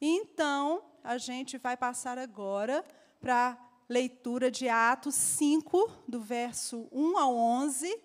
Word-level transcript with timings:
Então, 0.00 0.84
a 1.02 1.16
gente 1.16 1.56
vai 1.56 1.76
passar 1.76 2.18
agora 2.18 2.84
para 3.20 3.52
a 3.52 3.66
leitura 3.88 4.50
de 4.50 4.68
Atos 4.68 5.14
5, 5.14 6.04
do 6.06 6.20
verso 6.20 6.88
1 6.92 7.16
ao 7.16 7.34
11, 7.34 7.98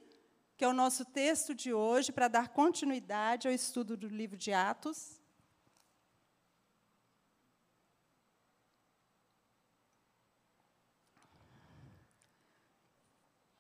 que 0.56 0.64
é 0.64 0.68
o 0.68 0.74
nosso 0.74 1.04
texto 1.04 1.54
de 1.54 1.74
hoje, 1.74 2.12
para 2.12 2.28
dar 2.28 2.50
continuidade 2.50 3.48
ao 3.48 3.54
estudo 3.54 3.98
do 3.98 4.08
livro 4.08 4.38
de 4.38 4.54
Atos. 4.54 5.20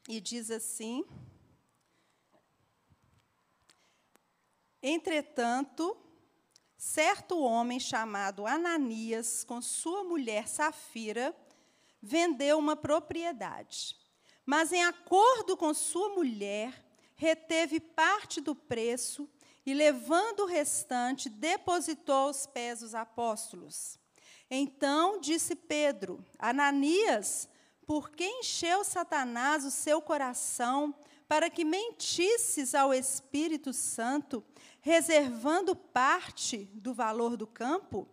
E 0.07 0.21
diz 0.21 0.51
assim: 0.51 1.05
Entretanto, 4.81 5.97
certo 6.81 7.39
homem 7.39 7.79
chamado 7.79 8.47
Ananias, 8.47 9.43
com 9.43 9.61
sua 9.61 10.03
mulher 10.03 10.47
Safira, 10.47 11.31
vendeu 12.01 12.57
uma 12.57 12.75
propriedade. 12.75 13.95
Mas, 14.43 14.73
em 14.73 14.83
acordo 14.83 15.55
com 15.55 15.75
sua 15.75 16.09
mulher, 16.09 16.73
reteve 17.15 17.79
parte 17.79 18.41
do 18.41 18.55
preço 18.55 19.29
e, 19.63 19.75
levando 19.75 20.39
o 20.39 20.47
restante, 20.47 21.29
depositou 21.29 22.29
aos 22.29 22.47
pés 22.47 22.79
dos 22.79 22.95
apóstolos. 22.95 23.99
Então 24.49 25.19
disse 25.19 25.55
Pedro: 25.55 26.25
Ananias, 26.39 27.47
por 27.85 28.09
que 28.09 28.25
encheu 28.25 28.83
Satanás 28.83 29.63
o 29.63 29.69
seu 29.69 30.01
coração 30.01 30.95
para 31.31 31.49
que 31.49 31.63
mentisses 31.63 32.75
ao 32.75 32.93
Espírito 32.93 33.71
Santo, 33.71 34.43
reservando 34.81 35.75
parte 35.75 36.65
do 36.73 36.93
valor 36.93 37.37
do 37.37 37.47
campo? 37.47 38.07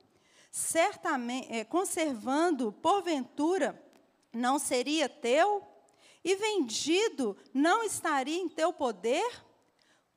Certamente, 0.51 1.53
é, 1.53 1.65
conservando, 1.65 2.73
porventura, 2.73 3.83
não 4.33 4.59
seria 4.59 5.09
teu? 5.09 5.67
E 6.25 6.37
vendido, 6.37 7.37
não 7.55 7.83
estaria 7.83 8.37
em 8.37 8.49
teu 8.49 8.73
poder? 8.73 9.45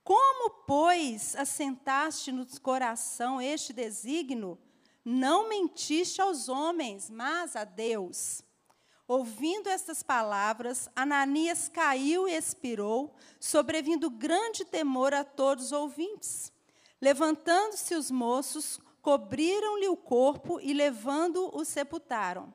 Como, 0.03 0.49
pois, 0.66 1.35
assentaste 1.35 2.31
no 2.31 2.45
coração 2.59 3.41
este 3.41 3.71
desígnio? 3.71 4.58
Não 5.05 5.47
mentiste 5.47 6.21
aos 6.21 6.49
homens, 6.49 7.09
mas 7.09 7.55
a 7.55 7.63
Deus. 7.63 8.43
Ouvindo 9.14 9.67
estas 9.67 10.02
palavras, 10.02 10.90
Ananias 10.95 11.67
caiu 11.67 12.30
e 12.30 12.34
expirou, 12.34 13.14
sobrevindo 13.42 14.09
grande 14.09 14.64
temor 14.64 15.14
a 15.14 15.22
todos 15.22 15.66
os 15.66 15.72
ouvintes. 15.73 16.50
Levantando-se 17.02 17.94
os 17.94 18.09
moços, 18.09 18.80
cobriram-lhe 19.02 19.89
o 19.89 19.98
corpo 19.98 20.62
e, 20.62 20.73
levando-o, 20.73 21.59
o 21.59 21.66
sepultaram. 21.66 22.54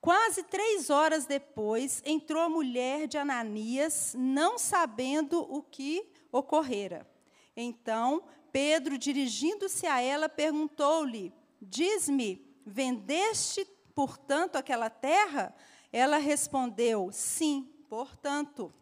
Quase 0.00 0.42
três 0.42 0.90
horas 0.90 1.24
depois, 1.24 2.02
entrou 2.04 2.42
a 2.42 2.48
mulher 2.48 3.06
de 3.06 3.16
Ananias, 3.16 4.12
não 4.18 4.58
sabendo 4.58 5.40
o 5.40 5.62
que 5.62 6.04
ocorrera. 6.32 7.08
Então, 7.56 8.24
Pedro, 8.50 8.98
dirigindo-se 8.98 9.86
a 9.86 10.00
ela, 10.00 10.28
perguntou-lhe: 10.28 11.32
Diz-me, 11.62 12.44
vendeste, 12.66 13.64
portanto, 13.94 14.56
aquela 14.56 14.90
terra? 14.90 15.54
Ela 15.92 16.18
respondeu: 16.18 17.10
Sim, 17.12 17.64
portanto. 17.88 18.72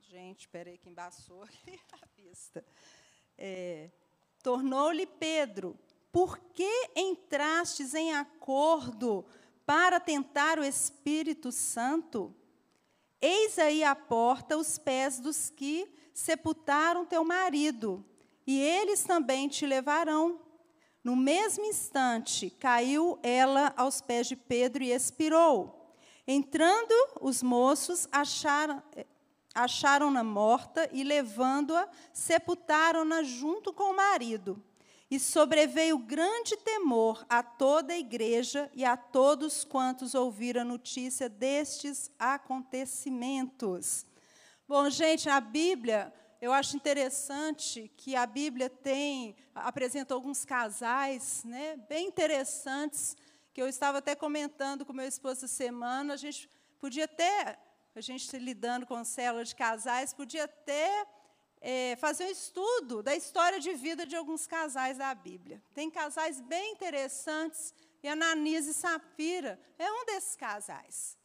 Gente, 0.00 0.40
espera 0.40 0.70
aí 0.70 0.78
que 0.78 0.88
embaçou 0.88 1.42
aqui 1.44 1.80
a 1.92 2.06
vista. 2.16 2.64
É, 3.36 3.90
Tornou-lhe 4.42 5.06
Pedro: 5.06 5.78
Por 6.12 6.38
que 6.38 6.90
entrastes 6.96 7.94
em 7.94 8.14
acordo 8.14 9.26
para 9.66 10.00
tentar 10.00 10.58
o 10.58 10.64
Espírito 10.64 11.50
Santo? 11.52 12.34
Eis 13.20 13.58
aí 13.58 13.82
à 13.82 13.96
porta 13.96 14.56
os 14.56 14.78
pés 14.78 15.18
dos 15.18 15.50
que 15.50 15.92
sepultaram 16.14 17.04
teu 17.04 17.24
marido 17.24 18.04
e 18.48 18.58
eles 18.58 19.04
também 19.04 19.46
te 19.46 19.66
levarão. 19.66 20.40
No 21.04 21.14
mesmo 21.14 21.66
instante, 21.66 22.48
caiu 22.48 23.18
ela 23.22 23.74
aos 23.76 24.00
pés 24.00 24.26
de 24.26 24.36
Pedro 24.36 24.82
e 24.82 24.90
expirou. 24.90 25.92
Entrando, 26.26 26.94
os 27.20 27.42
moços 27.42 28.08
acharam, 28.10 28.82
acharam-na 29.54 30.24
morta 30.24 30.88
e, 30.90 31.04
levando-a, 31.04 31.86
sepultaram-na 32.10 33.22
junto 33.22 33.70
com 33.70 33.92
o 33.92 33.96
marido. 33.96 34.64
E 35.10 35.20
sobreveio 35.20 35.98
grande 35.98 36.56
temor 36.56 37.26
a 37.28 37.42
toda 37.42 37.92
a 37.92 37.98
igreja 37.98 38.70
e 38.72 38.82
a 38.82 38.96
todos 38.96 39.62
quantos 39.62 40.14
ouviram 40.14 40.62
a 40.62 40.64
notícia 40.64 41.28
destes 41.28 42.10
acontecimentos. 42.18 44.06
Bom, 44.66 44.88
gente, 44.88 45.28
a 45.28 45.38
Bíblia 45.38 46.12
eu 46.40 46.52
acho 46.52 46.76
interessante 46.76 47.90
que 47.96 48.14
a 48.14 48.24
Bíblia 48.24 48.70
tem 48.70 49.34
apresenta 49.54 50.14
alguns 50.14 50.44
casais, 50.44 51.42
né, 51.44 51.76
bem 51.88 52.06
interessantes, 52.06 53.16
que 53.52 53.60
eu 53.60 53.68
estava 53.68 53.98
até 53.98 54.14
comentando 54.14 54.84
com 54.86 54.92
meu 54.92 55.08
esposo 55.08 55.44
essa 55.44 55.48
semana. 55.48 56.14
A 56.14 56.16
gente 56.16 56.48
podia 56.78 57.06
até, 57.06 57.58
a 57.94 58.00
gente 58.00 58.38
lidando 58.38 58.86
com 58.86 59.02
célula 59.04 59.44
de 59.44 59.56
casais, 59.56 60.14
podia 60.14 60.44
até 60.44 61.06
é, 61.60 61.96
fazer 61.96 62.24
um 62.24 62.30
estudo 62.30 63.02
da 63.02 63.16
história 63.16 63.58
de 63.58 63.74
vida 63.74 64.06
de 64.06 64.14
alguns 64.14 64.46
casais 64.46 64.98
da 64.98 65.12
Bíblia. 65.14 65.60
Tem 65.74 65.90
casais 65.90 66.40
bem 66.40 66.72
interessantes, 66.72 67.74
e 68.00 68.08
Ananias 68.08 68.66
e 68.66 68.74
Safira 68.74 69.58
é 69.76 69.90
um 69.90 70.04
desses 70.04 70.36
casais. 70.36 71.18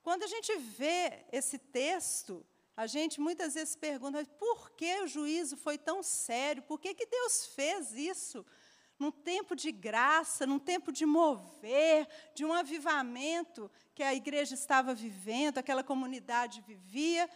Quando 0.00 0.22
a 0.22 0.28
gente 0.28 0.56
vê 0.58 1.24
esse 1.32 1.58
texto, 1.58 2.46
a 2.76 2.86
gente 2.86 3.20
muitas 3.20 3.54
vezes 3.54 3.76
pergunta, 3.76 4.24
por 4.38 4.70
que 4.72 5.00
o 5.00 5.06
juízo 5.06 5.56
foi 5.56 5.78
tão 5.78 6.02
sério? 6.02 6.62
Por 6.62 6.80
que, 6.80 6.92
que 6.94 7.06
Deus 7.06 7.46
fez 7.46 7.92
isso? 7.92 8.44
Num 8.98 9.12
tempo 9.12 9.54
de 9.54 9.70
graça, 9.70 10.46
num 10.46 10.58
tempo 10.58 10.90
de 10.90 11.06
mover, 11.06 12.08
de 12.34 12.44
um 12.44 12.52
avivamento 12.52 13.70
que 13.94 14.02
a 14.02 14.14
igreja 14.14 14.54
estava 14.54 14.92
vivendo, 14.94 15.58
aquela 15.58 15.84
comunidade 15.84 16.60
vivia, 16.62 17.30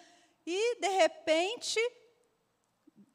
e, 0.44 0.80
de 0.80 0.88
repente, 0.88 1.78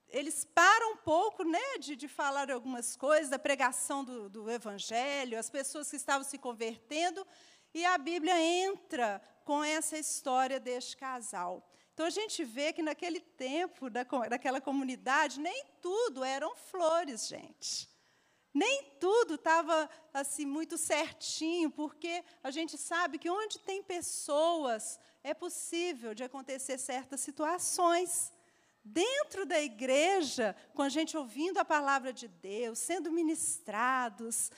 eles 0.08 0.46
param 0.46 0.94
um 0.94 0.98
pouco 0.98 1.44
né, 1.44 1.78
de, 1.80 1.96
de 1.96 2.08
falar 2.08 2.52
algumas 2.52 2.96
coisas, 2.96 3.30
da 3.30 3.40
pregação 3.40 4.04
do, 4.04 4.30
do 4.30 4.50
Evangelho, 4.50 5.40
as 5.40 5.50
pessoas 5.50 5.90
que 5.90 5.96
estavam 5.98 6.24
se 6.24 6.38
convertendo, 6.38 7.26
e 7.74 7.84
a 7.84 7.98
Bíblia 7.98 8.40
entra 8.40 9.22
com 9.44 9.64
essa 9.64 9.98
história 9.98 10.60
deste 10.60 10.96
casal. 10.96 11.68
Então 11.94 12.06
a 12.08 12.10
gente 12.10 12.44
vê 12.44 12.74
que 12.74 12.82
naquele 12.82 13.20
tempo, 13.20 13.90
da, 13.90 14.04
daquela 14.04 14.60
comunidade, 14.60 15.40
nem 15.40 15.66
tudo 15.82 16.24
eram 16.24 16.56
flores, 16.56 17.28
gente. 17.28 17.88
Nem 18.54 18.84
tudo 19.00 19.36
estava 19.36 19.90
assim 20.14 20.46
muito 20.46 20.78
certinho, 20.78 21.70
porque 21.72 22.24
a 22.44 22.52
gente 22.52 22.78
sabe 22.78 23.18
que 23.18 23.30
onde 23.30 23.60
tem 23.60 23.82
pessoas 23.82 25.00
é 25.24 25.34
possível 25.34 26.14
de 26.14 26.24
acontecer 26.24 26.78
certas 26.78 27.22
situações. 27.22 28.32
Dentro 28.84 29.46
da 29.46 29.62
igreja, 29.62 30.56
com 30.74 30.82
a 30.82 30.90
gente 30.90 31.16
ouvindo 31.16 31.58
a 31.58 31.66
palavra 31.66 32.12
de 32.12 32.28
Deus, 32.28 32.80
sendo 32.80 33.12
ministrados, 33.12 34.52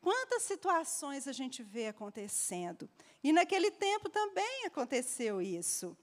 quantas 0.00 0.42
situações 0.42 1.26
a 1.26 1.32
gente 1.32 1.62
vê 1.62 1.88
acontecendo. 1.88 2.90
E 3.22 3.32
naquele 3.32 3.70
tempo 3.70 4.08
também 4.08 4.66
aconteceu 4.66 5.40
isso. 5.40 5.96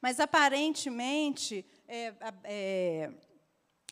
Mas, 0.00 0.20
aparentemente, 0.20 1.64
é, 1.88 2.14
é, 2.44 3.12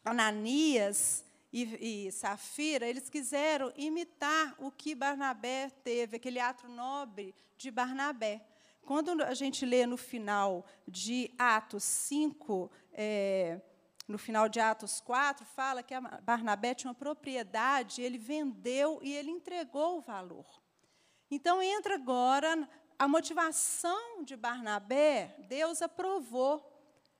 Ananias 0.04 1.24
e, 1.52 2.06
e 2.06 2.12
Safira, 2.12 2.86
eles 2.86 3.10
quiseram 3.10 3.72
imitar 3.76 4.54
o 4.58 4.70
que 4.70 4.94
Barnabé 4.94 5.70
teve, 5.82 6.16
aquele 6.16 6.38
ato 6.38 6.68
nobre 6.68 7.34
de 7.56 7.70
Barnabé. 7.70 8.40
Quando 8.82 9.22
a 9.22 9.34
gente 9.34 9.64
lê 9.64 9.86
no 9.86 9.96
final 9.96 10.64
de 10.86 11.30
Atos 11.38 11.84
5, 11.84 12.70
é, 12.92 13.60
no 14.08 14.18
final 14.18 14.48
de 14.48 14.58
Atos 14.58 15.00
4, 15.00 15.44
fala 15.44 15.82
que 15.82 15.94
Barnabé 16.22 16.74
tinha 16.74 16.88
uma 16.88 16.94
propriedade, 16.94 18.02
ele 18.02 18.18
vendeu 18.18 18.98
e 19.02 19.14
ele 19.14 19.30
entregou 19.30 19.98
o 19.98 20.00
valor. 20.00 20.46
Então, 21.30 21.62
entra 21.62 21.94
agora 21.94 22.68
a 23.00 23.08
motivação 23.08 24.22
de 24.22 24.36
Barnabé, 24.36 25.34
Deus 25.48 25.80
aprovou. 25.80 26.62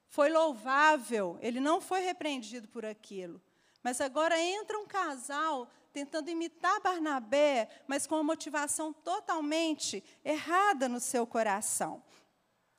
Foi 0.09 0.29
louvável, 0.31 1.39
ele 1.41 1.59
não 1.59 1.81
foi 1.81 2.01
repreendido 2.01 2.69
por 2.69 2.85
aquilo. 2.85 3.41
Mas 3.83 3.99
agora 3.99 4.39
entra 4.39 4.79
um 4.79 4.87
casal 4.87 5.71
tentando 5.91 6.29
imitar 6.29 6.83
Barnabé, 6.83 7.67
mas 7.87 8.07
com 8.07 8.17
uma 8.17 8.23
motivação 8.23 8.93
totalmente 8.93 10.05
errada 10.23 10.87
no 10.87 11.01
seu 11.01 11.27
coração. 11.27 12.03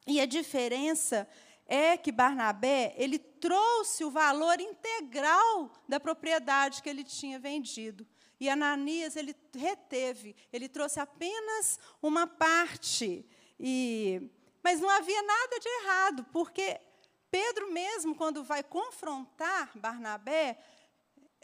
E 0.05 0.21
a 0.21 0.27
diferença 0.27 1.27
é 1.65 1.97
que 1.97 2.11
Barnabé, 2.11 2.93
ele 2.97 3.17
trouxe 3.17 4.03
o 4.03 4.11
valor 4.11 4.59
integral 4.59 5.71
da 5.89 5.99
propriedade 5.99 6.83
que 6.83 6.89
ele 6.89 7.03
tinha 7.03 7.39
vendido. 7.39 8.05
E 8.41 8.49
Ananias, 8.49 9.15
ele 9.15 9.35
reteve, 9.53 10.35
ele 10.51 10.67
trouxe 10.67 10.99
apenas 10.99 11.79
uma 12.01 12.25
parte. 12.25 13.23
E, 13.59 14.19
mas 14.63 14.81
não 14.81 14.89
havia 14.89 15.21
nada 15.21 15.59
de 15.59 15.69
errado, 15.69 16.25
porque 16.33 16.81
Pedro 17.29 17.71
mesmo, 17.71 18.15
quando 18.15 18.43
vai 18.43 18.63
confrontar 18.63 19.69
Barnabé, 19.77 20.57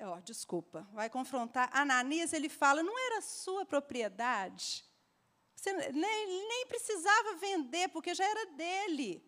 ó, 0.02 0.20
desculpa, 0.22 0.88
vai 0.92 1.08
confrontar 1.08 1.70
Ananias, 1.72 2.34
ele 2.34 2.50
fala, 2.50 2.82
não 2.82 2.98
era 2.98 3.22
sua 3.22 3.64
propriedade. 3.64 4.84
Você 5.54 5.72
nem, 5.74 6.48
nem 6.48 6.66
precisava 6.66 7.36
vender, 7.36 7.90
porque 7.90 8.16
já 8.16 8.26
era 8.26 8.48
dele. 8.54 9.24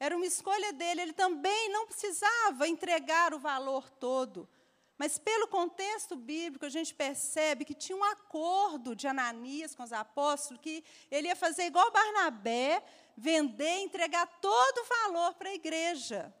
Era 0.00 0.16
uma 0.16 0.26
escolha 0.26 0.72
dele. 0.72 1.02
Ele 1.02 1.12
também 1.12 1.68
não 1.68 1.86
precisava 1.86 2.66
entregar 2.66 3.32
o 3.32 3.38
valor 3.38 3.88
todo. 3.88 4.48
Mas, 4.96 5.18
pelo 5.18 5.48
contexto 5.48 6.14
bíblico, 6.14 6.64
a 6.64 6.68
gente 6.68 6.94
percebe 6.94 7.64
que 7.64 7.74
tinha 7.74 7.98
um 7.98 8.04
acordo 8.04 8.94
de 8.94 9.08
Ananias 9.08 9.74
com 9.74 9.82
os 9.82 9.92
apóstolos, 9.92 10.62
que 10.62 10.84
ele 11.10 11.28
ia 11.28 11.36
fazer 11.36 11.64
igual 11.64 11.90
Barnabé, 11.90 12.82
vender, 13.16 13.78
entregar 13.80 14.26
todo 14.40 14.78
o 14.78 14.84
valor 14.84 15.34
para 15.34 15.48
a 15.48 15.54
igreja. 15.54 16.32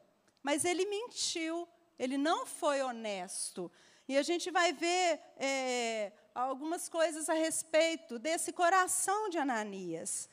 Mas 0.42 0.64
ele 0.64 0.86
mentiu, 0.86 1.68
ele 1.98 2.16
não 2.16 2.46
foi 2.46 2.80
honesto. 2.80 3.70
E 4.06 4.16
a 4.16 4.22
gente 4.22 4.50
vai 4.50 4.72
ver 4.72 5.20
é, 5.36 6.12
algumas 6.34 6.88
coisas 6.88 7.28
a 7.28 7.34
respeito 7.34 8.18
desse 8.18 8.52
coração 8.52 9.30
de 9.30 9.38
Ananias. 9.38 10.28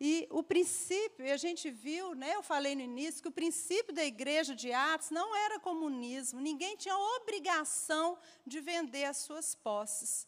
E 0.00 0.28
o 0.30 0.42
princípio, 0.42 1.26
e 1.26 1.30
a 1.32 1.36
gente 1.36 1.70
viu, 1.70 2.14
né, 2.14 2.34
eu 2.36 2.42
falei 2.42 2.74
no 2.76 2.82
início, 2.82 3.20
que 3.20 3.28
o 3.28 3.32
princípio 3.32 3.92
da 3.92 4.04
igreja 4.04 4.54
de 4.54 4.72
Atos 4.72 5.10
não 5.10 5.34
era 5.34 5.58
comunismo, 5.58 6.40
ninguém 6.40 6.76
tinha 6.76 6.96
obrigação 6.96 8.16
de 8.46 8.60
vender 8.60 9.04
as 9.04 9.16
suas 9.16 9.56
posses. 9.56 10.26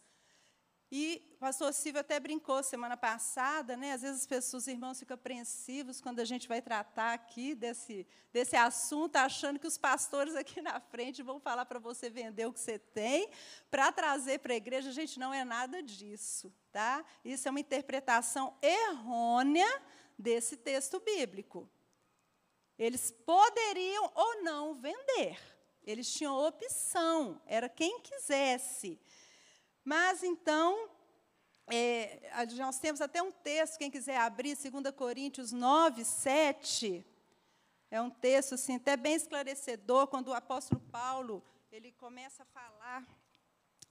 E 0.92 1.22
o 1.36 1.38
pastor 1.38 1.72
Silvio 1.72 2.00
até 2.00 2.18
brincou 2.18 2.60
semana 2.64 2.96
passada, 2.96 3.76
né? 3.76 3.92
Às 3.92 4.02
vezes 4.02 4.20
as 4.22 4.26
pessoas, 4.26 4.64
os 4.64 4.66
irmãos, 4.66 4.98
ficam 4.98 5.14
apreensivos 5.14 6.00
quando 6.00 6.18
a 6.18 6.24
gente 6.24 6.48
vai 6.48 6.60
tratar 6.60 7.12
aqui 7.14 7.54
desse, 7.54 8.04
desse 8.32 8.56
assunto, 8.56 9.14
achando 9.14 9.60
que 9.60 9.68
os 9.68 9.78
pastores 9.78 10.34
aqui 10.34 10.60
na 10.60 10.80
frente 10.80 11.22
vão 11.22 11.38
falar 11.38 11.64
para 11.64 11.78
você 11.78 12.10
vender 12.10 12.46
o 12.46 12.52
que 12.52 12.58
você 12.58 12.76
tem 12.76 13.30
para 13.70 13.92
trazer 13.92 14.40
para 14.40 14.52
a 14.52 14.56
igreja. 14.56 14.90
Gente, 14.90 15.20
não 15.20 15.32
é 15.32 15.44
nada 15.44 15.80
disso, 15.80 16.52
tá? 16.72 17.04
Isso 17.24 17.46
é 17.46 17.50
uma 17.52 17.60
interpretação 17.60 18.56
errônea 18.60 19.70
desse 20.18 20.56
texto 20.56 20.98
bíblico. 20.98 21.70
Eles 22.76 23.12
poderiam 23.12 24.10
ou 24.12 24.42
não 24.42 24.74
vender. 24.74 25.38
Eles 25.84 26.12
tinham 26.12 26.36
opção, 26.36 27.40
era 27.46 27.68
quem 27.68 28.00
quisesse. 28.00 28.98
Mas 29.84 30.22
então, 30.22 30.88
é, 31.68 32.30
nós 32.56 32.78
temos 32.78 33.00
até 33.00 33.22
um 33.22 33.30
texto, 33.30 33.78
quem 33.78 33.90
quiser 33.90 34.18
abrir, 34.18 34.56
2 34.56 34.94
Coríntios 34.94 35.52
9, 35.52 36.04
7. 36.04 37.06
É 37.90 38.00
um 38.00 38.10
texto 38.10 38.54
assim, 38.54 38.76
até 38.76 38.96
bem 38.96 39.14
esclarecedor, 39.14 40.06
quando 40.06 40.28
o 40.28 40.34
apóstolo 40.34 40.80
Paulo 40.92 41.42
ele 41.72 41.92
começa 41.92 42.42
a 42.42 42.46
falar 42.46 43.06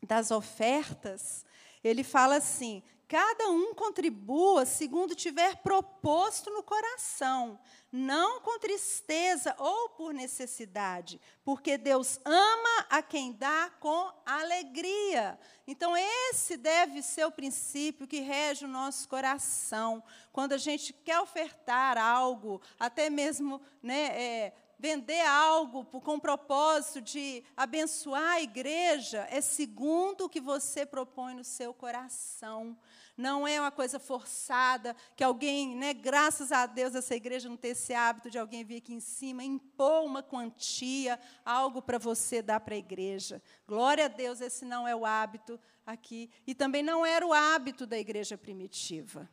das 0.02 0.32
ofertas, 0.32 1.46
ele 1.84 2.04
fala 2.04 2.38
assim: 2.38 2.84
cada 3.10 3.50
um 3.50 3.74
contribua 3.74 4.68
segundo 4.68 5.16
tiver 5.16 5.58
proposto 5.64 6.52
no 6.52 6.62
coração, 6.62 7.60
não 7.92 8.40
com 8.40 8.60
tristeza 8.60 9.56
ou 9.58 9.90
por 9.90 10.14
necessidade, 10.14 11.20
porque 11.44 11.76
Deus 11.76 12.20
ama 12.24 12.86
a 12.88 13.02
quem 13.02 13.34
dá 13.34 13.72
com 13.80 14.14
alegria. 14.24 15.40
Então, 15.66 15.98
esse 15.98 16.56
deve 16.56 17.02
ser 17.02 17.26
o 17.26 17.32
princípio 17.32 18.08
que 18.08 18.20
rege 18.20 18.66
o 18.66 18.70
nosso 18.70 19.10
coração. 19.10 20.04
Quando 20.32 20.54
a 20.54 20.58
gente 20.60 20.94
quer 20.94 21.20
ofertar 21.20 21.98
algo, 21.98 22.62
até 22.80 23.10
mesmo 23.10 23.60
né, 23.82 24.22
é, 24.22 24.54
vender 24.80 25.20
algo 25.28 25.84
com 25.84 26.16
o 26.16 26.22
propósito 26.22 27.02
de 27.02 27.44
abençoar 27.56 28.36
a 28.36 28.42
igreja, 28.42 29.28
é 29.30 29.42
segundo 29.42 30.26
o 30.26 30.30
que 30.30 30.40
você 30.40 30.86
propõe 30.86 31.36
no 31.36 31.44
seu 31.44 31.74
coração. 31.74 32.78
Não 33.18 33.46
é 33.46 33.60
uma 33.60 33.72
coisa 33.72 34.00
forçada, 34.00 34.96
que 35.18 35.24
alguém, 35.24 35.76
né, 35.76 35.94
graças 35.94 36.54
a 36.54 36.66
Deus, 36.66 36.96
essa 36.96 37.14
igreja 37.14 37.50
não 37.50 37.58
tem 37.58 37.72
esse 37.72 37.94
hábito 37.94 38.30
de 38.32 38.40
alguém 38.40 38.64
vir 38.64 38.78
aqui 38.78 38.94
em 38.94 39.02
cima, 39.02 39.44
impor 39.44 40.06
uma 40.06 40.24
quantia, 40.24 41.20
algo 41.44 41.82
para 41.82 41.98
você 41.98 42.42
dar 42.42 42.62
para 42.62 42.76
a 42.76 42.78
igreja. 42.78 43.44
Glória 43.68 44.06
a 44.06 44.08
Deus, 44.08 44.40
esse 44.40 44.64
não 44.64 44.88
é 44.88 44.96
o 44.96 45.06
hábito 45.06 45.60
aqui. 45.86 46.32
E 46.48 46.56
também 46.56 46.82
não 46.82 47.06
era 47.06 47.28
o 47.28 47.34
hábito 47.34 47.86
da 47.86 48.00
igreja 48.00 48.38
primitiva. 48.38 49.30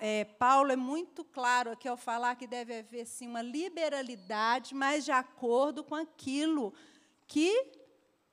É, 0.00 0.24
Paulo 0.24 0.72
é 0.72 0.76
muito 0.76 1.24
claro 1.24 1.70
aqui 1.70 1.86
ao 1.86 1.96
falar 1.96 2.34
que 2.34 2.48
deve 2.48 2.80
haver 2.80 3.06
sim 3.06 3.28
uma 3.28 3.42
liberalidade, 3.42 4.74
mas 4.74 5.04
de 5.04 5.12
acordo 5.12 5.84
com 5.84 5.94
aquilo 5.94 6.74
que 7.28 7.70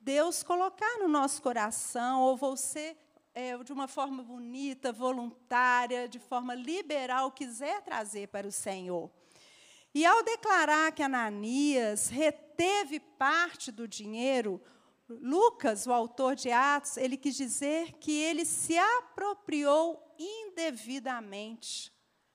Deus 0.01 0.41
colocar 0.41 0.97
no 0.97 1.07
nosso 1.07 1.39
coração, 1.41 2.21
ou 2.21 2.35
você, 2.35 2.97
é, 3.35 3.55
de 3.59 3.71
uma 3.71 3.87
forma 3.87 4.23
bonita, 4.23 4.91
voluntária, 4.91 6.07
de 6.07 6.17
forma 6.17 6.55
liberal, 6.55 7.31
quiser 7.31 7.83
trazer 7.83 8.27
para 8.29 8.47
o 8.47 8.51
Senhor. 8.51 9.11
E 9.93 10.05
ao 10.05 10.23
declarar 10.23 10.91
que 10.93 11.03
Ananias 11.03 12.09
reteve 12.09 12.99
parte 12.99 13.71
do 13.71 13.87
dinheiro, 13.87 14.59
Lucas, 15.07 15.85
o 15.85 15.93
autor 15.93 16.35
de 16.35 16.51
Atos, 16.51 16.97
ele 16.97 17.17
quis 17.17 17.35
dizer 17.35 17.93
que 17.93 18.11
ele 18.11 18.45
se 18.45 18.77
apropriou 18.77 20.08
indevidamente, 20.19 21.91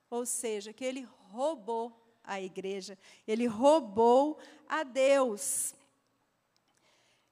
ou 0.09 0.25
seja, 0.25 0.73
que 0.73 0.83
ele 0.83 1.07
roubou 1.29 2.19
a 2.23 2.41
igreja, 2.41 2.97
ele 3.27 3.45
roubou 3.45 4.39
a 4.67 4.83
Deus. 4.83 5.75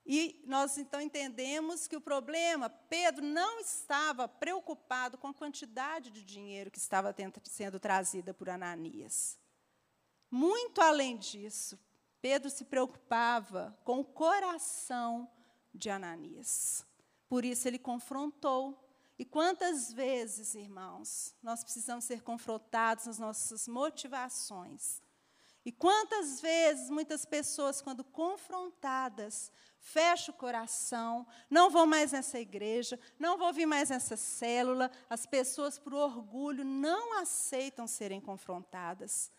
E 0.06 0.44
nós 0.46 0.78
então 0.78 1.02
entendemos 1.02 1.88
que 1.88 1.96
o 1.96 2.02
problema, 2.02 2.70
Pedro 2.70 3.26
não 3.26 3.60
estava 3.60 4.28
preocupado 4.28 5.18
com 5.18 5.28
a 5.28 5.34
quantidade 5.34 6.12
de 6.12 6.24
dinheiro 6.24 6.70
que 6.70 6.78
estava 6.78 7.16
sendo 7.46 7.80
trazida 7.80 8.34
por 8.34 8.50
Ananias. 8.50 9.40
Muito 10.30 10.82
além 10.82 11.18
disso, 11.18 11.80
Pedro 12.22 12.50
se 12.50 12.66
preocupava 12.66 13.78
com 13.84 14.00
o 14.00 14.06
coração 14.06 15.30
de 15.74 15.90
Ananias. 15.90 16.86
Por 17.30 17.46
isso 17.46 17.68
ele 17.68 17.80
confrontou. 17.80 18.83
E 19.18 19.24
quantas 19.24 19.94
vezes, 19.94 20.56
irmãos, 20.56 21.36
nós 21.42 21.64
precisamos 21.64 22.06
ser 22.06 22.22
confrontados 22.24 23.06
nas 23.06 23.20
nossas 23.20 23.68
motivações? 23.68 25.02
E 25.66 25.72
quantas 25.72 26.42
vezes 26.42 26.90
muitas 26.90 27.26
pessoas, 27.26 27.82
quando 27.82 28.04
confrontadas, 28.04 29.52
fecham 29.80 30.34
o 30.34 30.38
coração, 30.38 31.26
não 31.50 31.70
vão 31.70 31.86
mais 31.86 32.12
nessa 32.12 32.40
igreja, 32.40 33.00
não 33.18 33.38
vão 33.38 33.54
vir 33.54 33.66
mais 33.66 33.90
nessa 33.90 34.18
célula, 34.18 34.92
as 35.10 35.26
pessoas, 35.26 35.80
por 35.80 35.94
orgulho, 35.94 36.66
não 36.66 37.18
aceitam 37.20 37.88
serem 37.88 38.20
confrontadas. 38.20 39.32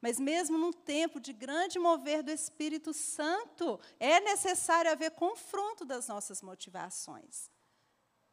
Mas 0.00 0.18
mesmo 0.18 0.58
num 0.58 0.72
tempo 0.72 1.20
de 1.20 1.32
grande 1.32 1.78
mover 1.78 2.22
do 2.22 2.30
Espírito 2.30 2.92
Santo, 2.92 3.78
é 4.00 4.18
necessário 4.18 4.90
haver 4.90 5.10
confronto 5.12 5.84
das 5.84 6.08
nossas 6.08 6.42
motivações. 6.42 7.50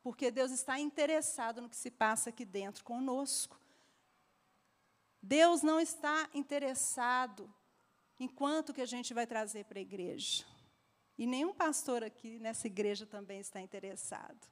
Porque 0.01 0.31
Deus 0.31 0.51
está 0.51 0.79
interessado 0.79 1.61
no 1.61 1.69
que 1.69 1.75
se 1.75 1.91
passa 1.91 2.29
aqui 2.29 2.45
dentro 2.45 2.83
conosco. 2.83 3.59
Deus 5.21 5.61
não 5.61 5.79
está 5.79 6.29
interessado 6.33 7.53
em 8.19 8.27
quanto 8.27 8.73
que 8.73 8.81
a 8.81 8.85
gente 8.85 9.13
vai 9.13 9.27
trazer 9.27 9.65
para 9.65 9.79
a 9.79 9.81
igreja. 9.81 10.45
E 11.17 11.25
nenhum 11.25 11.53
pastor 11.53 12.03
aqui 12.03 12.39
nessa 12.39 12.67
igreja 12.67 13.05
também 13.05 13.39
está 13.39 13.59
interessado. 13.59 14.47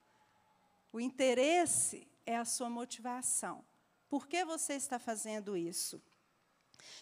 O 0.91 0.99
interesse 0.99 2.07
é 2.25 2.35
a 2.35 2.45
sua 2.45 2.69
motivação. 2.69 3.63
Por 4.09 4.27
que 4.27 4.43
você 4.43 4.73
está 4.73 4.97
fazendo 4.97 5.55
isso? 5.55 6.01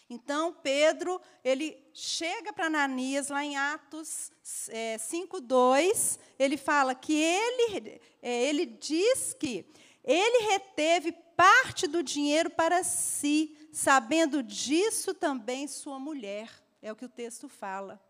Então, 0.08 0.52
Pedro, 0.62 1.20
ele 1.42 1.76
chega 1.92 2.52
para 2.52 2.66
Ananias, 2.66 3.28
lá 3.28 3.44
em 3.44 3.56
Atos 3.56 4.30
é, 4.68 4.96
5,2, 4.96 6.18
ele 6.38 6.56
fala 6.56 6.94
que 6.94 7.14
ele, 7.14 8.00
é, 8.22 8.44
ele 8.44 8.66
diz 8.66 9.34
que 9.34 9.66
ele 10.04 10.46
reteve 10.50 11.12
parte 11.36 11.86
do 11.86 12.02
dinheiro 12.02 12.50
para 12.50 12.84
si, 12.84 13.56
sabendo 13.72 14.42
disso 14.42 15.14
também 15.14 15.66
sua 15.66 15.98
mulher. 15.98 16.50
É 16.82 16.92
o 16.92 16.96
que 16.96 17.06
o 17.06 17.08
texto 17.08 17.48
fala. 17.48 18.00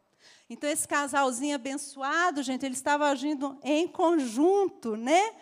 Então, 0.50 0.69
esse 0.69 0.87
casalzinho 0.87 1.54
abençoado, 1.54 2.43
gente, 2.43 2.66
ele 2.66 2.75
estava 2.75 3.09
agindo 3.09 3.59
em 3.62 3.87
conjunto, 3.87 4.97
né? 4.97 5.35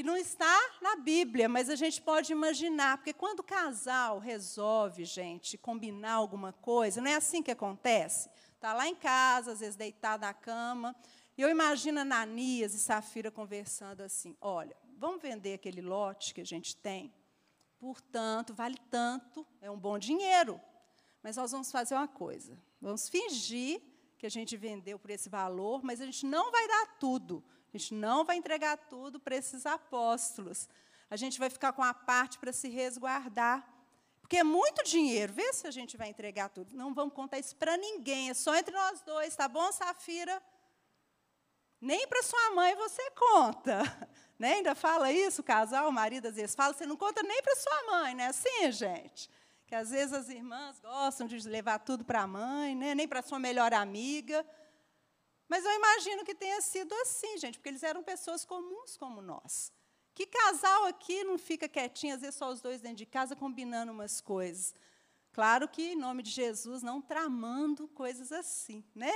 E 0.00 0.02
não 0.02 0.16
está 0.16 0.58
na 0.80 0.96
Bíblia, 0.96 1.46
mas 1.46 1.68
a 1.68 1.74
gente 1.74 2.00
pode 2.00 2.32
imaginar, 2.32 2.96
porque 2.96 3.12
quando 3.12 3.40
o 3.40 3.44
casal 3.44 4.18
resolve, 4.18 5.04
gente, 5.04 5.58
combinar 5.58 6.12
alguma 6.12 6.54
coisa, 6.54 7.02
não 7.02 7.10
é 7.10 7.16
assim 7.16 7.42
que 7.42 7.50
acontece? 7.50 8.30
Está 8.54 8.72
lá 8.72 8.88
em 8.88 8.94
casa, 8.94 9.52
às 9.52 9.60
vezes 9.60 9.76
deitado 9.76 10.22
na 10.22 10.32
cama, 10.32 10.96
e 11.36 11.42
eu 11.42 11.50
imagino 11.50 12.00
Ananias 12.00 12.72
e 12.72 12.78
Safira 12.78 13.30
conversando 13.30 14.00
assim: 14.00 14.34
olha, 14.40 14.74
vamos 14.96 15.20
vender 15.20 15.52
aquele 15.52 15.82
lote 15.82 16.32
que 16.32 16.40
a 16.40 16.46
gente 16.46 16.74
tem, 16.74 17.12
portanto, 17.78 18.54
vale 18.54 18.78
tanto, 18.90 19.46
é 19.60 19.70
um 19.70 19.78
bom 19.78 19.98
dinheiro, 19.98 20.58
mas 21.22 21.36
nós 21.36 21.52
vamos 21.52 21.70
fazer 21.70 21.94
uma 21.94 22.08
coisa: 22.08 22.58
vamos 22.80 23.06
fingir 23.06 23.82
que 24.16 24.24
a 24.24 24.30
gente 24.30 24.56
vendeu 24.56 24.98
por 24.98 25.10
esse 25.10 25.28
valor, 25.28 25.82
mas 25.84 26.00
a 26.00 26.06
gente 26.06 26.24
não 26.24 26.50
vai 26.50 26.66
dar 26.66 26.86
tudo. 26.98 27.44
A 27.72 27.78
gente 27.78 27.94
não 27.94 28.24
vai 28.24 28.36
entregar 28.36 28.76
tudo 28.76 29.20
para 29.20 29.36
esses 29.36 29.64
apóstolos. 29.64 30.68
A 31.08 31.16
gente 31.16 31.38
vai 31.38 31.48
ficar 31.48 31.72
com 31.72 31.82
a 31.82 31.94
parte 31.94 32.38
para 32.38 32.52
se 32.52 32.68
resguardar. 32.68 33.66
Porque 34.20 34.36
é 34.36 34.44
muito 34.44 34.84
dinheiro. 34.84 35.32
Vê 35.32 35.52
se 35.52 35.66
a 35.66 35.70
gente 35.70 35.96
vai 35.96 36.08
entregar 36.08 36.48
tudo. 36.48 36.76
Não 36.76 36.94
vamos 36.94 37.14
contar 37.14 37.38
isso 37.38 37.54
para 37.56 37.76
ninguém. 37.76 38.30
É 38.30 38.34
só 38.34 38.54
entre 38.54 38.74
nós 38.74 39.00
dois, 39.02 39.34
tá 39.34 39.48
bom, 39.48 39.70
Safira? 39.72 40.42
Nem 41.80 42.06
para 42.06 42.22
sua 42.22 42.54
mãe 42.54 42.74
você 42.76 43.10
conta. 43.10 43.82
Né? 44.40 44.54
Ainda 44.54 44.74
fala 44.74 45.12
isso, 45.12 45.42
o 45.42 45.44
casal, 45.44 45.86
o 45.86 45.92
marido 45.92 46.26
às 46.26 46.34
vezes 46.36 46.54
fala, 46.54 46.72
você 46.72 46.86
não 46.86 46.96
conta 46.96 47.22
nem 47.22 47.42
para 47.42 47.54
sua 47.56 47.82
mãe, 47.90 48.14
não 48.14 48.24
é 48.24 48.28
assim, 48.28 48.72
gente? 48.72 49.28
Que 49.66 49.74
às 49.74 49.90
vezes 49.90 50.14
as 50.14 50.30
irmãs 50.30 50.80
gostam 50.80 51.26
de 51.26 51.46
levar 51.46 51.78
tudo 51.80 52.06
para 52.06 52.22
a 52.22 52.26
mãe, 52.26 52.74
né? 52.74 52.94
nem 52.94 53.06
para 53.06 53.20
sua 53.20 53.38
melhor 53.38 53.74
amiga. 53.74 54.42
Mas 55.50 55.64
eu 55.64 55.72
imagino 55.72 56.24
que 56.24 56.32
tenha 56.32 56.60
sido 56.60 56.94
assim, 57.02 57.36
gente, 57.36 57.58
porque 57.58 57.70
eles 57.70 57.82
eram 57.82 58.04
pessoas 58.04 58.44
comuns 58.44 58.96
como 58.96 59.20
nós. 59.20 59.72
Que 60.14 60.24
casal 60.24 60.84
aqui 60.86 61.24
não 61.24 61.36
fica 61.36 61.68
quietinho, 61.68 62.14
às 62.14 62.20
vezes 62.20 62.36
só 62.36 62.48
os 62.52 62.60
dois 62.60 62.80
dentro 62.80 62.98
de 62.98 63.06
casa, 63.06 63.34
combinando 63.34 63.90
umas 63.90 64.20
coisas? 64.20 64.72
Claro 65.32 65.66
que, 65.66 65.94
em 65.94 65.96
nome 65.96 66.22
de 66.22 66.30
Jesus, 66.30 66.84
não 66.84 67.02
tramando 67.02 67.88
coisas 67.88 68.30
assim, 68.30 68.84
né? 68.94 69.12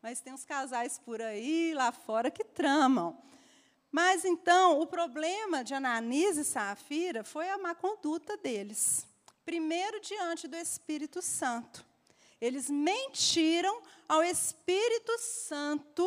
Mas 0.00 0.20
tem 0.20 0.32
uns 0.32 0.44
casais 0.44 1.00
por 1.00 1.20
aí, 1.20 1.74
lá 1.74 1.90
fora, 1.90 2.30
que 2.30 2.44
tramam. 2.44 3.20
Mas, 3.90 4.24
então, 4.24 4.80
o 4.80 4.86
problema 4.86 5.64
de 5.64 5.74
Ananias 5.74 6.36
e 6.36 6.44
Safira 6.44 7.24
foi 7.24 7.50
a 7.50 7.58
má 7.58 7.74
conduta 7.74 8.36
deles. 8.36 9.08
Primeiro, 9.44 10.00
diante 10.00 10.46
do 10.46 10.56
Espírito 10.56 11.20
Santo. 11.20 11.84
Eles 12.40 12.70
mentiram 12.70 13.82
ao 14.08 14.22
Espírito 14.22 15.18
Santo 15.18 16.04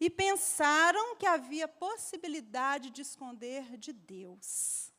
e 0.00 0.10
pensaram 0.10 1.16
que 1.16 1.26
havia 1.26 1.68
possibilidade 1.68 2.90
de 2.90 3.02
esconder 3.02 3.76
de 3.76 3.92
Deus. 3.92 4.92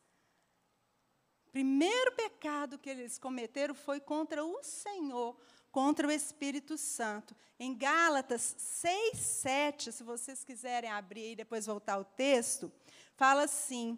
O 1.47 1.51
primeiro 1.51 2.11
pecado 2.13 2.77
que 2.77 2.89
eles 2.89 3.17
cometeram 3.17 3.75
foi 3.75 3.99
contra 3.99 4.43
o 4.43 4.63
Senhor, 4.63 5.37
contra 5.71 6.07
o 6.07 6.11
Espírito 6.11 6.77
Santo. 6.77 7.35
Em 7.59 7.73
Gálatas 7.77 8.55
6, 8.57 9.17
7, 9.17 9.91
se 9.91 10.03
vocês 10.03 10.43
quiserem 10.43 10.89
abrir 10.89 11.31
e 11.31 11.35
depois 11.35 11.65
voltar 11.65 11.93
ao 11.93 12.03
texto, 12.03 12.71
fala 13.15 13.43
assim: 13.43 13.97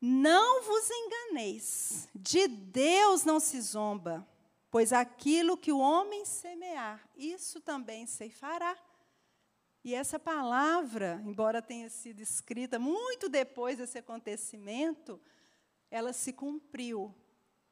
Não 0.00 0.62
vos 0.62 0.90
enganeis, 0.90 2.08
de 2.14 2.46
Deus 2.48 3.24
não 3.24 3.40
se 3.40 3.60
zomba 3.60 4.26
Pois 4.76 4.92
aquilo 4.92 5.56
que 5.56 5.72
o 5.72 5.78
homem 5.78 6.26
semear, 6.26 7.08
isso 7.16 7.62
também 7.62 8.04
ceifará. 8.04 8.76
E 9.82 9.94
essa 9.94 10.18
palavra, 10.18 11.18
embora 11.24 11.62
tenha 11.62 11.88
sido 11.88 12.20
escrita 12.20 12.78
muito 12.78 13.26
depois 13.26 13.78
desse 13.78 13.96
acontecimento, 13.96 15.18
ela 15.90 16.12
se 16.12 16.30
cumpriu, 16.30 17.14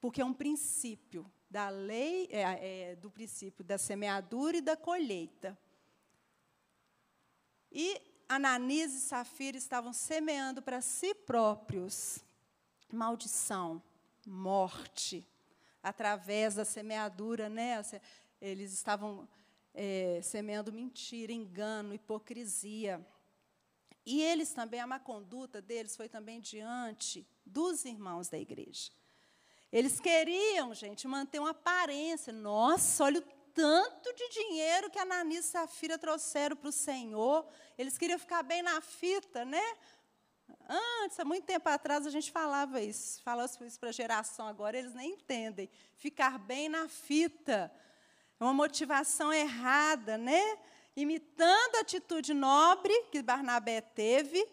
porque 0.00 0.22
é 0.22 0.24
um 0.24 0.32
princípio 0.32 1.30
da 1.50 1.68
lei, 1.68 2.26
é, 2.30 2.92
é, 2.92 2.96
do 2.96 3.10
princípio 3.10 3.62
da 3.62 3.76
semeadura 3.76 4.56
e 4.56 4.62
da 4.62 4.74
colheita. 4.74 5.58
E 7.70 8.00
Ananias 8.26 8.94
e 8.94 9.00
Safira 9.02 9.58
estavam 9.58 9.92
semeando 9.92 10.62
para 10.62 10.80
si 10.80 11.14
próprios 11.14 12.24
maldição, 12.90 13.82
morte, 14.26 15.28
através 15.84 16.54
da 16.54 16.64
semeadura, 16.64 17.48
né? 17.48 17.80
Eles 18.40 18.72
estavam 18.72 19.28
é, 19.74 20.20
semeando 20.22 20.72
mentira, 20.72 21.30
engano, 21.30 21.94
hipocrisia. 21.94 23.06
E 24.06 24.22
eles 24.22 24.52
também, 24.52 24.80
a 24.80 24.86
má 24.86 24.98
conduta 24.98 25.62
deles 25.62 25.96
foi 25.96 26.08
também 26.08 26.40
diante 26.40 27.26
dos 27.44 27.84
irmãos 27.84 28.28
da 28.28 28.38
igreja. 28.38 28.90
Eles 29.70 30.00
queriam, 30.00 30.74
gente, 30.74 31.06
manter 31.06 31.38
uma 31.38 31.50
aparência. 31.50 32.32
Nossa, 32.32 33.04
olha 33.04 33.20
o 33.20 33.24
tanto 33.52 34.12
de 34.14 34.28
dinheiro 34.30 34.90
que 34.90 34.98
a 34.98 35.02
Ananias 35.02 35.46
e 35.46 35.48
Safira 35.48 35.98
trouxeram 35.98 36.56
para 36.56 36.68
o 36.68 36.72
Senhor. 36.72 37.46
Eles 37.76 37.98
queriam 37.98 38.18
ficar 38.18 38.42
bem 38.42 38.62
na 38.62 38.80
fita, 38.80 39.44
né? 39.44 39.62
Antes, 40.68 41.20
há 41.20 41.24
muito 41.24 41.44
tempo 41.44 41.68
atrás, 41.68 42.06
a 42.06 42.10
gente 42.10 42.32
falava 42.32 42.80
isso. 42.80 43.22
Falava 43.22 43.50
isso 43.66 43.78
para 43.78 43.90
a 43.90 43.92
geração 43.92 44.46
agora, 44.46 44.78
eles 44.78 44.94
nem 44.94 45.12
entendem. 45.12 45.68
Ficar 45.96 46.38
bem 46.38 46.68
na 46.68 46.88
fita. 46.88 47.70
É 48.40 48.44
uma 48.44 48.54
motivação 48.54 49.32
errada, 49.32 50.16
né? 50.16 50.58
Imitando 50.96 51.76
a 51.76 51.80
atitude 51.80 52.32
nobre 52.32 52.92
que 53.10 53.22
Barnabé 53.22 53.80
teve, 53.80 54.46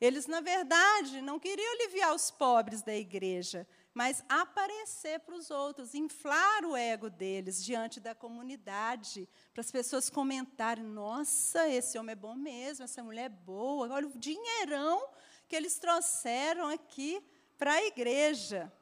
eles, 0.00 0.26
na 0.26 0.40
verdade, 0.40 1.22
não 1.22 1.38
queriam 1.38 1.72
aliviar 1.74 2.12
os 2.14 2.28
pobres 2.30 2.82
da 2.82 2.94
igreja, 2.94 3.66
mas 3.94 4.24
aparecer 4.28 5.20
para 5.20 5.36
os 5.36 5.48
outros, 5.48 5.94
inflar 5.94 6.64
o 6.64 6.74
ego 6.74 7.08
deles 7.08 7.64
diante 7.64 8.00
da 8.00 8.14
comunidade, 8.14 9.28
para 9.52 9.60
as 9.60 9.70
pessoas 9.70 10.10
comentarem: 10.10 10.82
nossa, 10.82 11.68
esse 11.68 11.96
homem 11.98 12.14
é 12.14 12.16
bom 12.16 12.34
mesmo, 12.34 12.84
essa 12.84 13.02
mulher 13.04 13.26
é 13.26 13.28
boa, 13.28 13.92
olha 13.92 14.08
o 14.08 14.18
dinheirão 14.18 15.08
que 15.52 15.56
eles 15.56 15.78
trouxeram 15.78 16.68
aqui 16.68 17.22
para 17.58 17.74
a 17.74 17.84
igreja. 17.84 18.72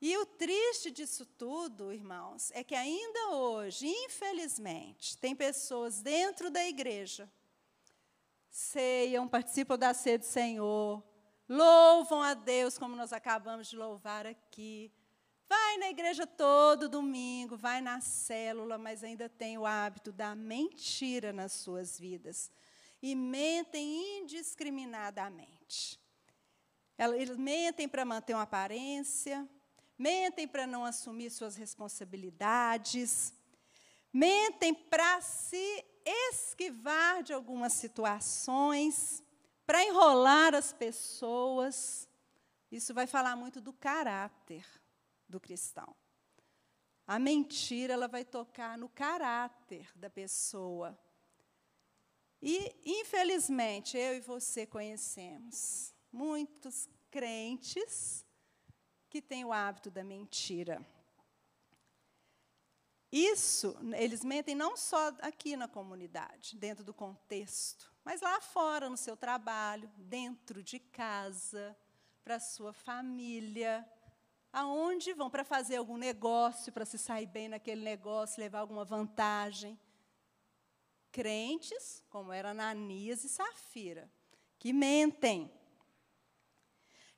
E 0.00 0.18
o 0.18 0.26
triste 0.26 0.90
disso 0.90 1.24
tudo, 1.24 1.92
irmãos, 1.92 2.50
é 2.50 2.64
que 2.64 2.74
ainda 2.74 3.28
hoje, 3.28 3.86
infelizmente, 3.86 5.16
tem 5.16 5.36
pessoas 5.36 6.02
dentro 6.02 6.50
da 6.50 6.66
igreja, 6.66 7.30
ceiam, 8.50 9.28
participam 9.28 9.78
da 9.78 9.94
ceia 9.94 10.18
do 10.18 10.24
Senhor, 10.24 11.00
louvam 11.48 12.20
a 12.20 12.34
Deus 12.34 12.76
como 12.76 12.96
nós 12.96 13.12
acabamos 13.12 13.68
de 13.68 13.76
louvar 13.76 14.26
aqui, 14.26 14.90
vai 15.48 15.76
na 15.76 15.90
igreja 15.90 16.26
todo 16.26 16.88
domingo, 16.88 17.56
vai 17.56 17.80
na 17.80 18.00
célula, 18.00 18.76
mas 18.76 19.04
ainda 19.04 19.28
tem 19.28 19.56
o 19.58 19.64
hábito 19.64 20.10
da 20.10 20.34
mentira 20.34 21.32
nas 21.32 21.52
suas 21.52 21.96
vidas 22.00 22.50
e 23.04 23.14
mentem 23.14 24.20
indiscriminadamente. 24.20 26.00
Eles 26.96 27.36
mentem 27.36 27.86
para 27.86 28.02
manter 28.02 28.32
uma 28.32 28.44
aparência, 28.44 29.46
mentem 29.98 30.48
para 30.48 30.66
não 30.66 30.86
assumir 30.86 31.28
suas 31.28 31.54
responsabilidades, 31.54 33.34
mentem 34.10 34.72
para 34.72 35.20
se 35.20 35.84
esquivar 36.02 37.22
de 37.22 37.34
algumas 37.34 37.74
situações, 37.74 39.22
para 39.66 39.84
enrolar 39.84 40.54
as 40.54 40.72
pessoas. 40.72 42.08
Isso 42.72 42.94
vai 42.94 43.06
falar 43.06 43.36
muito 43.36 43.60
do 43.60 43.74
caráter 43.74 44.64
do 45.28 45.38
cristão. 45.38 45.94
A 47.06 47.18
mentira 47.18 47.92
ela 47.92 48.08
vai 48.08 48.24
tocar 48.24 48.78
no 48.78 48.88
caráter 48.88 49.92
da 49.94 50.08
pessoa. 50.08 50.98
E, 52.46 52.76
infelizmente, 52.84 53.96
eu 53.96 54.18
e 54.18 54.20
você 54.20 54.66
conhecemos 54.66 55.94
muitos 56.12 56.86
crentes 57.10 58.22
que 59.08 59.22
têm 59.22 59.46
o 59.46 59.52
hábito 59.52 59.90
da 59.90 60.04
mentira. 60.04 60.86
Isso, 63.10 63.74
eles 63.96 64.22
mentem 64.22 64.54
não 64.54 64.76
só 64.76 65.08
aqui 65.22 65.56
na 65.56 65.66
comunidade, 65.66 66.54
dentro 66.58 66.84
do 66.84 66.92
contexto, 66.92 67.90
mas 68.04 68.20
lá 68.20 68.38
fora, 68.42 68.90
no 68.90 68.96
seu 68.98 69.16
trabalho, 69.16 69.90
dentro 69.96 70.62
de 70.62 70.78
casa, 70.78 71.74
para 72.22 72.34
a 72.34 72.40
sua 72.40 72.74
família. 72.74 73.90
Aonde 74.52 75.14
vão 75.14 75.30
para 75.30 75.44
fazer 75.44 75.76
algum 75.76 75.96
negócio, 75.96 76.70
para 76.74 76.84
se 76.84 76.98
sair 76.98 77.26
bem 77.26 77.48
naquele 77.48 77.80
negócio, 77.80 78.38
levar 78.38 78.58
alguma 78.58 78.84
vantagem 78.84 79.80
crentes, 81.14 82.02
como 82.10 82.32
era 82.32 82.50
Ananias 82.50 83.22
e 83.22 83.28
Safira, 83.28 84.10
que 84.58 84.72
mentem. 84.72 85.48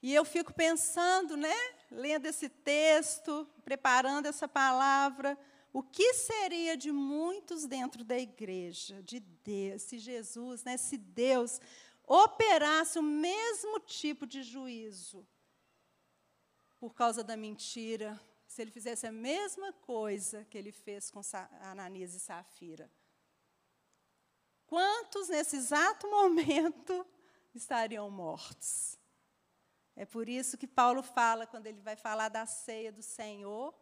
E 0.03 0.15
eu 0.15 0.23
fico 0.23 0.53
pensando, 0.53 1.35
né, 1.35 1.57
lendo 1.91 2.27
esse 2.27 2.51
texto, 2.51 3.49
preparando 3.65 4.27
essa 4.27 4.47
palavra, 4.47 5.37
o 5.73 5.83
que 5.83 6.13
seria 6.13 6.77
de 6.77 6.93
muitos 6.93 7.65
dentro 7.65 8.05
da 8.05 8.19
igreja, 8.19 9.03
de 9.03 9.19
Deus, 9.19 9.81
se 9.81 9.99
Jesus, 9.99 10.63
né, 10.63 10.77
se 10.77 10.99
Deus 10.99 11.59
operasse 12.07 12.99
o 12.99 13.03
mesmo 13.03 13.81
tipo 13.81 14.27
de 14.27 14.43
juízo 14.43 15.27
por 16.79 16.95
causa 16.95 17.25
da 17.25 17.35
mentira, 17.35 18.21
se 18.47 18.61
ele 18.61 18.71
fizesse 18.71 19.07
a 19.07 19.13
mesma 19.13 19.73
coisa 19.73 20.45
que 20.45 20.59
ele 20.59 20.71
fez 20.71 21.11
com 21.11 21.23
Ananias 21.63 22.13
e 22.13 22.21
Safira. 22.21 22.91
Quantos 24.67 25.29
nesse 25.29 25.57
exato 25.57 26.09
momento 26.11 27.07
estariam 27.55 28.11
mortos? 28.11 28.99
É 29.95 30.05
por 30.05 30.29
isso 30.29 30.59
que 30.59 30.67
Paulo 30.67 31.03
fala, 31.03 31.47
quando 31.47 31.67
ele 31.67 31.81
vai 31.81 31.97
falar 31.97 32.29
da 32.29 32.45
ceia 32.45 32.93
do 32.93 33.03
Senhor, 33.03 33.75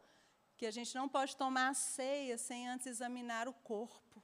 que 0.56 0.66
a 0.66 0.70
gente 0.70 0.94
não 0.94 1.08
pode 1.08 1.36
tomar 1.36 1.70
a 1.70 1.74
ceia 1.74 2.38
sem 2.38 2.68
antes 2.68 2.86
examinar 2.86 3.48
o 3.48 3.52
corpo. 3.52 4.22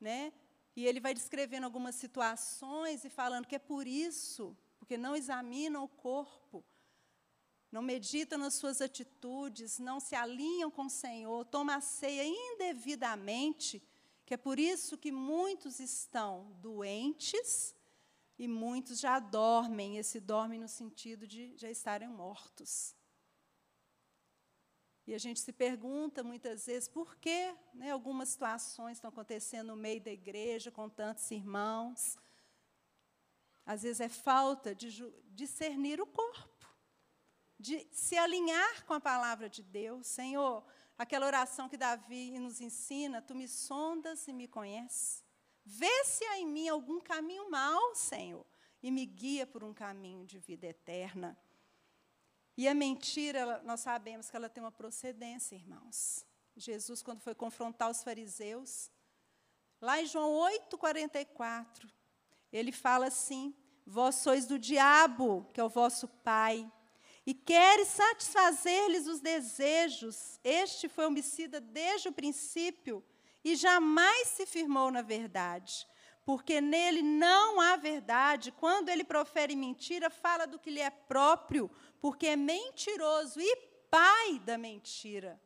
Né? 0.00 0.32
E 0.76 0.86
ele 0.86 1.00
vai 1.00 1.12
descrevendo 1.14 1.64
algumas 1.64 1.96
situações 1.96 3.04
e 3.04 3.10
falando 3.10 3.46
que 3.46 3.56
é 3.56 3.58
por 3.58 3.86
isso, 3.86 4.56
porque 4.78 4.96
não 4.96 5.16
examinam 5.16 5.82
o 5.82 5.88
corpo, 5.88 6.64
não 7.72 7.82
meditam 7.82 8.38
nas 8.38 8.54
suas 8.54 8.80
atitudes, 8.80 9.78
não 9.78 9.98
se 9.98 10.14
alinham 10.14 10.70
com 10.70 10.86
o 10.86 10.90
Senhor, 10.90 11.44
tomam 11.46 11.74
a 11.74 11.80
ceia 11.80 12.24
indevidamente, 12.24 13.82
que 14.26 14.34
é 14.34 14.36
por 14.36 14.58
isso 14.58 14.98
que 14.98 15.12
muitos 15.12 15.78
estão 15.78 16.52
doentes 16.60 17.74
e 18.36 18.48
muitos 18.48 18.98
já 18.98 19.20
dormem, 19.20 19.98
esse 19.98 20.18
dormem 20.18 20.58
no 20.58 20.68
sentido 20.68 21.28
de 21.28 21.56
já 21.56 21.70
estarem 21.70 22.08
mortos. 22.08 22.94
E 25.06 25.14
a 25.14 25.18
gente 25.18 25.38
se 25.38 25.52
pergunta 25.52 26.24
muitas 26.24 26.66
vezes 26.66 26.88
por 26.88 27.14
que 27.16 27.54
né, 27.72 27.92
algumas 27.92 28.30
situações 28.30 28.96
estão 28.96 29.10
acontecendo 29.10 29.68
no 29.68 29.76
meio 29.76 30.00
da 30.00 30.10
igreja 30.10 30.72
com 30.72 30.88
tantos 30.88 31.30
irmãos. 31.30 32.18
Às 33.64 33.84
vezes 33.84 34.00
é 34.00 34.08
falta 34.08 34.74
de 34.74 34.90
discernir 35.26 36.00
o 36.00 36.06
corpo, 36.06 36.68
de 37.56 37.86
se 37.92 38.16
alinhar 38.18 38.84
com 38.86 38.94
a 38.94 39.00
palavra 39.00 39.48
de 39.48 39.62
Deus. 39.62 40.08
Senhor, 40.08 40.66
aquela 40.98 41.26
oração 41.26 41.68
que 41.68 41.76
Davi 41.76 42.38
nos 42.38 42.60
ensina: 42.60 43.22
Tu 43.22 43.34
me 43.34 43.48
sondas 43.48 44.26
e 44.28 44.32
me 44.32 44.48
conheces. 44.48 45.24
Vê 45.64 46.04
se 46.04 46.24
há 46.26 46.38
em 46.38 46.46
mim 46.46 46.68
algum 46.68 47.00
caminho 47.00 47.50
mau, 47.50 47.94
Senhor, 47.94 48.46
e 48.82 48.90
me 48.90 49.04
guia 49.04 49.46
por 49.46 49.64
um 49.64 49.74
caminho 49.74 50.24
de 50.24 50.38
vida 50.38 50.66
eterna. 50.66 51.36
E 52.56 52.66
a 52.68 52.74
mentira, 52.74 53.60
nós 53.64 53.80
sabemos 53.80 54.30
que 54.30 54.36
ela 54.36 54.48
tem 54.48 54.62
uma 54.62 54.72
procedência, 54.72 55.56
irmãos. 55.56 56.24
Jesus, 56.56 57.02
quando 57.02 57.20
foi 57.20 57.34
confrontar 57.34 57.90
os 57.90 58.02
fariseus, 58.02 58.90
lá 59.80 60.00
em 60.00 60.06
João 60.06 60.32
8,44, 60.70 61.90
ele 62.50 62.72
fala 62.72 63.08
assim: 63.08 63.54
Vós 63.84 64.14
sois 64.14 64.46
do 64.46 64.58
diabo, 64.58 65.46
que 65.52 65.60
é 65.60 65.64
o 65.64 65.68
vosso 65.68 66.08
pai, 66.08 66.70
e 67.26 67.34
queres 67.34 67.88
satisfazer-lhes 67.88 69.08
os 69.08 69.20
desejos. 69.20 70.38
Este 70.44 70.88
foi 70.88 71.06
homicida 71.06 71.60
desde 71.60 72.08
o 72.08 72.12
princípio 72.12 73.04
e 73.44 73.56
jamais 73.56 74.28
se 74.28 74.46
firmou 74.46 74.92
na 74.92 75.02
verdade, 75.02 75.86
porque 76.24 76.60
nele 76.60 77.02
não 77.02 77.60
há 77.60 77.76
verdade. 77.76 78.52
Quando 78.52 78.88
ele 78.88 79.02
profere 79.02 79.56
mentira, 79.56 80.08
fala 80.08 80.46
do 80.46 80.58
que 80.58 80.70
lhe 80.70 80.80
é 80.80 80.90
próprio, 80.90 81.68
porque 82.00 82.28
é 82.28 82.36
mentiroso 82.36 83.40
e 83.40 83.56
pai 83.90 84.38
da 84.44 84.56
mentira. 84.56 85.40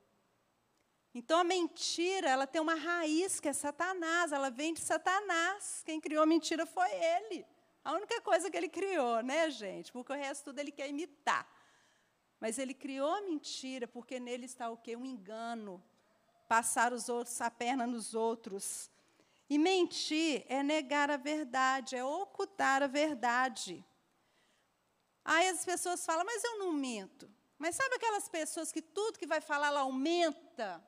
Então 1.15 1.39
a 1.39 1.45
mentira, 1.45 2.29
ela 2.29 2.47
tem 2.47 2.61
uma 2.61 2.75
raiz 2.75 3.41
que 3.41 3.49
é 3.49 3.53
Satanás, 3.53 4.33
ela 4.33 4.51
vem 4.51 4.75
de 4.75 4.81
Satanás. 4.81 5.83
Quem 5.85 6.01
criou 6.01 6.23
a 6.23 6.27
mentira 6.27 6.67
foi 6.67 6.89
ele. 6.93 7.45
A 7.83 7.95
única 7.95 8.21
coisa 8.21 8.51
que 8.51 8.57
ele 8.57 8.69
criou, 8.69 9.23
né, 9.23 9.51
gente? 9.51 9.91
Porque 9.91 10.13
o 10.13 10.17
resto 10.17 10.45
tudo 10.45 10.59
ele 10.59 10.71
quer 10.71 10.89
imitar. 10.89 11.49
Mas 12.41 12.59
ele 12.59 12.73
criou 12.73 13.13
a 13.13 13.21
mentira 13.21 13.87
porque 13.87 14.19
nele 14.19 14.47
está 14.47 14.71
o 14.71 14.77
quê? 14.77 14.97
Um 14.97 15.05
engano, 15.05 15.83
passar 16.49 16.93
os 16.93 17.09
outros 17.09 17.41
a 17.41 17.51
perna 17.51 17.87
nos 17.87 18.15
outros. 18.15 18.91
E 19.49 19.59
mentir 19.59 20.45
é 20.49 20.63
negar 20.63 21.11
a 21.11 21.17
verdade, 21.17 21.97
é 21.97 22.05
ocultar 22.05 22.83
a 22.83 22.87
verdade. 22.87 23.85
Aí 25.25 25.49
as 25.49 25.65
pessoas 25.65 26.05
falam, 26.05 26.25
mas 26.25 26.43
eu 26.43 26.59
não 26.59 26.73
minto. 26.73 27.31
Mas 27.59 27.77
sabe 27.77 27.97
aquelas 27.97 28.27
pessoas 28.29 28.73
que 28.73 28.81
tudo 28.81 29.19
que 29.19 29.27
vai 29.27 29.41
falar 29.41 29.67
ela 29.67 29.81
aumenta 29.81 30.83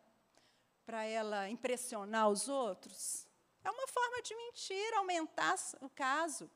para 0.86 1.04
ela 1.04 1.50
impressionar 1.50 2.30
os 2.30 2.48
outros? 2.48 3.28
É 3.62 3.70
uma 3.70 3.86
forma 3.86 4.22
de 4.22 4.34
mentir, 4.34 4.94
aumentar 4.94 5.54
o 5.80 5.88
caso. 5.90 6.50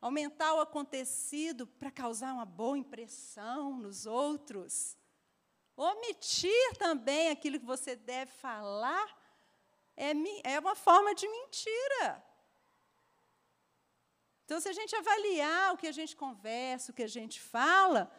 Aumentar 0.00 0.54
o 0.54 0.60
acontecido 0.60 1.66
para 1.66 1.90
causar 1.90 2.32
uma 2.32 2.44
boa 2.44 2.78
impressão 2.78 3.76
nos 3.78 4.06
outros. 4.06 4.96
Omitir 5.76 6.76
também 6.78 7.30
aquilo 7.30 7.58
que 7.58 7.66
você 7.66 7.96
deve 7.96 8.30
falar 8.32 9.16
é, 9.96 10.12
é 10.44 10.58
uma 10.60 10.76
forma 10.76 11.14
de 11.14 11.28
mentira. 11.28 12.24
Então, 14.44 14.60
se 14.60 14.68
a 14.68 14.72
gente 14.72 14.94
avaliar 14.96 15.74
o 15.74 15.76
que 15.76 15.86
a 15.86 15.92
gente 15.92 16.16
conversa, 16.16 16.90
o 16.90 16.94
que 16.94 17.02
a 17.02 17.08
gente 17.08 17.40
fala, 17.40 18.10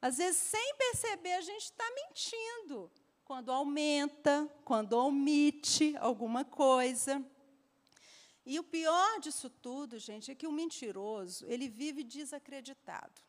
às 0.00 0.18
vezes, 0.18 0.40
sem 0.40 0.74
perceber, 0.76 1.34
a 1.34 1.40
gente 1.40 1.64
está 1.64 1.84
mentindo. 1.94 2.90
Quando 3.24 3.50
aumenta, 3.50 4.48
quando 4.64 4.92
omite 4.92 5.96
alguma 5.98 6.44
coisa. 6.44 7.22
E 8.46 8.60
o 8.60 8.62
pior 8.62 9.18
disso 9.18 9.50
tudo, 9.50 9.98
gente, 9.98 10.30
é 10.30 10.34
que 10.34 10.46
o 10.46 10.52
mentiroso, 10.52 11.44
ele 11.48 11.68
vive 11.68 12.04
desacreditado. 12.04 13.20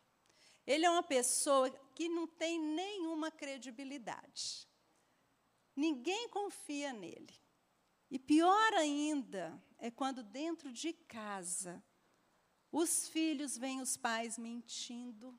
Ele 0.65 0.85
é 0.85 0.89
uma 0.89 1.01
pessoa 1.01 1.71
que 1.95 2.07
não 2.07 2.27
tem 2.27 2.59
nenhuma 2.59 3.31
credibilidade. 3.31 4.67
Ninguém 5.75 6.29
confia 6.29 6.93
nele. 6.93 7.33
E 8.11 8.19
pior 8.19 8.73
ainda 8.73 9.59
é 9.79 9.89
quando 9.89 10.21
dentro 10.21 10.71
de 10.71 10.93
casa 10.93 11.83
os 12.71 13.07
filhos 13.07 13.57
veem 13.57 13.81
os 13.81 13.97
pais 13.97 14.37
mentindo. 14.37 15.37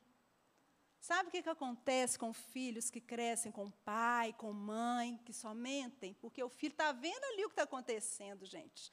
Sabe 0.99 1.29
o 1.29 1.31
que, 1.31 1.41
que 1.41 1.49
acontece 1.49 2.19
com 2.19 2.33
filhos 2.33 2.89
que 2.89 2.99
crescem 2.99 3.49
com 3.49 3.71
pai, 3.71 4.33
com 4.33 4.51
mãe, 4.51 5.17
que 5.25 5.31
só 5.31 5.53
mentem? 5.53 6.13
Porque 6.15 6.43
o 6.43 6.49
filho 6.49 6.73
está 6.73 6.91
vendo 6.91 7.23
ali 7.23 7.45
o 7.45 7.47
que 7.47 7.53
está 7.53 7.63
acontecendo, 7.63 8.45
gente. 8.45 8.91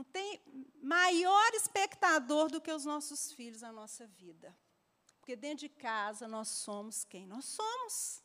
Não 0.00 0.04
tem 0.04 0.40
maior 0.80 1.52
espectador 1.52 2.50
do 2.50 2.58
que 2.58 2.72
os 2.72 2.86
nossos 2.86 3.34
filhos 3.34 3.60
na 3.60 3.70
nossa 3.70 4.06
vida. 4.06 4.56
Porque 5.18 5.36
dentro 5.36 5.58
de 5.58 5.68
casa 5.68 6.26
nós 6.26 6.48
somos 6.48 7.04
quem 7.04 7.26
nós 7.26 7.44
somos. 7.44 8.22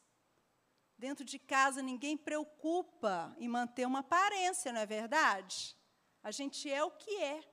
Dentro 0.98 1.26
de 1.26 1.38
casa 1.38 1.82
ninguém 1.82 2.16
preocupa 2.16 3.36
em 3.38 3.50
manter 3.50 3.86
uma 3.86 4.00
aparência, 4.00 4.72
não 4.72 4.80
é 4.80 4.86
verdade? 4.86 5.76
A 6.24 6.32
gente 6.32 6.72
é 6.72 6.82
o 6.82 6.92
que 6.92 7.22
é. 7.22 7.44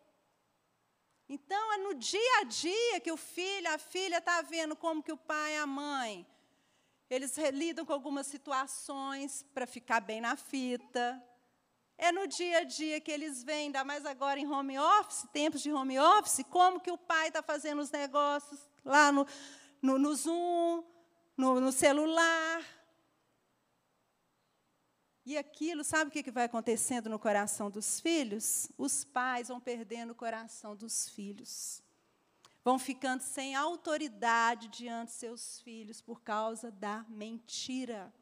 Então 1.29 1.73
é 1.73 1.79
no 1.79 1.93
dia 1.95 2.39
a 2.43 2.45
dia 2.45 3.01
que 3.01 3.11
o 3.11 3.17
filho, 3.17 3.75
a 3.75 3.79
filha 3.79 4.19
está 4.19 4.41
vendo 4.41 4.77
como 4.77 5.03
que 5.03 5.11
o 5.11 5.17
pai 5.17 5.55
e 5.55 5.59
a 5.59 5.67
mãe 5.67 6.25
eles 7.11 7.37
lidam 7.53 7.85
com 7.85 7.93
algumas 7.93 8.29
situações 8.29 9.45
para 9.53 9.67
ficar 9.67 9.99
bem 9.99 10.21
na 10.21 10.37
fita. 10.37 11.21
É 12.03 12.11
no 12.11 12.27
dia 12.27 12.59
a 12.59 12.65
dia 12.65 13.01
que 13.01 13.13
eles 13.13 13.45
veem, 13.45 13.67
ainda 13.67 13.85
mais 13.85 14.05
agora 14.05 14.41
em 14.41 14.45
home 14.45 14.77
office, 14.77 15.25
tempos 15.33 15.63
de 15.63 15.73
home 15.73 16.01
office, 16.01 16.45
como 16.51 16.81
que 16.81 16.91
o 16.91 16.99
pai 16.99 17.29
está 17.29 17.41
fazendo 17.45 17.81
os 17.81 17.93
negócios, 17.93 18.59
lá 18.85 19.13
no, 19.13 19.25
no, 19.81 20.01
no 20.01 20.13
Zoom, 20.13 20.83
no, 21.37 21.61
no 21.61 21.71
celular. 21.71 22.61
E 25.25 25.39
aquilo, 25.39 25.85
sabe 25.85 26.09
o 26.09 26.13
que 26.13 26.29
vai 26.29 26.47
acontecendo 26.47 27.09
no 27.09 27.21
coração 27.21 27.71
dos 27.71 28.01
filhos? 28.01 28.69
Os 28.77 29.05
pais 29.05 29.47
vão 29.47 29.61
perdendo 29.61 30.11
o 30.11 30.17
coração 30.17 30.75
dos 30.75 31.09
filhos. 31.09 31.85
Vão 32.65 32.81
ficando 32.81 33.21
sem 33.21 33.55
autoridade 33.55 34.67
diante 34.67 35.11
de 35.11 35.19
seus 35.19 35.61
filhos 35.61 36.01
por 36.01 36.21
causa 36.21 36.69
da 36.69 37.07
mentira. 37.09 38.13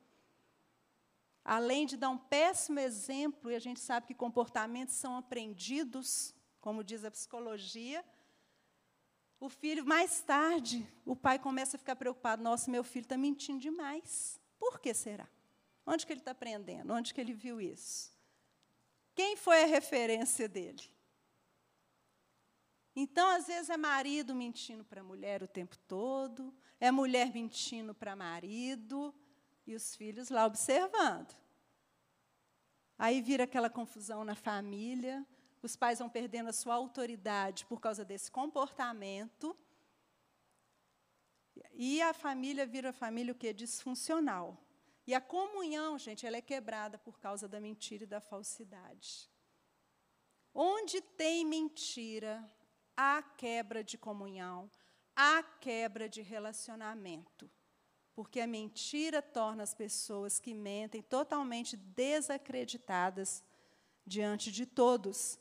Além 1.44 1.87
de 1.87 1.96
dar 1.96 2.11
um 2.11 2.18
péssimo 2.18 2.79
exemplo, 2.79 3.50
e 3.50 3.55
a 3.55 3.59
gente 3.59 3.81
sabe 3.81 4.07
que 4.07 4.14
comportamentos 4.14 4.94
são 4.94 5.16
aprendidos, 5.16 6.35
como 6.61 6.85
diz 6.85 7.05
a 7.05 7.11
psicologia, 7.11 8.05
o 9.40 9.48
filho, 9.48 9.87
mais 9.87 10.20
tarde, 10.20 10.87
o 11.07 11.16
pai 11.16 11.38
começa 11.38 11.76
a 11.76 11.79
ficar 11.79 11.96
preocupado: 11.96 12.42
nossa, 12.42 12.70
meu 12.70 12.85
filho 12.85 13.05
está 13.05 13.16
mentindo 13.16 13.59
demais. 13.59 14.38
Por 14.59 14.79
que 14.79 14.92
será? 14.92 15.26
Onde 15.87 16.07
que 16.07 16.12
ele 16.12 16.20
está 16.20 16.33
aprendendo? 16.33 16.92
Onde 16.92 17.14
que 17.14 17.20
ele 17.20 17.33
viu 17.33 17.59
isso? 17.59 18.12
Quem 19.14 19.37
foi 19.37 19.62
a 19.62 19.66
referência 19.66 20.46
dele? 20.46 20.83
Então, 22.94 23.29
às 23.31 23.46
vezes, 23.46 23.70
é 23.70 23.79
marido 23.79 24.35
mentindo 24.35 24.85
para 24.85 25.00
a 25.00 25.05
mulher 25.05 25.42
o 25.42 25.48
tempo 25.48 25.79
todo, 25.88 26.55
é 26.79 26.90
mulher 26.90 27.33
mentindo 27.33 27.94
para 27.94 28.14
marido, 28.14 29.14
e 29.72 29.76
os 29.76 29.94
filhos 29.96 30.28
lá 30.28 30.46
observando. 30.46 31.35
Aí 32.98 33.22
vira 33.22 33.44
aquela 33.44 33.70
confusão 33.70 34.24
na 34.24 34.35
família, 34.35 35.26
os 35.62 35.76
pais 35.76 35.98
vão 35.98 36.09
perdendo 36.09 36.48
a 36.48 36.52
sua 36.52 36.74
autoridade 36.74 37.64
por 37.66 37.80
causa 37.80 38.04
desse 38.04 38.30
comportamento. 38.30 39.56
E 41.72 42.00
a 42.02 42.12
família 42.12 42.66
vira 42.66 42.92
família 42.92 43.33
o 43.33 43.37
quê? 43.37 43.52
Disfuncional. 43.52 44.59
E 45.06 45.14
a 45.14 45.20
comunhão, 45.20 45.98
gente, 45.98 46.26
ela 46.26 46.37
é 46.37 46.42
quebrada 46.42 46.98
por 46.98 47.18
causa 47.18 47.48
da 47.48 47.61
mentira 47.61 48.04
e 48.04 48.06
da 48.06 48.20
falsidade. 48.20 49.30
Onde 50.54 51.00
tem 51.00 51.44
mentira, 51.44 52.48
há 52.96 53.22
quebra 53.22 53.83
de 53.83 53.96
comunhão, 53.96 54.70
há 55.14 55.42
quebra 55.42 56.09
de 56.09 56.22
relacionamento. 56.22 57.50
Porque 58.14 58.40
a 58.40 58.46
mentira 58.46 59.23
torna 59.23 59.62
as 59.62 59.75
pessoas 59.75 60.38
que 60.38 60.53
mentem 60.53 61.03
totalmente 61.03 61.77
desacreditadas 61.77 63.42
diante 64.05 64.51
de 64.51 64.66
todos. 64.66 65.38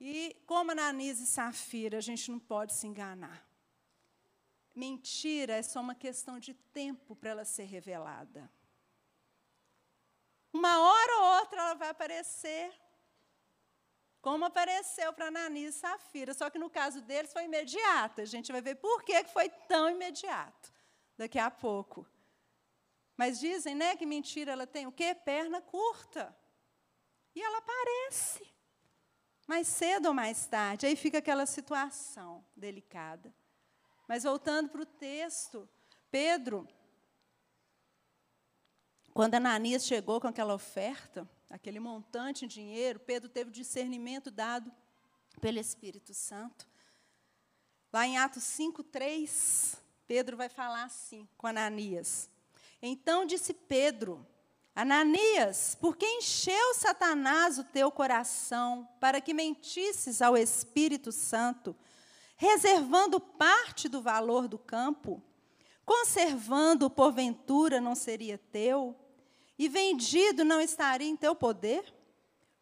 E 0.00 0.36
como 0.46 0.70
Ananias 0.70 1.20
e 1.20 1.26
Safira, 1.26 1.98
a 1.98 2.00
gente 2.00 2.30
não 2.30 2.38
pode 2.38 2.72
se 2.72 2.86
enganar. 2.86 3.44
Mentira 4.74 5.54
é 5.54 5.62
só 5.62 5.80
uma 5.80 5.94
questão 5.94 6.38
de 6.38 6.54
tempo 6.54 7.16
para 7.16 7.30
ela 7.30 7.44
ser 7.44 7.64
revelada. 7.64 8.48
Uma 10.52 10.80
hora 10.80 11.18
ou 11.18 11.24
outra 11.40 11.60
ela 11.60 11.74
vai 11.74 11.88
aparecer, 11.88 12.72
como 14.20 14.44
apareceu 14.44 15.12
para 15.12 15.28
Ananias 15.28 15.74
e 15.74 15.78
Safira. 15.78 16.32
Só 16.32 16.48
que 16.48 16.58
no 16.58 16.70
caso 16.70 17.00
deles 17.00 17.32
foi 17.32 17.44
imediata. 17.44 18.22
A 18.22 18.24
gente 18.24 18.52
vai 18.52 18.60
ver 18.60 18.76
por 18.76 19.02
que 19.02 19.24
foi 19.24 19.48
tão 19.48 19.90
imediato 19.90 20.77
daqui 21.18 21.38
a 21.38 21.50
pouco. 21.50 22.06
Mas 23.16 23.40
dizem 23.40 23.74
né, 23.74 23.96
que 23.96 24.06
mentira 24.06 24.52
ela 24.52 24.66
tem 24.66 24.86
o 24.86 24.92
quê? 24.92 25.14
Perna 25.14 25.60
curta. 25.60 26.34
E 27.34 27.42
ela 27.42 27.58
aparece. 27.58 28.48
Mais 29.46 29.66
cedo 29.66 30.06
ou 30.06 30.14
mais 30.14 30.46
tarde. 30.46 30.86
Aí 30.86 30.94
fica 30.94 31.18
aquela 31.18 31.44
situação 31.44 32.44
delicada. 32.56 33.34
Mas 34.06 34.22
voltando 34.22 34.70
para 34.70 34.82
o 34.82 34.86
texto, 34.86 35.68
Pedro, 36.10 36.66
quando 39.12 39.34
Ananias 39.34 39.84
chegou 39.84 40.20
com 40.20 40.28
aquela 40.28 40.54
oferta, 40.54 41.28
aquele 41.50 41.80
montante 41.80 42.44
em 42.44 42.48
dinheiro, 42.48 43.00
Pedro 43.00 43.28
teve 43.28 43.50
o 43.50 43.52
discernimento 43.52 44.30
dado 44.30 44.72
pelo 45.40 45.58
Espírito 45.58 46.14
Santo. 46.14 46.68
Lá 47.92 48.06
em 48.06 48.16
Atos 48.16 48.44
5, 48.44 48.84
3, 48.84 49.76
Pedro 50.08 50.38
vai 50.38 50.48
falar 50.48 50.84
assim 50.84 51.28
com 51.36 51.46
Ananias. 51.46 52.30
Então 52.80 53.26
disse 53.26 53.52
Pedro: 53.52 54.26
Ananias, 54.74 55.76
por 55.78 55.98
que 55.98 56.06
encheu 56.06 56.74
Satanás 56.74 57.58
o 57.58 57.64
teu 57.64 57.90
coração 57.90 58.88
para 58.98 59.20
que 59.20 59.34
mentisses 59.34 60.22
ao 60.22 60.34
Espírito 60.34 61.12
Santo 61.12 61.76
reservando 62.36 63.20
parte 63.20 63.88
do 63.88 64.00
valor 64.00 64.48
do 64.48 64.58
campo, 64.58 65.22
conservando 65.84 66.88
porventura 66.88 67.80
não 67.80 67.96
seria 67.96 68.38
teu, 68.38 68.96
e 69.58 69.68
vendido 69.68 70.44
não 70.44 70.60
estaria 70.60 71.08
em 71.08 71.16
teu 71.16 71.34
poder? 71.34 71.92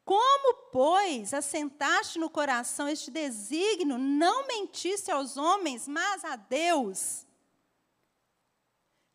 Como, 0.03 0.71
pois, 0.73 1.35
assentaste 1.35 2.19
no 2.19 2.31
coração 2.31 2.89
este 2.89 3.11
desígnio, 3.11 3.99
não 3.99 4.49
mentiste 4.49 5.11
aos 5.11 5.37
homens, 5.37 5.87
mas 5.87 6.25
a 6.25 6.37
Deus? 6.37 7.26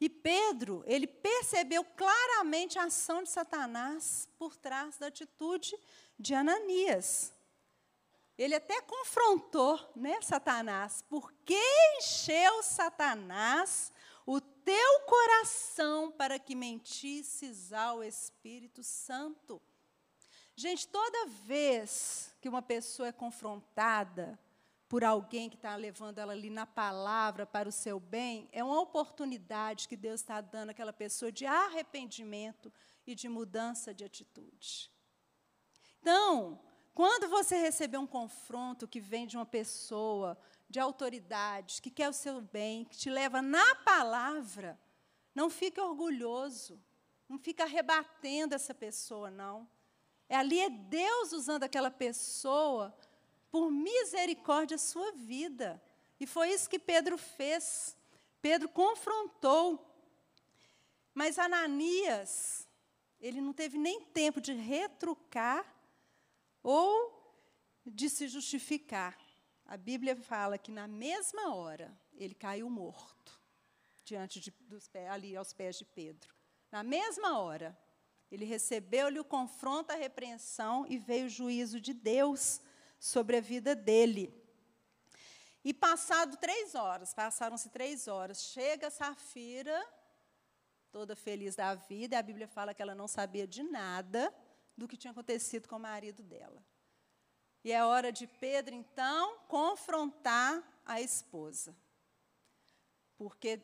E 0.02 0.10
Pedro, 0.10 0.84
ele 0.88 1.06
percebeu 1.06 1.86
claramente 1.86 2.80
a 2.80 2.86
ação 2.86 3.22
de 3.22 3.30
Satanás 3.30 4.28
por 4.36 4.58
trás 4.58 4.98
da 4.98 5.06
atitude 5.06 5.78
de 6.18 6.34
Ananias. 6.34 7.32
Ele 8.36 8.56
até 8.56 8.82
confrontou 8.82 9.80
né, 9.96 10.20
Satanás. 10.24 11.04
Por 11.08 11.32
que 11.46 11.62
encheu 12.00 12.64
Satanás 12.64 13.94
o 14.26 14.42
teu 14.42 15.02
coração 15.02 16.12
para 16.12 16.40
que 16.40 16.56
mentisses 16.56 17.72
ao 17.72 18.04
Espírito 18.04 18.84
Santo? 18.84 19.62
Gente, 20.56 20.88
toda 20.88 21.28
vez 21.46 22.34
que 22.42 22.50
uma 22.50 22.64
pessoa 22.64 23.10
é 23.10 23.12
confrontada 23.12 24.40
por 24.92 25.06
alguém 25.06 25.50
que 25.50 25.56
está 25.56 25.74
levando 25.78 26.18
ela 26.18 26.34
ali 26.34 26.50
na 26.50 26.66
palavra 26.66 27.46
para 27.46 27.70
o 27.70 27.72
seu 27.72 27.98
bem, 27.98 28.50
é 28.52 28.62
uma 28.62 28.82
oportunidade 28.82 29.88
que 29.88 29.96
Deus 29.96 30.20
está 30.20 30.42
dando 30.42 30.72
àquela 30.72 30.92
pessoa 30.92 31.32
de 31.32 31.46
arrependimento 31.46 32.70
e 33.08 33.16
de 33.16 33.30
mudança 33.30 33.94
de 33.94 34.04
atitude. 34.04 34.92
Então, 36.02 36.60
quando 36.94 37.30
você 37.30 37.56
receber 37.56 38.00
um 38.00 38.06
confronto 38.06 38.86
que 38.86 39.00
vem 39.00 39.26
de 39.26 39.38
uma 39.38 39.46
pessoa 39.46 40.38
de 40.70 40.78
autoridade, 40.78 41.82
que 41.82 41.90
quer 41.90 42.10
o 42.10 42.14
seu 42.14 42.42
bem, 42.42 42.84
que 42.84 42.98
te 42.98 43.10
leva 43.10 43.42
na 43.42 43.76
palavra, 43.76 44.78
não 45.34 45.50
fique 45.50 45.80
orgulhoso, 45.80 46.78
não 47.30 47.40
fica 47.40 47.64
rebatendo 47.64 48.56
essa 48.56 48.76
pessoa, 48.76 49.32
não. 49.32 49.70
É 50.28 50.36
ali 50.36 50.60
é 50.60 50.70
Deus 50.70 51.32
usando 51.32 51.64
aquela 51.64 51.90
pessoa 51.90 52.94
por 53.52 53.70
misericórdia 53.70 54.78
sua 54.78 55.12
vida. 55.12 55.82
E 56.20 56.26
foi 56.26 56.52
isso 56.52 56.70
que 56.70 56.80
Pedro 56.80 57.18
fez. 57.18 57.98
Pedro 58.42 58.70
confrontou. 58.70 59.88
Mas 61.14 61.38
Ananias, 61.38 62.68
ele 63.20 63.42
não 63.42 63.52
teve 63.52 63.78
nem 63.78 64.02
tempo 64.02 64.40
de 64.40 64.54
retrucar 64.54 65.66
ou 66.64 67.20
de 67.86 68.10
se 68.10 68.28
justificar. 68.28 69.20
A 69.66 69.76
Bíblia 69.76 70.16
fala 70.16 70.58
que 70.58 70.72
na 70.72 70.88
mesma 70.88 71.54
hora 71.54 71.96
ele 72.14 72.34
caiu 72.34 72.70
morto 72.70 73.40
diante 74.04 74.40
de, 74.40 74.52
dos 74.62 74.90
ali 75.10 75.36
aos 75.36 75.54
pés 75.54 75.78
de 75.78 75.86
Pedro. 75.86 76.34
Na 76.72 76.84
mesma 76.84 77.40
hora, 77.40 77.78
ele 78.32 78.46
recebeu-lhe 78.46 79.20
o 79.20 79.26
confronto, 79.26 79.92
a 79.92 79.96
repreensão 79.96 80.86
e 80.88 80.98
veio 80.98 81.26
o 81.26 81.30
juízo 81.30 81.82
de 81.82 81.94
Deus 81.94 82.62
sobre 83.02 83.38
a 83.38 83.42
vida 83.42 83.74
dele. 83.74 84.32
E 85.64 85.74
passado 85.74 86.38
três 86.38 86.76
horas, 86.76 87.16
passaram-se 87.16 87.68
três 87.70 88.08
horas, 88.08 88.44
chega 88.44 88.92
Safira, 88.92 89.84
toda 90.92 91.16
feliz 91.16 91.56
da 91.56 91.74
vida, 91.74 92.16
e 92.16 92.20
a 92.20 92.22
Bíblia 92.22 92.48
fala 92.48 92.76
que 92.76 92.82
ela 92.82 92.94
não 92.94 93.08
sabia 93.08 93.48
de 93.48 93.64
nada, 93.64 94.32
do 94.78 94.88
que 94.88 94.96
tinha 94.96 95.12
acontecido 95.12 95.68
com 95.68 95.78
o 95.78 95.80
marido 95.80 96.22
dela. 96.22 96.64
E 97.64 97.72
é 97.72 97.84
hora 97.84 98.12
de 98.12 98.28
Pedro, 98.28 98.76
então, 98.76 99.40
confrontar 99.48 100.64
a 100.86 101.02
esposa. 101.02 101.76
Porque 103.18 103.62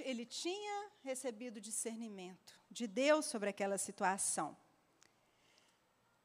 ele 0.00 0.24
tinha 0.24 0.90
recebido 1.02 1.60
discernimento 1.60 2.60
de 2.70 2.86
Deus 2.86 3.26
sobre 3.26 3.50
aquela 3.50 3.78
situação. 3.78 4.56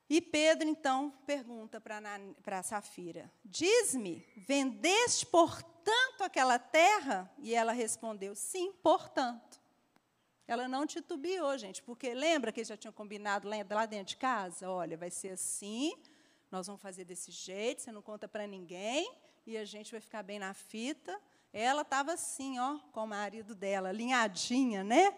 E 0.09 0.19
Pedro, 0.19 0.67
então, 0.67 1.11
pergunta 1.25 1.79
para 1.79 2.63
Safira: 2.63 3.31
Diz-me, 3.45 4.25
vendeste 4.35 5.25
portanto 5.25 6.21
aquela 6.21 6.57
terra? 6.57 7.31
E 7.37 7.53
ela 7.53 7.71
respondeu: 7.71 8.35
Sim, 8.35 8.73
portanto. 8.81 9.59
Ela 10.47 10.67
não 10.67 10.87
titubeou, 10.87 11.55
gente, 11.59 11.83
porque 11.83 12.11
lembra 12.11 12.51
que 12.51 12.61
eles 12.61 12.69
já 12.69 12.75
tinham 12.75 12.91
combinado 12.91 13.47
lá 13.47 13.85
dentro 13.85 14.07
de 14.07 14.17
casa? 14.17 14.67
Olha, 14.67 14.97
vai 14.97 15.11
ser 15.11 15.29
assim, 15.29 15.95
nós 16.49 16.65
vamos 16.65 16.81
fazer 16.81 17.05
desse 17.05 17.29
jeito, 17.29 17.83
você 17.83 17.91
não 17.91 18.01
conta 18.01 18.27
para 18.27 18.47
ninguém, 18.47 19.13
e 19.45 19.55
a 19.55 19.63
gente 19.63 19.91
vai 19.91 20.01
ficar 20.01 20.23
bem 20.23 20.39
na 20.39 20.55
fita. 20.55 21.21
Ela 21.53 21.83
estava 21.83 22.13
assim, 22.13 22.57
ó, 22.57 22.79
com 22.91 23.03
o 23.03 23.07
marido 23.07 23.53
dela, 23.53 23.89
alinhadinha, 23.89 24.83
né? 24.83 25.15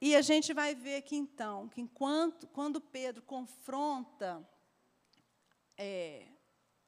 E 0.00 0.16
a 0.16 0.22
gente 0.22 0.54
vai 0.54 0.74
ver 0.74 0.96
aqui 0.96 1.14
então 1.14 1.68
que 1.68 1.80
enquanto 1.80 2.46
quando 2.48 2.80
Pedro 2.80 3.22
confronta 3.22 4.48
é, 5.76 6.26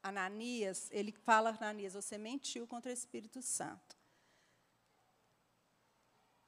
Ananias, 0.03 0.89
ele 0.91 1.13
fala 1.13 1.51
a 1.51 1.55
Ananias, 1.55 1.93
você 1.93 2.17
mentiu 2.17 2.67
contra 2.67 2.91
o 2.91 2.95
Espírito 2.95 3.43
Santo. 3.43 3.97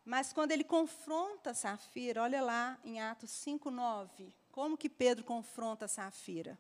Mas 0.05 0.33
quando 0.33 0.53
ele 0.53 0.65
confronta 0.65 1.55
Safira, 1.55 2.23
olha 2.23 2.43
lá 2.43 2.79
em 2.85 3.01
Atos 3.01 3.31
5:9, 3.31 4.35
como 4.51 4.77
que 4.77 4.89
Pedro 4.89 5.25
confronta 5.25 5.87
Safira? 5.87 6.59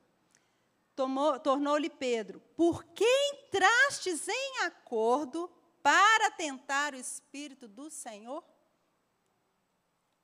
Tornou-lhe 1.42 1.90
Pedro: 1.90 2.40
Por 2.56 2.84
que 2.84 3.04
entrastes 3.04 4.28
em 4.28 4.58
acordo 4.64 5.50
para 5.82 6.30
tentar 6.30 6.94
o 6.94 6.98
espírito 6.98 7.66
do 7.68 7.90
Senhor? 7.90 8.42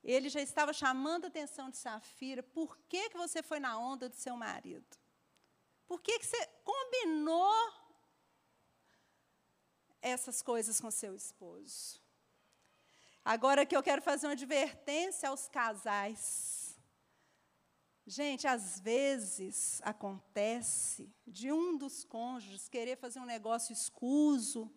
Ele 0.03 0.29
já 0.29 0.41
estava 0.41 0.73
chamando 0.73 1.27
a 1.27 1.29
atenção 1.29 1.69
de 1.71 1.77
Safira. 1.77 2.43
Por 2.43 2.79
que, 2.89 3.11
que 3.11 3.19
você 3.19 3.43
foi 3.43 3.61
na 3.61 3.79
onda 3.79 4.09
do 4.09 4.17
seu 4.17 4.37
marido? 4.37 4.99
Por 5.87 6.01
que, 6.01 6.19
que 6.19 6.27
você 6.27 6.47
combinou 6.65 7.53
essas 10.01 10.41
coisas 10.41 10.81
com 10.81 10.91
seu 10.91 11.15
esposo? 11.15 12.01
Agora 13.25 13.67
que 13.67 13.77
eu 13.77 13.83
quero 13.83 14.01
fazer 14.01 14.27
uma 14.27 14.33
advertência 14.33 15.29
aos 15.29 15.49
casais. 15.49 16.79
Gente, 18.07 18.47
às 18.47 18.81
vezes 18.81 19.81
acontece 19.85 21.15
de 21.27 21.53
um 21.53 21.77
dos 21.77 22.03
cônjuges 22.05 22.69
querer 22.69 22.97
fazer 22.97 23.21
um 23.21 23.27
negócio 23.27 23.73
escuso, 23.73 24.73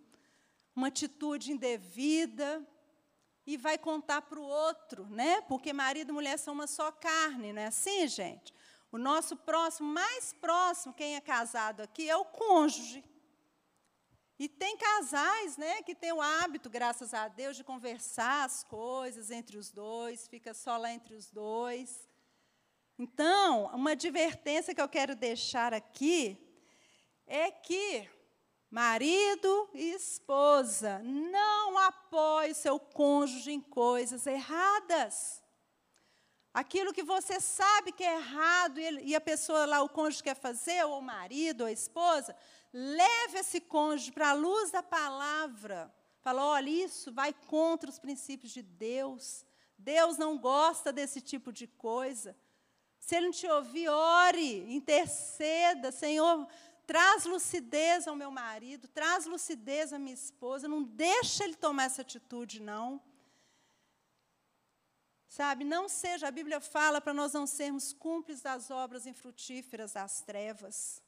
uma 0.76 0.88
atitude 0.88 1.52
indevida, 1.52 2.68
e 3.46 3.58
vai 3.58 3.78
contar 3.78 4.22
para 4.22 4.40
o 4.40 4.44
outro, 4.44 5.06
né? 5.10 5.42
Porque 5.42 5.74
marido 5.74 6.10
e 6.10 6.14
mulher 6.14 6.38
são 6.38 6.54
uma 6.54 6.68
só 6.68 6.92
carne, 6.92 7.52
não 7.52 7.62
é 7.62 7.68
assim, 7.68 8.08
gente? 8.08 8.54
O 8.92 8.98
nosso 8.98 9.36
próximo, 9.36 9.90
mais 9.90 10.34
próximo, 10.34 10.94
quem 10.94 11.16
é 11.16 11.22
casado 11.22 11.82
aqui, 11.82 12.10
é 12.10 12.16
o 12.16 12.26
cônjuge. 12.26 13.04
E 14.40 14.48
tem 14.48 14.78
casais 14.78 15.58
né, 15.58 15.82
que 15.84 15.96
têm 15.96 16.12
o 16.12 16.22
hábito, 16.22 16.70
graças 16.70 17.14
a 17.14 17.28
Deus, 17.28 17.56
de 17.56 17.64
conversar 17.64 18.46
as 18.46 18.64
coisas 18.64 19.30
entre 19.32 19.58
os 19.58 19.72
dois, 19.72 20.28
fica 20.28 20.54
só 20.54 20.78
lá 20.78 20.92
entre 20.92 21.16
os 21.16 21.30
dois. 21.30 22.08
Então, 22.98 23.66
uma 23.74 23.92
advertência 23.92 24.74
que 24.74 24.82
eu 24.82 24.90
quero 24.90 25.16
deixar 25.16 25.74
aqui 25.74 26.38
é 27.26 27.52
que 27.52 28.08
marido 28.74 29.70
e 29.72 29.92
esposa 29.92 30.98
não 31.04 31.78
apoiem 31.78 32.56
seu 32.56 32.80
cônjuge 32.80 33.52
em 33.52 33.62
coisas 33.62 34.26
erradas. 34.26 35.44
Aquilo 36.52 36.92
que 36.92 37.04
você 37.04 37.40
sabe 37.40 37.92
que 37.92 38.04
é 38.04 38.16
errado 38.16 38.80
e 38.80 39.14
a 39.14 39.22
pessoa 39.22 39.68
lá, 39.68 39.84
o 39.84 39.90
cônjuge 39.90 40.24
quer 40.24 40.36
fazer, 40.36 40.84
ou 40.86 40.98
o 40.98 41.04
marido, 41.04 41.62
ou 41.62 41.68
a 41.68 41.72
esposa, 41.72 42.36
leve 42.74 43.38
esse 43.38 43.62
cônjuge 43.62 44.12
para 44.12 44.32
a 44.32 44.34
luz 44.34 44.72
da 44.72 44.82
palavra. 44.82 45.94
Fala, 46.22 46.44
olha, 46.44 46.68
isso 46.68 47.14
vai 47.14 47.32
contra 47.32 47.92
os 47.92 48.00
princípios 48.00 48.52
de 48.52 48.64
Deus. 48.64 49.46
Deus 49.78 50.18
não 50.18 50.36
gosta 50.36 50.92
desse 50.92 51.22
tipo 51.22 51.52
de 51.52 51.68
coisa. 51.68 52.36
Se 52.98 53.18
ele 53.18 53.28
não 53.28 53.34
te 53.34 53.46
ouvir, 53.46 53.88
ore, 53.88 54.74
interceda, 54.74 55.92
Senhor, 55.92 56.48
traz 56.86 57.26
lucidez 57.26 58.08
ao 58.08 58.16
meu 58.16 58.32
marido, 58.32 58.88
traz 58.88 59.26
lucidez 59.26 59.94
à 59.94 60.00
minha 60.00 60.14
esposa, 60.14 60.68
não 60.68 60.84
deixa 60.84 61.44
ele 61.44 61.56
tomar 61.56 61.86
essa 61.86 62.02
atitude, 62.02 62.62
não. 62.62 63.02
Sabe, 65.28 65.64
não 65.64 65.90
seja, 65.90 66.28
a 66.28 66.32
Bíblia 66.32 66.60
fala 66.60 67.02
para 67.02 67.14
nós 67.14 67.34
não 67.34 67.48
sermos 67.48 67.92
cúmplices 67.92 68.44
das 68.44 68.70
obras 68.70 69.08
infrutíferas 69.08 69.94
das 69.94 70.22
trevas. 70.22 71.02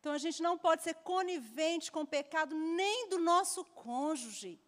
Então 0.00 0.12
a 0.12 0.18
gente 0.18 0.42
não 0.42 0.56
pode 0.56 0.82
ser 0.82 0.94
conivente 0.94 1.92
com 1.92 2.02
o 2.02 2.06
pecado 2.06 2.54
nem 2.56 3.08
do 3.08 3.18
nosso 3.18 3.64
cônjuge. 3.64 4.58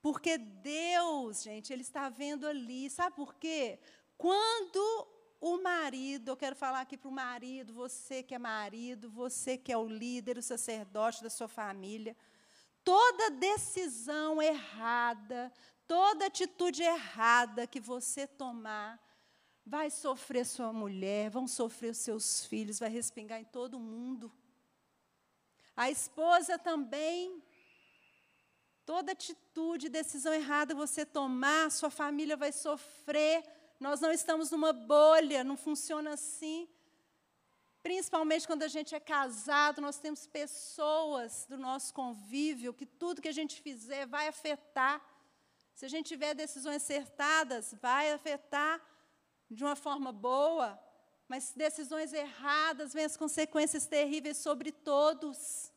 Porque 0.00 0.36
Deus, 0.36 1.42
gente, 1.42 1.72
Ele 1.72 1.82
está 1.82 2.08
vendo 2.08 2.48
ali. 2.48 2.90
Sabe 2.90 3.14
por 3.14 3.34
quê? 3.36 3.78
Quando 4.18 5.06
o 5.42 5.60
marido, 5.60 6.28
eu 6.28 6.36
quero 6.36 6.54
falar 6.54 6.82
aqui 6.82 6.96
para 6.96 7.08
o 7.08 7.12
marido, 7.12 7.74
você 7.74 8.22
que 8.22 8.32
é 8.32 8.38
marido, 8.38 9.10
você 9.10 9.58
que 9.58 9.72
é 9.72 9.76
o 9.76 9.88
líder, 9.88 10.38
o 10.38 10.42
sacerdote 10.42 11.20
da 11.20 11.28
sua 11.28 11.48
família, 11.48 12.16
toda 12.84 13.28
decisão 13.28 14.40
errada, 14.40 15.52
toda 15.84 16.26
atitude 16.26 16.84
errada 16.84 17.66
que 17.66 17.80
você 17.80 18.24
tomar, 18.24 19.00
vai 19.66 19.90
sofrer 19.90 20.46
sua 20.46 20.72
mulher, 20.72 21.28
vão 21.28 21.48
sofrer 21.48 21.90
os 21.90 21.98
seus 21.98 22.46
filhos, 22.46 22.78
vai 22.78 22.88
respingar 22.88 23.40
em 23.40 23.44
todo 23.44 23.80
mundo. 23.80 24.30
A 25.76 25.90
esposa 25.90 26.56
também, 26.56 27.42
toda 28.86 29.10
atitude, 29.10 29.88
decisão 29.88 30.32
errada 30.32 30.72
você 30.72 31.04
tomar, 31.04 31.68
sua 31.72 31.90
família 31.90 32.36
vai 32.36 32.52
sofrer 32.52 33.42
nós 33.82 34.00
não 34.00 34.12
estamos 34.12 34.52
numa 34.52 34.72
bolha, 34.72 35.42
não 35.42 35.56
funciona 35.56 36.12
assim. 36.12 36.68
Principalmente 37.82 38.46
quando 38.46 38.62
a 38.62 38.68
gente 38.68 38.94
é 38.94 39.00
casado, 39.00 39.80
nós 39.80 39.98
temos 39.98 40.24
pessoas 40.24 41.46
do 41.48 41.58
nosso 41.58 41.92
convívio 41.92 42.72
que 42.72 42.86
tudo 42.86 43.20
que 43.20 43.26
a 43.26 43.38
gente 43.40 43.60
fizer 43.60 44.06
vai 44.06 44.28
afetar. 44.28 45.02
Se 45.74 45.84
a 45.84 45.88
gente 45.88 46.06
tiver 46.06 46.32
decisões 46.32 46.76
acertadas, 46.84 47.74
vai 47.82 48.12
afetar 48.12 48.80
de 49.50 49.64
uma 49.64 49.74
forma 49.74 50.12
boa, 50.12 50.80
mas 51.26 51.52
decisões 51.52 52.12
erradas 52.12 52.92
vêm 52.92 53.04
as 53.04 53.16
consequências 53.16 53.84
terríveis 53.84 54.36
sobre 54.36 54.70
todos. 54.70 55.72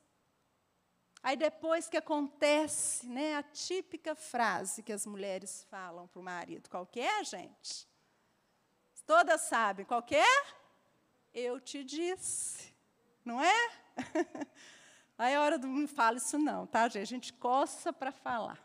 Aí 1.23 1.35
depois 1.35 1.89
que 1.89 1.97
acontece, 1.97 3.07
né, 3.07 3.35
a 3.35 3.41
típica 3.41 4.13
frase 4.13 4.83
que 4.83 4.93
as 4.93 5.07
mulheres 5.07 5.65
falam 5.71 6.07
para 6.07 6.19
o 6.19 6.23
marido, 6.23 6.69
qual 6.69 6.85
que 6.85 6.99
é, 6.99 7.23
gente? 7.23 7.94
Todas 9.05 9.41
sabem. 9.41 9.85
Qual 9.85 10.03
é? 10.11 10.45
Eu 11.33 11.59
te 11.59 11.83
disse. 11.83 12.73
Não 13.23 13.43
é? 13.43 13.69
Aí 15.17 15.33
é 15.33 15.39
hora 15.39 15.57
do 15.57 15.67
não 15.67 15.87
fala 15.87 16.17
isso 16.17 16.37
não, 16.37 16.67
tá, 16.67 16.87
gente? 16.87 17.01
A 17.01 17.05
gente 17.05 17.33
coça 17.33 17.93
para 17.93 18.11
falar. 18.11 18.61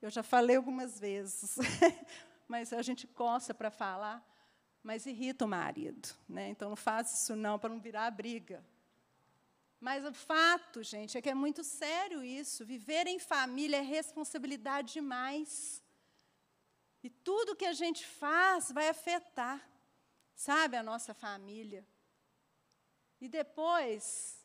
Eu 0.00 0.10
já 0.10 0.22
falei 0.22 0.56
algumas 0.56 0.98
vezes, 0.98 1.56
mas 2.48 2.72
a 2.72 2.82
gente 2.82 3.06
coça 3.06 3.54
para 3.54 3.70
falar, 3.70 4.20
mas 4.82 5.06
irrita 5.06 5.44
o 5.44 5.48
marido, 5.48 6.08
né? 6.28 6.48
Então 6.48 6.70
não 6.70 6.76
faz 6.76 7.22
isso 7.22 7.36
não 7.36 7.56
para 7.56 7.70
não 7.70 7.78
virar 7.78 8.10
briga. 8.10 8.64
Mas 9.78 10.04
o 10.04 10.12
fato, 10.12 10.82
gente, 10.82 11.16
é 11.16 11.22
que 11.22 11.30
é 11.30 11.34
muito 11.34 11.62
sério 11.62 12.22
isso. 12.22 12.66
Viver 12.66 13.06
em 13.06 13.20
família 13.20 13.78
é 13.78 13.80
responsabilidade 13.80 14.92
demais. 14.92 15.82
E 17.02 17.10
tudo 17.10 17.56
que 17.56 17.64
a 17.64 17.72
gente 17.72 18.04
faz 18.04 18.72
vai 18.72 18.88
afetar 18.88 19.71
sabe, 20.42 20.76
a 20.76 20.82
nossa 20.82 21.14
família. 21.14 21.86
E 23.20 23.28
depois 23.28 24.44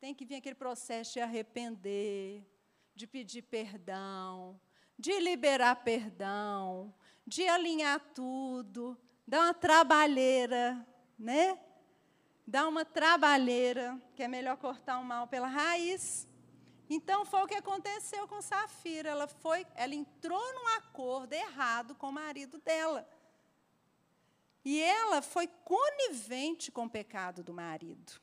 tem 0.00 0.14
que 0.14 0.24
vir 0.24 0.36
aquele 0.36 0.54
processo 0.54 1.12
de 1.14 1.20
arrepender, 1.20 2.46
de 2.94 3.06
pedir 3.06 3.42
perdão, 3.42 4.58
de 4.98 5.20
liberar 5.20 5.76
perdão, 5.84 6.94
de 7.26 7.46
alinhar 7.46 8.00
tudo, 8.14 8.98
dar 9.26 9.42
uma 9.42 9.54
trabalheira, 9.54 10.86
né? 11.18 11.60
Dar 12.46 12.66
uma 12.66 12.86
trabalheira, 12.86 14.00
que 14.16 14.22
é 14.22 14.28
melhor 14.28 14.56
cortar 14.56 14.98
o 14.98 15.04
mal 15.04 15.26
pela 15.28 15.46
raiz. 15.46 16.26
Então 16.88 17.26
foi 17.26 17.42
o 17.42 17.46
que 17.46 17.54
aconteceu 17.54 18.26
com 18.26 18.40
Safira. 18.40 19.10
Ela 19.10 19.28
foi, 19.28 19.66
ela 19.74 19.94
entrou 19.94 20.54
num 20.54 20.68
acordo 20.78 21.34
errado 21.34 21.94
com 21.94 22.08
o 22.08 22.12
marido 22.12 22.56
dela. 22.58 23.06
E 24.70 24.82
ela 24.82 25.22
foi 25.22 25.46
conivente 25.64 26.70
com 26.70 26.84
o 26.84 26.90
pecado 26.90 27.42
do 27.42 27.54
marido. 27.54 28.20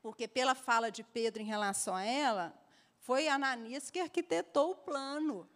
Porque, 0.00 0.28
pela 0.28 0.54
fala 0.54 0.92
de 0.92 1.02
Pedro 1.02 1.42
em 1.42 1.44
relação 1.44 1.92
a 1.92 2.04
ela, 2.04 2.54
foi 3.00 3.26
Ananias 3.26 3.90
que 3.90 3.98
arquitetou 3.98 4.70
o 4.70 4.76
plano. 4.76 5.50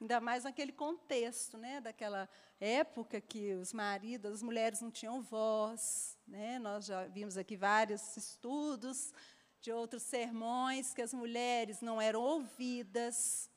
Ainda 0.00 0.20
mais 0.20 0.42
naquele 0.42 0.72
contexto, 0.72 1.56
né, 1.56 1.80
daquela 1.80 2.28
época 2.58 3.20
que 3.20 3.54
os 3.54 3.72
maridos, 3.72 4.32
as 4.32 4.42
mulheres 4.42 4.80
não 4.80 4.90
tinham 4.90 5.22
voz. 5.22 6.18
Né? 6.26 6.58
Nós 6.58 6.86
já 6.86 7.06
vimos 7.06 7.36
aqui 7.36 7.56
vários 7.56 8.16
estudos 8.16 9.14
de 9.60 9.70
outros 9.70 10.02
sermões 10.02 10.92
que 10.92 11.00
as 11.00 11.14
mulheres 11.14 11.80
não 11.80 12.02
eram 12.02 12.22
ouvidas, 12.22 13.48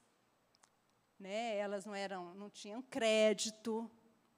né? 1.18 1.58
elas 1.58 1.88
não, 1.88 1.96
eram, 1.96 2.36
não 2.36 2.52
tinham 2.52 2.84
crédito, 2.84 3.90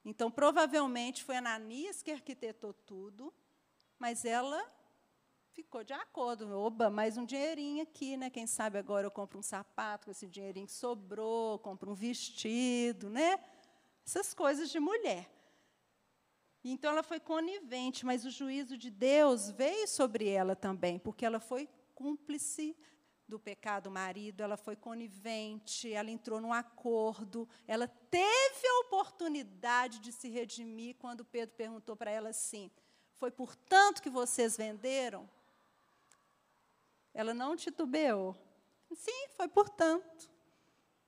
então, 0.03 0.31
provavelmente 0.31 1.23
foi 1.23 1.37
Ananias 1.37 2.01
que 2.01 2.11
arquitetou 2.11 2.73
tudo, 2.73 3.33
mas 3.99 4.25
ela 4.25 4.63
ficou 5.51 5.83
de 5.83 5.93
acordo. 5.93 6.49
Oba, 6.57 6.89
mais 6.89 7.17
um 7.17 7.25
dinheirinho 7.25 7.83
aqui, 7.83 8.17
né? 8.17 8.29
Quem 8.29 8.47
sabe 8.47 8.79
agora 8.79 9.05
eu 9.05 9.11
compro 9.11 9.37
um 9.37 9.43
sapato 9.43 10.05
com 10.05 10.11
esse 10.11 10.27
dinheirinho 10.27 10.65
que 10.65 10.71
sobrou, 10.71 11.59
compro 11.59 11.91
um 11.91 11.93
vestido, 11.93 13.09
né? 13.09 13.39
Essas 14.05 14.33
coisas 14.33 14.71
de 14.71 14.79
mulher. 14.79 15.29
Então 16.63 16.91
ela 16.91 17.03
foi 17.03 17.19
conivente, 17.19 18.05
mas 18.05 18.25
o 18.25 18.31
juízo 18.31 18.77
de 18.77 18.89
Deus 18.89 19.49
veio 19.51 19.87
sobre 19.87 20.27
ela 20.27 20.55
também, 20.55 20.97
porque 20.99 21.25
ela 21.25 21.39
foi 21.39 21.67
cúmplice 21.93 22.75
do 23.31 23.39
pecado 23.39 23.89
marido, 23.89 24.43
ela 24.43 24.57
foi 24.57 24.75
conivente, 24.75 25.91
ela 25.93 26.11
entrou 26.11 26.41
num 26.41 26.51
acordo, 26.51 27.47
ela 27.65 27.87
teve 27.87 28.67
a 28.67 28.79
oportunidade 28.81 29.99
de 29.99 30.11
se 30.11 30.27
redimir 30.27 30.97
quando 30.99 31.23
Pedro 31.23 31.55
perguntou 31.55 31.95
para 31.95 32.11
ela 32.11 32.29
assim: 32.29 32.69
Foi 33.13 33.31
por 33.31 33.55
tanto 33.55 34.01
que 34.01 34.09
vocês 34.09 34.57
venderam? 34.57 35.29
Ela 37.13 37.33
não 37.33 37.55
titubeou. 37.55 38.35
Sim, 38.93 39.29
foi 39.37 39.47
por 39.47 39.69
tanto. 39.69 40.29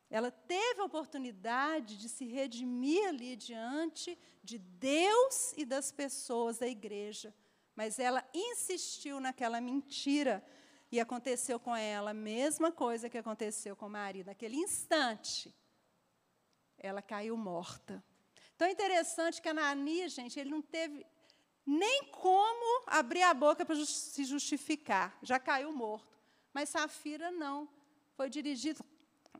Ela 0.09 0.31
teve 0.31 0.79
a 0.79 0.85
oportunidade 0.85 1.97
de 1.97 2.07
se 2.07 2.23
redimir 2.25 3.05
ali 3.09 3.35
diante 3.35 4.17
de 4.41 4.57
Deus 4.57 5.53
e 5.57 5.65
das 5.65 5.91
pessoas 5.91 6.59
da 6.59 6.67
igreja, 6.67 7.33
mas 7.75 7.99
ela 7.99 8.23
insistiu 8.33 9.19
naquela 9.19 9.59
mentira 9.59 10.41
e 10.93 10.99
aconteceu 10.99 11.59
com 11.59 11.75
ela 11.75 12.11
a 12.11 12.13
mesma 12.13 12.71
coisa 12.71 13.09
que 13.09 13.17
aconteceu 13.17 13.75
com 13.75 13.87
o 13.87 13.89
marido. 13.89 14.27
Naquele 14.27 14.57
instante, 14.57 15.51
ela 16.77 17.01
caiu 17.01 17.35
morta. 17.35 18.03
Então 18.55 18.67
é 18.67 18.71
interessante 18.71 19.41
que 19.41 19.49
Ananias, 19.49 20.11
gente, 20.11 20.39
ele 20.39 20.51
não 20.51 20.61
teve 20.61 21.03
nem 21.65 22.11
como 22.11 22.83
abrir 22.85 23.23
a 23.23 23.33
boca 23.33 23.65
para 23.65 23.75
se 23.83 24.23
justificar, 24.23 25.17
já 25.23 25.39
caiu 25.39 25.71
morto. 25.71 26.15
Mas 26.53 26.69
Safira 26.69 27.31
não. 27.31 27.67
Foi 28.15 28.29
dirigido, 28.29 28.85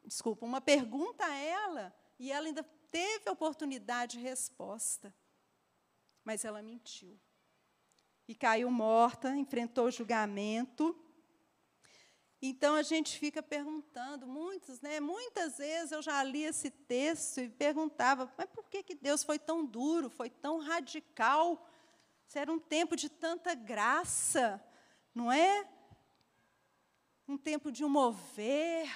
desculpa, 0.03 0.47
uma 0.47 0.59
pergunta 0.59 1.23
a 1.23 1.35
ela, 1.35 1.95
e 2.17 2.31
ela 2.31 2.47
ainda 2.47 2.63
teve 2.89 3.29
oportunidade 3.29 4.17
de 4.17 4.23
resposta. 4.23 5.13
Mas 6.23 6.43
ela 6.43 6.63
mentiu. 6.63 7.15
E 8.27 8.33
caiu 8.33 8.71
morta, 8.71 9.35
enfrentou 9.35 9.91
julgamento. 9.91 10.99
Então 12.45 12.75
a 12.75 12.84
gente 12.84 13.17
fica 13.17 13.41
perguntando, 13.41 14.27
muitos, 14.27 14.82
né? 14.82 14.99
Muitas 14.99 15.60
vezes 15.60 15.93
eu 15.93 16.01
já 16.01 16.21
li 16.21 16.43
esse 16.43 16.69
texto 16.69 17.39
e 17.39 17.47
perguntava, 17.47 18.29
mas 18.38 18.49
por 18.49 18.65
que, 18.65 18.84
que 18.84 18.95
Deus 18.95 19.23
foi 19.23 19.39
tão 19.39 19.65
duro, 19.65 20.10
foi 20.10 20.29
tão 20.29 20.60
radical? 20.60 21.65
Se 22.27 22.38
era 22.38 22.51
um 22.51 22.60
tempo 22.60 22.97
de 22.97 23.08
tanta 23.08 23.56
graça, 23.56 24.62
não 25.15 25.32
é? 25.32 25.65
Um 27.25 27.38
tempo 27.38 27.71
de 27.71 27.86
um 27.86 27.88
mover, 27.88 28.93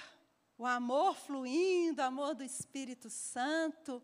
o 0.58 0.66
amor 0.66 1.16
fluindo, 1.16 2.02
o 2.02 2.06
amor 2.06 2.36
do 2.36 2.44
Espírito 2.44 3.10
Santo. 3.10 4.04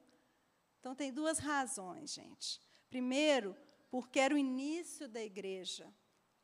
Então 0.79 0.95
tem 0.95 1.11
duas 1.11 1.37
razões, 1.37 2.13
gente. 2.13 2.61
Primeiro, 2.89 3.57
porque 3.91 4.21
era 4.21 4.33
o 4.33 4.37
início 4.37 5.09
da 5.09 5.21
igreja. 5.21 5.93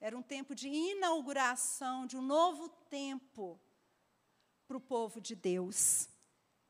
Era 0.01 0.17
um 0.17 0.21
tempo 0.21 0.55
de 0.55 0.67
inauguração 0.67 2.05
de 2.05 2.15
um 2.15 2.21
novo 2.21 2.69
tempo 2.89 3.59
para 4.67 4.77
o 4.77 4.81
povo 4.81 5.19
de 5.19 5.35
Deus. 5.35 6.07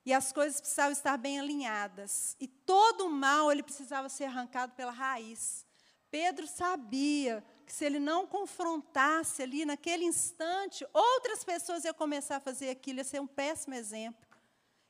E 0.06 0.13
as 0.13 0.32
coisas 0.32 0.60
precisavam 0.60 0.94
estar 0.94 1.18
bem 1.18 1.39
alinhadas. 1.39 2.36
E 2.39 2.48
todo 2.48 3.06
o 3.06 3.10
mal 3.10 3.52
ele 3.52 3.62
precisava 3.62 4.10
ser 4.10 4.26
arrancado 4.26 4.74
pela 4.74 4.92
raiz. 4.92 5.65
Pedro 6.10 6.48
sabia 6.48 7.44
que 7.65 7.74
se 7.74 7.86
ele 7.86 8.00
não 8.00 8.26
confrontasse 8.26 9.44
ali 9.44 9.63
naquele 9.63 10.04
instante, 10.04 10.88
outras 10.92 11.44
pessoas 11.44 11.86
iam 11.86 11.94
começar 11.94 12.38
a 12.38 12.39
fazer 12.39 12.72
aquilo, 12.72 12.98
ia 13.00 13.04
ser 13.04 13.22
um 13.22 13.28
péssimo 13.28 13.76
exemplo. 13.76 14.28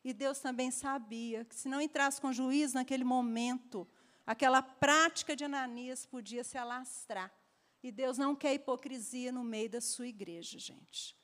E 0.02 0.14
Deus 0.14 0.40
também 0.40 0.72
sabia 0.72 1.44
que 1.44 1.56
se 1.56 1.68
não 1.68 1.82
entrasse 1.82 2.22
com 2.22 2.32
juízo 2.32 2.76
naquele 2.76 3.04
momento, 3.04 3.86
aquela 4.26 4.62
prática 4.62 5.36
de 5.36 5.44
Ananias 5.44 6.06
podia 6.06 6.44
se 6.44 6.58
alastrar. 6.58 7.34
E 7.82 7.92
Deus 7.92 8.18
não 8.18 8.36
quer 8.36 8.54
hipocrisia 8.54 9.32
no 9.32 9.44
meio 9.44 9.70
da 9.70 9.82
sua 9.82 10.08
igreja, 10.08 10.60
gente. 10.60 11.18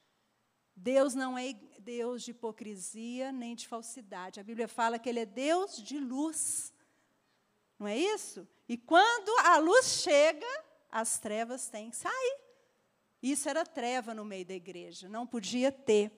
Deus 0.76 1.16
não 1.16 1.38
é 1.38 1.54
Deus 1.80 2.24
de 2.24 2.32
hipocrisia 2.32 3.32
nem 3.32 3.56
de 3.56 3.68
falsidade. 3.68 4.40
A 4.40 4.44
Bíblia 4.44 4.68
fala 4.68 5.00
que 5.00 5.08
Ele 5.08 5.22
é 5.22 5.26
Deus 5.26 5.78
de 5.82 5.98
luz. 6.00 6.74
Não 7.80 7.88
é 7.88 7.98
isso? 7.98 8.48
E 8.68 8.78
quando 8.78 9.30
a 9.46 9.58
luz 9.58 10.02
chega, 10.02 10.48
as 10.90 11.20
trevas 11.20 11.68
têm 11.70 11.90
que 11.90 11.98
sair. 11.98 12.40
Isso 13.22 13.50
era 13.50 13.66
treva 13.66 14.14
no 14.14 14.24
meio 14.24 14.46
da 14.46 14.54
igreja, 14.54 15.10
não 15.10 15.26
podia 15.26 15.72
ter. 15.72 16.12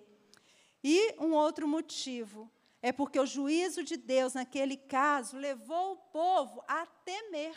E 0.84 1.16
um 1.20 1.34
outro 1.34 1.68
motivo 1.68 2.52
é 2.82 2.92
porque 2.92 3.20
o 3.20 3.26
juízo 3.26 3.84
de 3.84 3.98
Deus, 3.98 4.34
naquele 4.34 4.78
caso, 4.78 5.38
levou 5.38 5.94
o 5.94 5.98
povo 5.98 6.64
a 6.68 6.86
temer. 6.86 7.56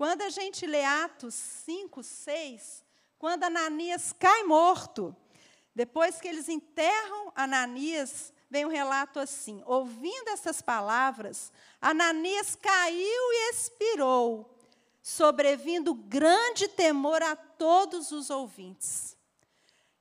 Quando 0.00 0.22
a 0.22 0.30
gente 0.30 0.64
lê 0.66 0.82
Atos 0.82 1.34
5, 1.34 2.02
6, 2.02 2.82
quando 3.18 3.44
Ananias 3.44 4.14
cai 4.18 4.44
morto, 4.44 5.14
depois 5.74 6.18
que 6.18 6.26
eles 6.26 6.48
enterram 6.48 7.30
Ananias, 7.36 8.32
vem 8.48 8.64
um 8.64 8.70
relato 8.70 9.18
assim: 9.18 9.62
ouvindo 9.66 10.30
essas 10.30 10.62
palavras, 10.62 11.52
Ananias 11.82 12.56
caiu 12.56 12.98
e 12.98 13.50
expirou, 13.50 14.58
sobrevindo 15.02 15.92
grande 15.92 16.66
temor 16.66 17.22
a 17.22 17.36
todos 17.36 18.10
os 18.10 18.30
ouvintes. 18.30 19.14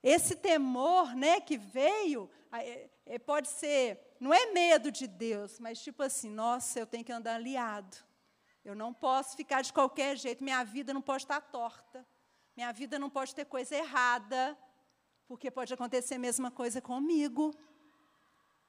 Esse 0.01 0.33
temor, 0.33 1.13
né, 1.13 1.41
que 1.41 1.57
veio, 1.57 2.29
é, 2.53 2.89
é, 3.05 3.19
pode 3.19 3.49
ser, 3.49 4.15
não 4.17 4.33
é 4.33 4.45
medo 4.53 4.93
de 4.93 5.07
Deus, 5.07 5.59
mas 5.59 5.83
tipo 5.83 6.01
assim, 6.01 6.29
nossa, 6.29 6.79
eu 6.79 6.87
tenho 6.87 7.03
que 7.03 7.11
andar 7.11 7.35
aliado. 7.35 8.07
Eu 8.63 8.75
não 8.75 8.93
posso 8.93 9.35
ficar 9.35 9.61
de 9.61 9.71
qualquer 9.71 10.17
jeito, 10.17 10.43
minha 10.43 10.63
vida 10.63 10.93
não 10.93 11.01
pode 11.01 11.23
estar 11.23 11.41
torta, 11.41 12.05
minha 12.55 12.71
vida 12.71 12.99
não 12.99 13.09
pode 13.09 13.33
ter 13.33 13.45
coisa 13.45 13.75
errada, 13.75 14.57
porque 15.27 15.49
pode 15.49 15.73
acontecer 15.73 16.15
a 16.15 16.19
mesma 16.19 16.51
coisa 16.51 16.81
comigo. 16.81 17.53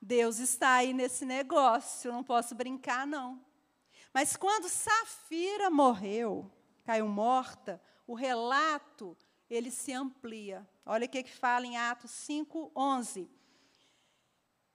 Deus 0.00 0.38
está 0.38 0.74
aí 0.74 0.92
nesse 0.92 1.24
negócio, 1.24 2.09
eu 2.09 2.12
não 2.12 2.24
posso 2.24 2.55
brincar, 2.55 3.07
não. 3.07 3.44
Mas 4.12 4.37
quando 4.37 4.68
Safira 4.68 5.70
morreu, 5.70 6.50
caiu 6.85 7.07
morta, 7.07 7.81
o 8.07 8.14
relato 8.14 9.16
ele 9.48 9.70
se 9.70 9.92
amplia. 9.92 10.68
Olha 10.87 11.07
o 11.07 11.09
que, 11.09 11.22
que 11.22 11.37
fala 11.37 11.66
em 11.66 11.76
Atos 11.76 12.11
5, 12.12 12.72
11. 12.74 13.31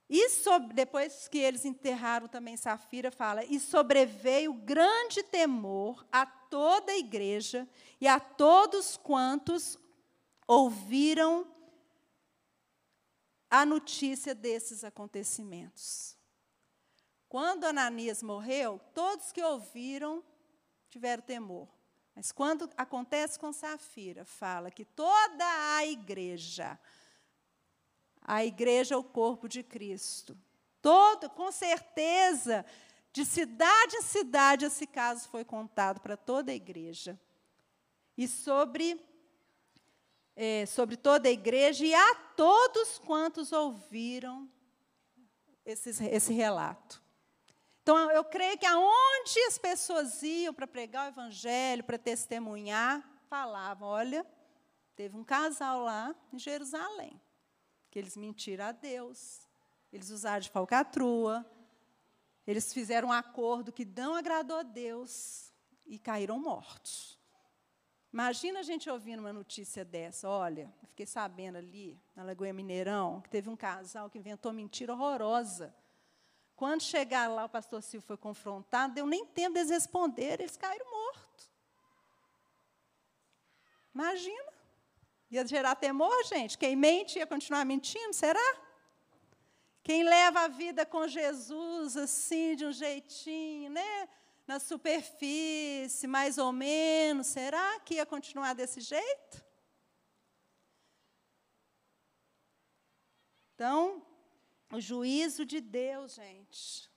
E 0.08 0.30
sobre, 0.30 0.72
depois 0.72 1.26
que 1.26 1.38
eles 1.38 1.64
enterraram 1.64 2.28
também 2.28 2.56
Safira, 2.56 3.10
fala: 3.10 3.44
E 3.44 3.58
sobreveio 3.58 4.52
grande 4.52 5.22
temor 5.24 6.06
a 6.12 6.24
toda 6.24 6.92
a 6.92 6.96
igreja 6.96 7.68
e 8.00 8.06
a 8.06 8.20
todos 8.20 8.96
quantos 8.96 9.76
ouviram 10.46 11.46
a 13.50 13.66
notícia 13.66 14.34
desses 14.34 14.84
acontecimentos. 14.84 16.16
Quando 17.28 17.64
Ananias 17.64 18.22
morreu, 18.22 18.80
todos 18.94 19.32
que 19.32 19.42
ouviram 19.42 20.22
tiveram 20.88 21.22
temor. 21.22 21.68
Mas 22.14 22.32
quando 22.32 22.70
acontece 22.76 23.38
com 23.38 23.52
Safira, 23.52 24.24
fala 24.24 24.70
que 24.70 24.84
toda 24.84 25.76
a 25.76 25.84
igreja 25.84 26.78
a 28.26 28.44
igreja 28.44 28.96
é 28.96 28.98
o 28.98 29.04
corpo 29.04 29.48
de 29.48 29.62
Cristo. 29.62 30.36
Todo, 30.82 31.30
com 31.30 31.52
certeza, 31.52 32.66
de 33.12 33.24
cidade 33.24 33.96
em 33.96 34.02
cidade, 34.02 34.64
esse 34.64 34.84
caso 34.84 35.28
foi 35.28 35.44
contado 35.44 36.00
para 36.00 36.16
toda 36.16 36.50
a 36.50 36.54
igreja. 36.54 37.18
E 38.18 38.26
sobre, 38.26 39.00
é, 40.34 40.66
sobre 40.66 40.96
toda 40.96 41.28
a 41.28 41.32
igreja 41.32 41.86
e 41.86 41.94
a 41.94 42.14
todos 42.36 42.98
quantos 42.98 43.52
ouviram 43.52 44.50
esse, 45.64 45.90
esse 46.06 46.32
relato. 46.32 47.00
Então, 47.82 48.10
eu 48.10 48.24
creio 48.24 48.58
que 48.58 48.66
aonde 48.66 49.38
as 49.46 49.56
pessoas 49.56 50.20
iam 50.24 50.52
para 50.52 50.66
pregar 50.66 51.06
o 51.06 51.08
evangelho, 51.10 51.84
para 51.84 51.96
testemunhar, 51.96 53.08
falavam: 53.30 53.86
olha, 53.86 54.26
teve 54.96 55.16
um 55.16 55.22
casal 55.22 55.84
lá 55.84 56.12
em 56.32 56.38
Jerusalém 56.40 57.20
que 57.96 58.00
eles 58.00 58.14
mentiram 58.14 58.66
a 58.66 58.72
Deus, 58.72 59.40
eles 59.90 60.10
usaram 60.10 60.40
de 60.40 60.50
falcatrua, 60.50 61.50
eles 62.46 62.70
fizeram 62.70 63.08
um 63.08 63.12
acordo 63.12 63.72
que 63.72 63.86
não 63.86 64.14
agradou 64.14 64.58
a 64.58 64.62
Deus 64.62 65.50
e 65.86 65.98
caíram 65.98 66.38
mortos. 66.38 67.18
Imagina 68.12 68.60
a 68.60 68.62
gente 68.62 68.90
ouvindo 68.90 69.20
uma 69.20 69.32
notícia 69.32 69.82
dessa. 69.82 70.28
Olha, 70.28 70.70
fiquei 70.88 71.06
sabendo 71.06 71.56
ali, 71.56 71.98
na 72.14 72.22
Lagoa 72.22 72.52
Mineirão, 72.52 73.22
que 73.22 73.30
teve 73.30 73.48
um 73.48 73.56
casal 73.56 74.10
que 74.10 74.18
inventou 74.18 74.52
mentira 74.52 74.92
horrorosa. 74.92 75.74
Quando 76.54 76.82
chegaram 76.82 77.34
lá, 77.34 77.46
o 77.46 77.48
pastor 77.48 77.82
Silvio 77.82 78.06
foi 78.06 78.18
confrontado, 78.18 78.92
deu 78.92 79.06
nem 79.06 79.24
tempo 79.24 79.54
deles 79.54 79.70
responder, 79.70 80.38
eles 80.38 80.54
caíram 80.54 80.84
mortos. 80.90 81.50
Imagina. 83.94 84.55
Ia 85.30 85.46
gerar 85.46 85.74
temor, 85.74 86.24
gente? 86.24 86.56
Quem 86.56 86.76
mente 86.76 87.18
ia 87.18 87.26
continuar 87.26 87.64
mentindo, 87.64 88.12
será? 88.12 88.56
Quem 89.82 90.04
leva 90.04 90.40
a 90.40 90.48
vida 90.48 90.86
com 90.86 91.06
Jesus 91.06 91.96
assim, 91.96 92.54
de 92.56 92.64
um 92.66 92.72
jeitinho, 92.72 93.70
né? 93.70 94.08
Na 94.46 94.60
superfície, 94.60 96.06
mais 96.06 96.38
ou 96.38 96.52
menos, 96.52 97.26
será 97.26 97.80
que 97.80 97.94
ia 97.94 98.06
continuar 98.06 98.54
desse 98.54 98.80
jeito? 98.80 99.44
Então, 103.54 104.06
o 104.72 104.80
juízo 104.80 105.44
de 105.44 105.60
Deus, 105.60 106.14
gente, 106.14 106.90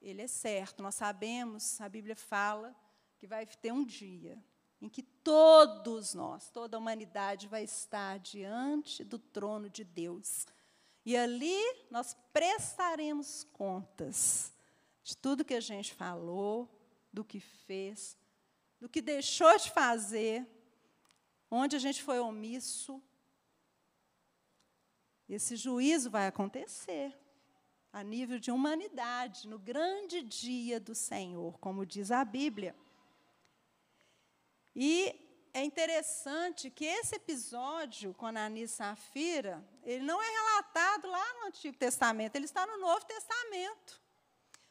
ele 0.00 0.22
é 0.22 0.26
certo. 0.28 0.82
Nós 0.82 0.94
sabemos, 0.94 1.80
a 1.80 1.88
Bíblia 1.88 2.14
fala 2.14 2.76
que 3.16 3.26
vai 3.26 3.46
ter 3.46 3.72
um 3.72 3.84
dia 3.84 4.42
em 4.82 4.88
que 4.88 5.02
todos 5.02 6.12
nós, 6.12 6.50
toda 6.50 6.76
a 6.76 6.80
humanidade 6.80 7.46
vai 7.46 7.62
estar 7.62 8.18
diante 8.18 9.04
do 9.04 9.16
trono 9.16 9.70
de 9.70 9.84
Deus. 9.84 10.44
E 11.06 11.16
ali 11.16 11.56
nós 11.88 12.16
prestaremos 12.32 13.44
contas 13.52 14.52
de 15.04 15.16
tudo 15.16 15.44
que 15.44 15.54
a 15.54 15.60
gente 15.60 15.94
falou, 15.94 16.68
do 17.12 17.24
que 17.24 17.38
fez, 17.38 18.16
do 18.80 18.88
que 18.88 19.00
deixou 19.00 19.56
de 19.56 19.70
fazer, 19.70 20.44
onde 21.48 21.76
a 21.76 21.78
gente 21.78 22.02
foi 22.02 22.18
omisso. 22.18 23.00
Esse 25.28 25.54
juízo 25.54 26.10
vai 26.10 26.26
acontecer. 26.26 27.16
a 27.94 28.02
nível 28.02 28.38
de 28.38 28.50
humanidade, 28.50 29.46
no 29.46 29.58
grande 29.58 30.22
dia 30.22 30.80
do 30.80 30.94
Senhor, 30.94 31.58
como 31.58 31.84
diz 31.84 32.10
a 32.10 32.24
Bíblia. 32.24 32.74
E 34.74 35.14
é 35.54 35.62
interessante 35.62 36.70
que 36.70 36.84
esse 36.84 37.16
episódio 37.16 38.14
com 38.14 38.26
Ananias 38.26 38.70
e 38.70 38.74
Safira, 38.74 39.62
ele 39.82 40.02
não 40.02 40.20
é 40.20 40.26
relatado 40.26 41.08
lá 41.08 41.34
no 41.34 41.46
Antigo 41.48 41.76
Testamento, 41.76 42.36
ele 42.36 42.46
está 42.46 42.66
no 42.66 42.78
Novo 42.78 43.04
Testamento. 43.04 44.00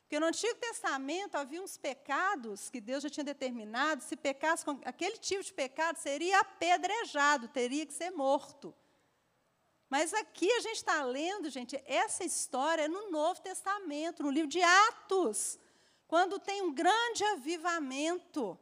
Porque 0.01 0.19
no 0.19 0.25
Antigo 0.25 0.55
Testamento 0.59 1.35
havia 1.35 1.61
uns 1.61 1.77
pecados 1.77 2.69
que 2.69 2.81
Deus 2.81 3.03
já 3.03 3.09
tinha 3.09 3.23
determinado, 3.23 4.03
se 4.03 4.17
pecasse 4.17 4.65
com 4.65 4.79
aquele 4.83 5.17
tipo 5.17 5.43
de 5.43 5.53
pecado, 5.53 5.97
seria 5.97 6.39
apedrejado, 6.39 7.47
teria 7.47 7.85
que 7.85 7.93
ser 7.93 8.09
morto. 8.11 8.75
Mas 9.87 10.13
aqui 10.13 10.51
a 10.51 10.61
gente 10.61 10.77
está 10.77 11.03
lendo, 11.03 11.49
gente, 11.49 11.81
essa 11.85 12.23
história 12.23 12.83
é 12.83 12.87
no 12.87 13.11
Novo 13.11 13.41
Testamento, 13.41 14.23
no 14.23 14.31
livro 14.31 14.49
de 14.49 14.61
Atos, 14.61 15.59
quando 16.07 16.39
tem 16.39 16.61
um 16.61 16.73
grande 16.73 17.23
avivamento. 17.23 18.57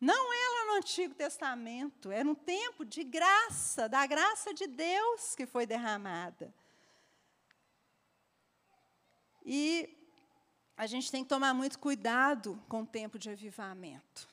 Não 0.00 0.32
é 0.32 0.48
lá 0.48 0.72
no 0.72 0.78
Antigo 0.78 1.14
Testamento, 1.14 2.10
é 2.10 2.22
no 2.22 2.34
tempo 2.34 2.84
de 2.84 3.02
graça, 3.02 3.88
da 3.88 4.06
graça 4.06 4.52
de 4.52 4.66
Deus 4.66 5.34
que 5.34 5.46
foi 5.46 5.66
derramada. 5.66 6.52
E 9.44 9.96
a 10.76 10.86
gente 10.86 11.10
tem 11.10 11.22
que 11.22 11.28
tomar 11.28 11.54
muito 11.54 11.78
cuidado 11.78 12.62
com 12.68 12.82
o 12.82 12.86
tempo 12.86 13.18
de 13.18 13.30
avivamento. 13.30 14.28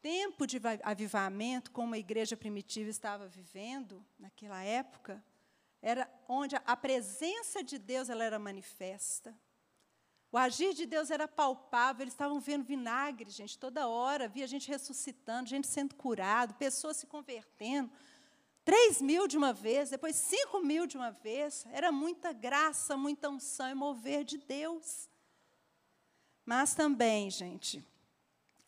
Tempo 0.00 0.46
de 0.46 0.58
avivamento, 0.82 1.70
como 1.70 1.94
a 1.94 1.98
igreja 1.98 2.34
primitiva 2.34 2.88
estava 2.88 3.28
vivendo 3.28 4.02
naquela 4.18 4.62
época, 4.62 5.22
era 5.82 6.10
onde 6.26 6.56
a 6.56 6.76
presença 6.76 7.62
de 7.62 7.78
Deus 7.78 8.08
ela 8.08 8.24
era 8.24 8.38
manifesta. 8.38 9.36
O 10.32 10.38
agir 10.38 10.74
de 10.74 10.86
Deus 10.86 11.10
era 11.10 11.26
palpável, 11.26 12.04
eles 12.04 12.14
estavam 12.14 12.38
vendo 12.38 12.64
vinagre, 12.64 13.30
gente, 13.30 13.58
toda 13.58 13.88
hora, 13.88 14.28
via 14.28 14.46
gente 14.46 14.68
ressuscitando, 14.68 15.48
gente 15.48 15.66
sendo 15.66 15.94
curado, 15.96 16.54
pessoas 16.54 16.98
se 16.98 17.06
convertendo. 17.06 17.90
Três 18.64 19.02
mil 19.02 19.26
de 19.26 19.36
uma 19.36 19.52
vez, 19.52 19.90
depois 19.90 20.14
cinco 20.14 20.60
mil 20.60 20.86
de 20.86 20.96
uma 20.96 21.10
vez. 21.10 21.66
Era 21.72 21.90
muita 21.90 22.32
graça, 22.32 22.96
muita 22.96 23.28
unção 23.28 23.68
e 23.68 23.74
mover 23.74 24.22
de 24.22 24.38
Deus. 24.38 25.08
Mas 26.44 26.74
também, 26.74 27.28
gente, 27.30 27.84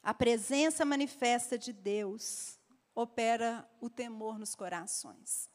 a 0.03 0.13
presença 0.13 0.85
manifesta 0.85 1.57
de 1.57 1.73
Deus 1.73 2.59
opera 2.95 3.69
o 3.81 3.89
temor 3.89 4.39
nos 4.39 4.57
corações. 4.57 5.49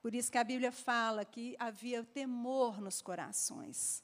Por 0.00 0.12
isso 0.12 0.32
que 0.32 0.38
a 0.38 0.44
Bíblia 0.44 0.72
fala 0.72 1.24
que 1.24 1.54
havia 1.58 2.02
temor 2.02 2.80
nos 2.80 3.00
corações. 3.00 4.02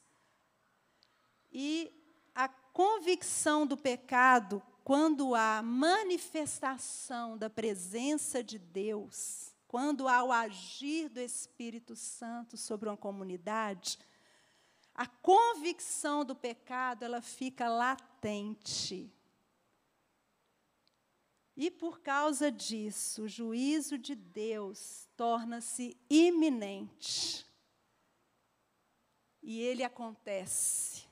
E 1.51 1.91
a 2.33 2.47
convicção 2.47 3.65
do 3.65 3.75
pecado, 3.75 4.61
quando 4.83 5.35
há 5.35 5.61
manifestação 5.61 7.37
da 7.37 7.49
presença 7.49 8.43
de 8.43 8.57
Deus, 8.57 9.53
quando 9.67 10.07
há 10.07 10.23
o 10.23 10.31
agir 10.31 11.09
do 11.09 11.19
Espírito 11.19 11.95
Santo 11.95 12.57
sobre 12.57 12.89
uma 12.89 12.97
comunidade, 12.97 13.99
a 14.95 15.05
convicção 15.05 16.25
do 16.25 16.35
pecado, 16.35 17.03
ela 17.03 17.21
fica 17.21 17.69
latente. 17.69 19.13
E 21.55 21.69
por 21.69 21.99
causa 21.99 22.51
disso, 22.51 23.23
o 23.23 23.27
juízo 23.27 23.97
de 23.97 24.15
Deus 24.15 25.09
torna-se 25.17 25.97
iminente. 26.09 27.45
E 29.43 29.59
ele 29.59 29.83
acontece. 29.83 31.08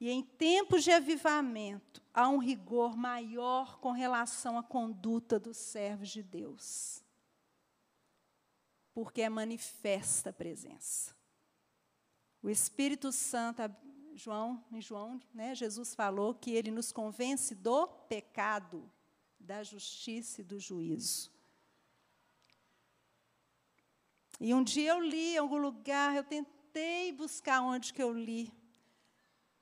E 0.00 0.08
em 0.08 0.22
tempos 0.22 0.82
de 0.82 0.90
avivamento, 0.90 2.02
há 2.14 2.26
um 2.26 2.38
rigor 2.38 2.96
maior 2.96 3.78
com 3.80 3.92
relação 3.92 4.56
à 4.56 4.62
conduta 4.62 5.38
dos 5.38 5.58
servos 5.58 6.08
de 6.08 6.22
Deus. 6.22 7.04
Porque 8.94 9.20
é 9.20 9.28
manifesta 9.28 10.30
a 10.30 10.32
presença. 10.32 11.14
O 12.42 12.48
Espírito 12.48 13.12
Santo, 13.12 13.60
João, 14.14 14.64
em 14.72 14.80
João, 14.80 15.20
né, 15.34 15.54
Jesus 15.54 15.94
falou 15.94 16.34
que 16.34 16.50
ele 16.50 16.70
nos 16.70 16.90
convence 16.90 17.54
do 17.54 17.86
pecado, 17.86 18.90
da 19.38 19.62
justiça 19.62 20.40
e 20.40 20.44
do 20.44 20.58
juízo. 20.58 21.30
E 24.40 24.54
um 24.54 24.64
dia 24.64 24.92
eu 24.92 25.00
li 25.00 25.34
em 25.34 25.38
algum 25.38 25.58
lugar, 25.58 26.16
eu 26.16 26.24
tentei 26.24 27.12
buscar 27.12 27.60
onde 27.60 27.92
que 27.92 28.02
eu 28.02 28.10
li, 28.10 28.50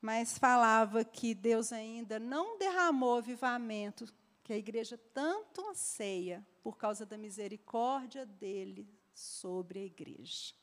mas 0.00 0.38
falava 0.38 1.04
que 1.04 1.34
Deus 1.34 1.72
ainda 1.72 2.18
não 2.18 2.58
derramou 2.58 3.14
o 3.14 3.18
avivamento 3.18 4.12
que 4.44 4.52
a 4.52 4.56
igreja 4.56 4.96
tanto 5.12 5.60
anseia 5.68 6.46
por 6.62 6.78
causa 6.78 7.04
da 7.04 7.18
misericórdia 7.18 8.24
dele 8.24 8.88
sobre 9.12 9.80
a 9.80 9.84
igreja. 9.84 10.54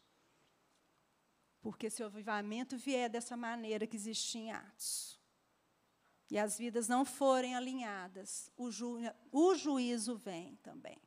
Porque 1.62 1.90
se 1.90 2.02
o 2.02 2.06
avivamento 2.06 2.78
vier 2.78 3.10
dessa 3.10 3.36
maneira 3.36 3.86
que 3.86 3.96
existia 3.96 4.42
em 4.42 4.52
Atos, 4.52 5.20
e 6.30 6.40
as 6.40 6.58
vidas 6.58 6.88
não 6.88 7.06
forem 7.06 7.56
alinhadas, 7.56 8.52
o, 8.58 8.72
ju, 8.72 8.98
o 9.32 9.56
juízo 9.56 10.18
vem 10.18 10.56
também. 10.58 10.98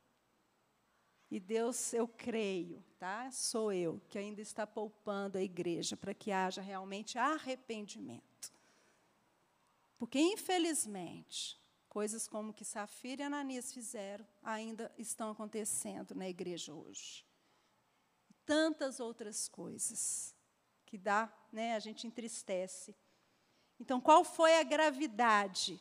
E 1.31 1.39
Deus, 1.39 1.93
eu 1.93 2.07
creio, 2.07 2.83
tá? 2.97 3.29
Sou 3.31 3.71
eu 3.71 4.01
que 4.09 4.17
ainda 4.17 4.41
está 4.41 4.65
poupando 4.65 5.37
a 5.37 5.43
igreja 5.43 5.95
para 5.95 6.13
que 6.13 6.31
haja 6.31 6.61
realmente 6.61 7.19
arrependimento. 7.19 8.51
Porque, 9.99 10.19
infelizmente, 10.19 11.59
coisas 11.87 12.27
como 12.27 12.53
que 12.53 12.65
Safira 12.65 13.21
e 13.21 13.25
Ananias 13.25 13.71
fizeram 13.71 14.25
ainda 14.41 14.91
estão 14.97 15.29
acontecendo 15.29 16.15
na 16.15 16.27
igreja 16.27 16.73
hoje. 16.73 17.23
Tantas 18.43 18.99
outras 18.99 19.47
coisas 19.47 20.33
que 20.85 20.97
dá, 20.97 21.31
né, 21.51 21.75
a 21.75 21.79
gente 21.79 22.07
entristece. 22.07 22.95
Então, 23.79 24.01
qual 24.01 24.23
foi 24.23 24.57
a 24.57 24.63
gravidade 24.63 25.79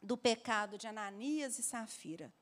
do 0.00 0.16
pecado 0.16 0.78
de 0.78 0.86
Ananias 0.86 1.58
e 1.58 1.62
Safira? 1.62 2.32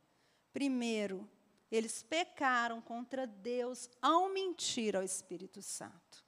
Primeiro, 0.53 1.29
eles 1.71 2.03
pecaram 2.03 2.81
contra 2.81 3.27
Deus 3.27 3.89
ao 4.03 4.29
mentir 4.29 4.97
ao 4.97 5.03
Espírito 5.03 5.63
Santo. 5.63 6.25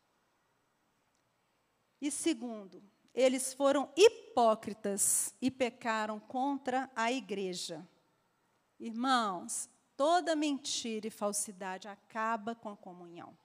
E 2.00 2.10
segundo, 2.10 2.82
eles 3.14 3.52
foram 3.52 3.92
hipócritas 3.96 5.34
e 5.40 5.50
pecaram 5.50 6.18
contra 6.18 6.90
a 6.94 7.12
igreja. 7.12 7.86
Irmãos, 8.78 9.68
toda 9.96 10.34
mentira 10.34 11.06
e 11.06 11.10
falsidade 11.10 11.88
acaba 11.88 12.54
com 12.54 12.68
a 12.68 12.76
comunhão. 12.76 13.36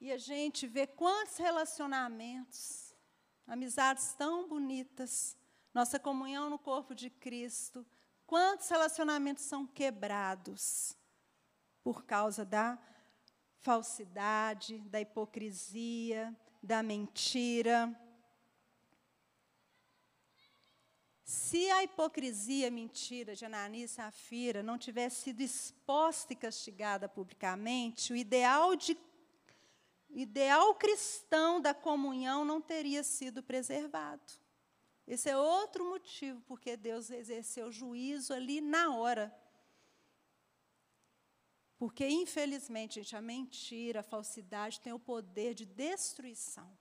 E 0.00 0.12
a 0.12 0.18
gente 0.18 0.66
vê 0.66 0.86
quantos 0.86 1.38
relacionamentos, 1.38 2.94
amizades 3.46 4.12
tão 4.14 4.48
bonitas, 4.48 5.36
nossa 5.72 5.98
comunhão 5.98 6.48
no 6.48 6.58
corpo 6.58 6.94
de 6.94 7.10
Cristo, 7.10 7.84
Quantos 8.34 8.68
relacionamentos 8.68 9.44
são 9.44 9.64
quebrados 9.64 10.98
por 11.84 12.04
causa 12.04 12.44
da 12.44 12.76
falsidade, 13.60 14.80
da 14.88 15.00
hipocrisia, 15.00 16.34
da 16.60 16.82
mentira? 16.82 17.96
Se 21.22 21.70
a 21.70 21.84
hipocrisia, 21.84 22.72
mentira 22.72 23.36
de 23.36 23.44
Ananias 23.44 23.92
e 23.92 23.94
Safira 23.94 24.64
não 24.64 24.78
tivesse 24.78 25.22
sido 25.22 25.40
exposta 25.40 26.32
e 26.32 26.36
castigada 26.36 27.08
publicamente, 27.08 28.12
o 28.12 28.16
ideal 28.16 28.74
de 28.74 28.98
ideal 30.10 30.74
cristão 30.74 31.60
da 31.60 31.72
comunhão 31.72 32.44
não 32.44 32.60
teria 32.60 33.04
sido 33.04 33.44
preservado. 33.44 34.43
Esse 35.06 35.28
é 35.28 35.36
outro 35.36 35.84
motivo 35.84 36.40
porque 36.42 36.76
Deus 36.76 37.10
exerceu 37.10 37.70
juízo 37.70 38.32
ali 38.32 38.60
na 38.60 38.96
hora. 38.96 39.34
Porque, 41.76 42.08
infelizmente, 42.08 42.94
gente, 42.94 43.14
a 43.14 43.20
mentira, 43.20 44.00
a 44.00 44.02
falsidade 44.02 44.80
tem 44.80 44.92
o 44.92 44.98
poder 44.98 45.54
de 45.54 45.66
destruição. 45.66 46.76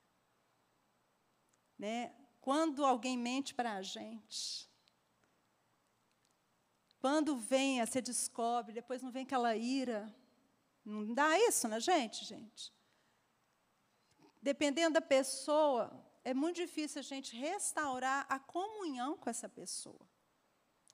Né? 1.78 2.14
Quando 2.40 2.86
alguém 2.86 3.18
mente 3.18 3.54
para 3.54 3.74
a 3.74 3.82
gente, 3.82 4.70
quando 7.00 7.36
vem, 7.36 7.86
você 7.86 8.02
descobre, 8.02 8.72
depois 8.72 9.02
não 9.02 9.12
vem 9.12 9.24
aquela 9.24 9.58
ira. 9.58 10.14
Não 10.86 11.14
dá 11.14 11.38
isso 11.38 11.68
na 11.68 11.80
gente, 11.80 12.24
gente? 12.24 12.74
Dependendo 14.42 14.94
da 14.94 15.02
pessoa, 15.02 16.03
é 16.24 16.34
muito 16.34 16.58
difícil 16.58 17.00
a 17.00 17.04
gente 17.04 17.36
restaurar 17.36 18.26
a 18.30 18.40
comunhão 18.40 19.18
com 19.18 19.30
essa 19.30 19.50
pessoa. 19.50 20.08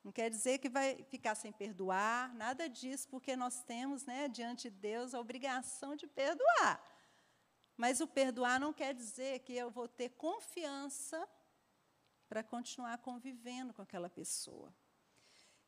Não 0.03 0.11
quer 0.11 0.29
dizer 0.29 0.59
que 0.59 0.69
vai 0.69 1.03
ficar 1.03 1.35
sem 1.35 1.51
perdoar, 1.51 2.33
nada 2.33 2.67
disso, 2.69 3.07
porque 3.09 3.35
nós 3.35 3.61
temos, 3.63 4.05
né, 4.05 4.27
diante 4.27 4.69
de 4.69 4.77
Deus, 4.77 5.13
a 5.13 5.19
obrigação 5.19 5.95
de 5.95 6.07
perdoar. 6.07 6.81
Mas 7.75 7.99
o 8.01 8.07
perdoar 8.07 8.59
não 8.59 8.73
quer 8.73 8.93
dizer 8.93 9.39
que 9.39 9.53
eu 9.53 9.69
vou 9.69 9.87
ter 9.87 10.09
confiança 10.09 11.27
para 12.27 12.43
continuar 12.43 12.97
convivendo 12.99 13.73
com 13.73 13.81
aquela 13.81 14.09
pessoa. 14.09 14.73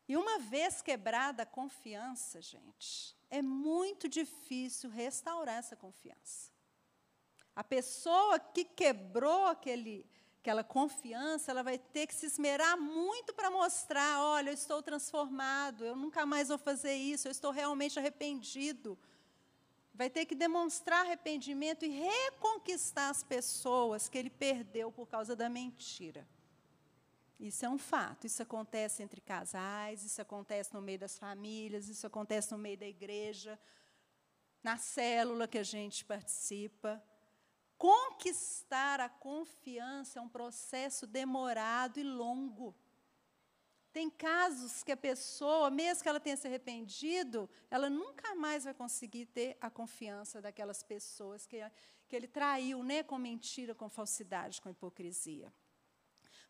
E 0.08 0.16
uma 0.16 0.38
vez 0.38 0.82
quebrada 0.82 1.42
a 1.42 1.46
confiança, 1.46 2.40
gente, 2.40 3.16
é 3.30 3.40
muito 3.40 4.08
difícil 4.08 4.90
restaurar 4.90 5.56
essa 5.56 5.76
confiança. 5.76 6.50
A 7.54 7.62
pessoa 7.62 8.38
que 8.38 8.64
quebrou 8.64 9.46
aquele, 9.46 10.06
aquela 10.40 10.64
confiança, 10.64 11.50
ela 11.50 11.62
vai 11.62 11.78
ter 11.78 12.06
que 12.06 12.14
se 12.14 12.26
esmerar 12.26 12.78
muito 12.78 13.34
para 13.34 13.50
mostrar: 13.50 14.22
olha, 14.22 14.50
eu 14.50 14.54
estou 14.54 14.82
transformado, 14.82 15.84
eu 15.84 15.94
nunca 15.94 16.24
mais 16.24 16.48
vou 16.48 16.58
fazer 16.58 16.94
isso, 16.94 17.28
eu 17.28 17.32
estou 17.32 17.50
realmente 17.50 17.98
arrependido. 17.98 18.98
Vai 19.94 20.08
ter 20.08 20.24
que 20.24 20.34
demonstrar 20.34 21.04
arrependimento 21.04 21.84
e 21.84 21.88
reconquistar 21.88 23.10
as 23.10 23.22
pessoas 23.22 24.08
que 24.08 24.16
ele 24.16 24.30
perdeu 24.30 24.90
por 24.90 25.06
causa 25.06 25.36
da 25.36 25.50
mentira. 25.50 26.26
Isso 27.38 27.66
é 27.66 27.68
um 27.68 27.76
fato. 27.76 28.26
Isso 28.26 28.42
acontece 28.42 29.02
entre 29.02 29.20
casais, 29.20 30.04
isso 30.04 30.22
acontece 30.22 30.72
no 30.72 30.80
meio 30.80 30.98
das 30.98 31.18
famílias, 31.18 31.88
isso 31.88 32.06
acontece 32.06 32.52
no 32.52 32.58
meio 32.58 32.78
da 32.78 32.86
igreja, 32.86 33.58
na 34.62 34.78
célula 34.78 35.46
que 35.46 35.58
a 35.58 35.62
gente 35.62 36.04
participa. 36.04 37.02
Conquistar 37.82 39.00
a 39.00 39.08
confiança 39.08 40.20
é 40.20 40.22
um 40.22 40.28
processo 40.28 41.04
demorado 41.04 41.98
e 41.98 42.04
longo. 42.04 42.72
Tem 43.92 44.08
casos 44.08 44.84
que 44.84 44.92
a 44.92 44.96
pessoa, 44.96 45.68
mesmo 45.68 46.00
que 46.00 46.08
ela 46.08 46.20
tenha 46.20 46.36
se 46.36 46.46
arrependido, 46.46 47.50
ela 47.68 47.90
nunca 47.90 48.36
mais 48.36 48.62
vai 48.62 48.72
conseguir 48.72 49.26
ter 49.26 49.58
a 49.60 49.68
confiança 49.68 50.40
daquelas 50.40 50.84
pessoas 50.84 51.44
que, 51.44 51.58
que 52.06 52.14
ele 52.14 52.28
traiu, 52.28 52.84
né, 52.84 53.02
com 53.02 53.18
mentira, 53.18 53.74
com 53.74 53.88
falsidade, 53.88 54.62
com 54.62 54.70
hipocrisia. 54.70 55.52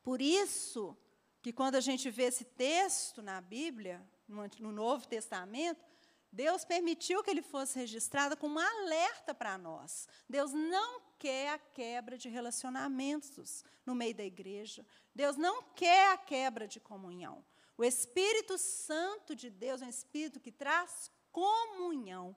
Por 0.03 0.21
isso 0.21 0.95
que 1.41 1.51
quando 1.51 1.77
a 1.77 1.81
gente 1.81 2.11
vê 2.11 2.25
esse 2.25 2.45
texto 2.45 3.23
na 3.23 3.41
Bíblia, 3.41 4.07
no 4.29 4.71
Novo 4.71 5.09
Testamento, 5.09 5.83
Deus 6.31 6.65
permitiu 6.65 7.23
que 7.23 7.31
ele 7.31 7.43
fosse 7.43 7.79
registrado 7.79 8.37
como 8.39 8.57
um 8.57 8.59
alerta 8.59 9.35
para 9.35 9.59
nós. 9.59 10.09
Deus 10.27 10.51
não 10.53 11.01
quer 11.23 11.51
a 11.51 11.59
quebra 11.59 12.19
de 12.19 12.29
relacionamentos 12.29 13.65
no 13.87 13.95
meio 13.95 14.13
da 14.13 14.25
igreja. 14.25 14.85
Deus 15.15 15.37
não 15.37 15.63
quer 15.63 16.11
a 16.11 16.19
quebra 16.19 16.67
de 16.67 16.81
comunhão. 16.81 17.45
O 17.79 17.85
Espírito 17.85 18.59
Santo 18.59 19.37
de 19.37 19.49
Deus 19.49 19.81
é 19.81 19.87
um 19.87 19.89
Espírito 19.89 20.41
que 20.41 20.51
traz 20.51 21.13
comunhão. 21.31 22.35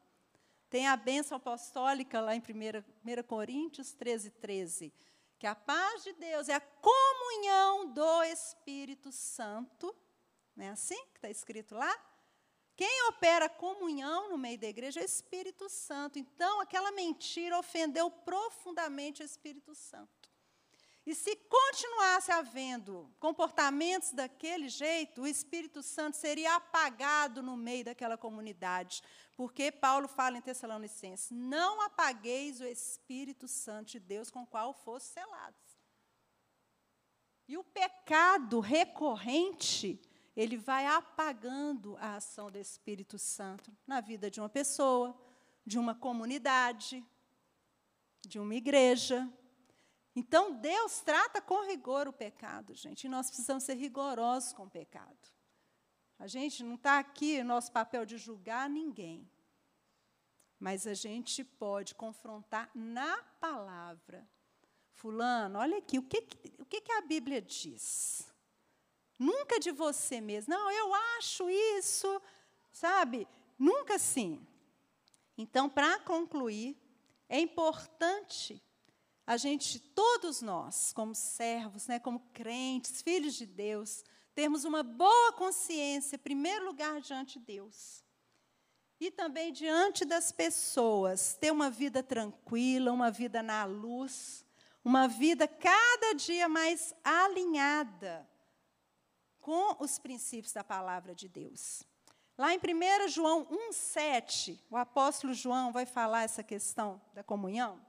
Tem 0.70 0.86
a 0.86 0.96
bênção 0.96 1.36
apostólica 1.38 2.22
lá 2.22 2.36
em 2.36 2.40
1, 2.40 3.22
1 3.22 3.24
Coríntios 3.24 3.92
13, 3.92 4.30
13, 4.30 4.94
que 5.40 5.48
a 5.48 5.56
paz 5.56 6.04
de 6.04 6.14
Deus 6.14 6.48
é 6.48 6.54
a 6.54 6.62
comunhão 6.62 7.92
do 7.92 8.24
Espírito 8.26 9.12
Santo. 9.12 9.96
Não 10.56 10.64
é 10.64 10.70
assim 10.70 11.04
que 11.08 11.18
está 11.18 11.30
escrito 11.32 11.74
lá? 11.74 11.92
Quem 12.76 13.08
opera 13.08 13.48
comunhão 13.48 14.30
no 14.30 14.38
meio 14.38 14.60
da 14.60 14.68
igreja 14.68 15.00
é 15.00 15.04
o 15.04 15.06
Espírito 15.06 15.70
Santo. 15.70 16.20
Então, 16.20 16.60
aquela 16.60 16.92
mentira 16.92 17.58
ofendeu 17.58 18.12
profundamente 18.12 19.22
o 19.22 19.26
Espírito 19.26 19.74
Santo. 19.74 20.30
E 21.06 21.14
se 21.14 21.36
continuasse 21.36 22.32
havendo 22.32 23.16
comportamentos 23.20 24.12
daquele 24.12 24.68
jeito, 24.68 25.22
o 25.22 25.28
Espírito 25.28 25.84
Santo 25.84 26.18
seria 26.18 26.56
apagado 26.56 27.44
no 27.44 27.56
meio 27.56 27.86
daquela 27.86 28.18
comunidade. 28.18 29.04
Porque 29.38 29.72
Paulo 29.72 30.08
fala 30.08 30.38
em 30.38 30.42
Tessalonicenses: 30.42 31.30
não 31.30 31.80
apagueis 31.82 32.60
o 32.60 32.66
Espírito 32.66 33.48
Santo 33.48 33.92
de 33.92 34.00
Deus 34.00 34.32
com 34.32 34.42
o 34.42 34.48
qual 34.48 34.74
fosse 34.74 35.14
selados. 35.14 35.78
E 37.48 37.56
o 37.56 37.64
pecado 37.64 38.60
recorrente 38.60 40.02
ele 40.36 40.58
vai 40.58 40.86
apagando 40.86 41.96
a 41.98 42.16
ação 42.16 42.52
do 42.52 42.58
Espírito 42.58 43.18
Santo 43.18 43.72
na 43.88 44.02
vida 44.02 44.30
de 44.30 44.40
uma 44.40 44.50
pessoa, 44.50 45.18
de 45.66 45.80
uma 45.80 45.96
comunidade, 45.96 47.04
de 48.22 48.38
uma 48.38 48.54
igreja. 48.54 49.28
Então, 50.16 50.54
Deus 50.54 51.00
trata 51.00 51.42
com 51.42 51.66
rigor 51.66 52.08
o 52.08 52.14
pecado, 52.14 52.74
gente, 52.74 53.06
e 53.06 53.10
nós 53.10 53.28
precisamos 53.28 53.64
ser 53.64 53.76
rigorosos 53.76 54.52
com 54.54 54.64
o 54.64 54.70
pecado. 54.70 55.34
A 56.20 56.28
gente 56.28 56.64
não 56.64 56.76
está 56.76 57.00
aqui, 57.00 57.44
nosso 57.44 57.72
papel 57.72 58.06
de 58.06 58.18
julgar 58.18 58.70
ninguém, 58.70 59.30
mas 60.60 60.88
a 60.88 60.94
gente 60.94 61.44
pode 61.44 61.94
confrontar 61.96 62.70
na 62.74 63.18
palavra. 63.40 64.28
Fulano, 64.94 65.60
olha 65.60 65.78
aqui, 65.78 66.00
o 66.00 66.04
que, 66.04 66.26
o 66.58 66.66
que 66.66 66.92
a 66.94 67.02
Bíblia 67.02 67.42
diz? 67.42 68.34
Nunca 69.18 69.60
de 69.60 69.72
você 69.72 70.20
mesmo. 70.20 70.54
Não, 70.54 70.70
eu 70.72 70.94
acho 71.18 71.50
isso, 71.50 72.22
sabe? 72.72 73.28
Nunca 73.58 73.96
assim. 73.96 74.46
Então, 75.38 75.70
para 75.70 76.00
concluir, 76.00 76.78
é 77.30 77.40
importante 77.40 78.62
a 79.28 79.38
gente, 79.38 79.80
todos 79.80 80.42
nós, 80.42 80.94
como 80.94 81.16
servos, 81.16 81.88
né, 81.88 81.98
como 81.98 82.20
crentes, 82.32 83.02
filhos 83.02 83.34
de 83.34 83.46
Deus, 83.46 84.04
termos 84.36 84.66
uma 84.66 84.84
boa 84.84 85.34
consciência, 85.34 86.16
em 86.16 86.20
primeiro 86.20 86.66
lugar, 86.66 87.02
diante 87.02 87.40
de 87.40 87.46
Deus. 87.46 88.04
E 89.00 89.10
também 89.10 89.52
diante 89.52 90.06
das 90.06 90.32
pessoas, 90.32 91.36
ter 91.36 91.52
uma 91.52 91.70
vida 91.70 92.04
tranquila, 92.04 92.92
uma 92.92 93.10
vida 93.10 93.42
na 93.42 93.66
luz, 93.66 94.46
uma 94.84 95.08
vida 95.08 95.48
cada 95.48 96.14
dia 96.14 96.48
mais 96.48 96.94
alinhada 97.04 98.30
com 99.46 99.76
os 99.80 100.00
princípios 100.00 100.54
da 100.54 100.64
palavra 100.64 101.14
de 101.14 101.30
Deus. 101.30 101.84
Lá 102.36 102.56
em 102.56 102.58
1 102.58 103.08
João 103.10 103.46
1,7, 103.46 104.60
o 104.72 104.76
apóstolo 104.76 105.36
João 105.36 105.72
vai 105.72 105.86
falar 105.86 106.24
essa 106.24 106.42
questão 106.42 107.00
da 107.14 107.24
comunhão. 107.24 107.80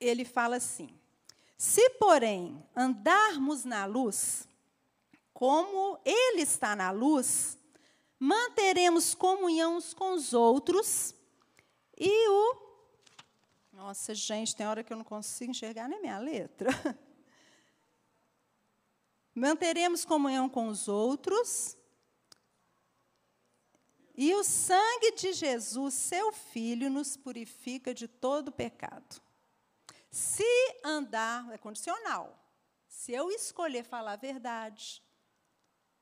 Ele 0.00 0.24
fala 0.24 0.56
assim: 0.56 0.90
Se, 1.56 1.88
porém, 1.90 2.60
andarmos 2.74 3.64
na 3.64 3.84
luz, 3.84 4.48
como 5.32 6.00
Ele 6.04 6.42
está 6.42 6.74
na 6.74 6.90
luz, 6.90 7.56
manteremos 8.18 9.14
comunhão 9.14 9.76
uns 9.76 9.94
com 9.94 10.14
os 10.14 10.32
outros, 10.32 11.14
e 11.96 12.28
o 12.28 12.67
nossa, 13.78 14.12
gente, 14.12 14.56
tem 14.56 14.66
hora 14.66 14.82
que 14.82 14.92
eu 14.92 14.96
não 14.96 15.04
consigo 15.04 15.52
enxergar 15.52 15.88
nem 15.88 16.00
minha 16.00 16.18
letra. 16.18 16.68
Manteremos 19.32 20.04
comunhão 20.04 20.48
com 20.48 20.66
os 20.66 20.88
outros. 20.88 21.76
E 24.16 24.34
o 24.34 24.42
sangue 24.42 25.12
de 25.12 25.32
Jesus, 25.32 25.94
seu 25.94 26.32
Filho, 26.32 26.90
nos 26.90 27.16
purifica 27.16 27.94
de 27.94 28.08
todo 28.08 28.50
pecado. 28.50 29.22
Se 30.10 30.42
andar, 30.84 31.48
é 31.52 31.56
condicional. 31.56 32.36
Se 32.88 33.12
eu 33.12 33.30
escolher 33.30 33.84
falar 33.84 34.14
a 34.14 34.16
verdade, 34.16 35.00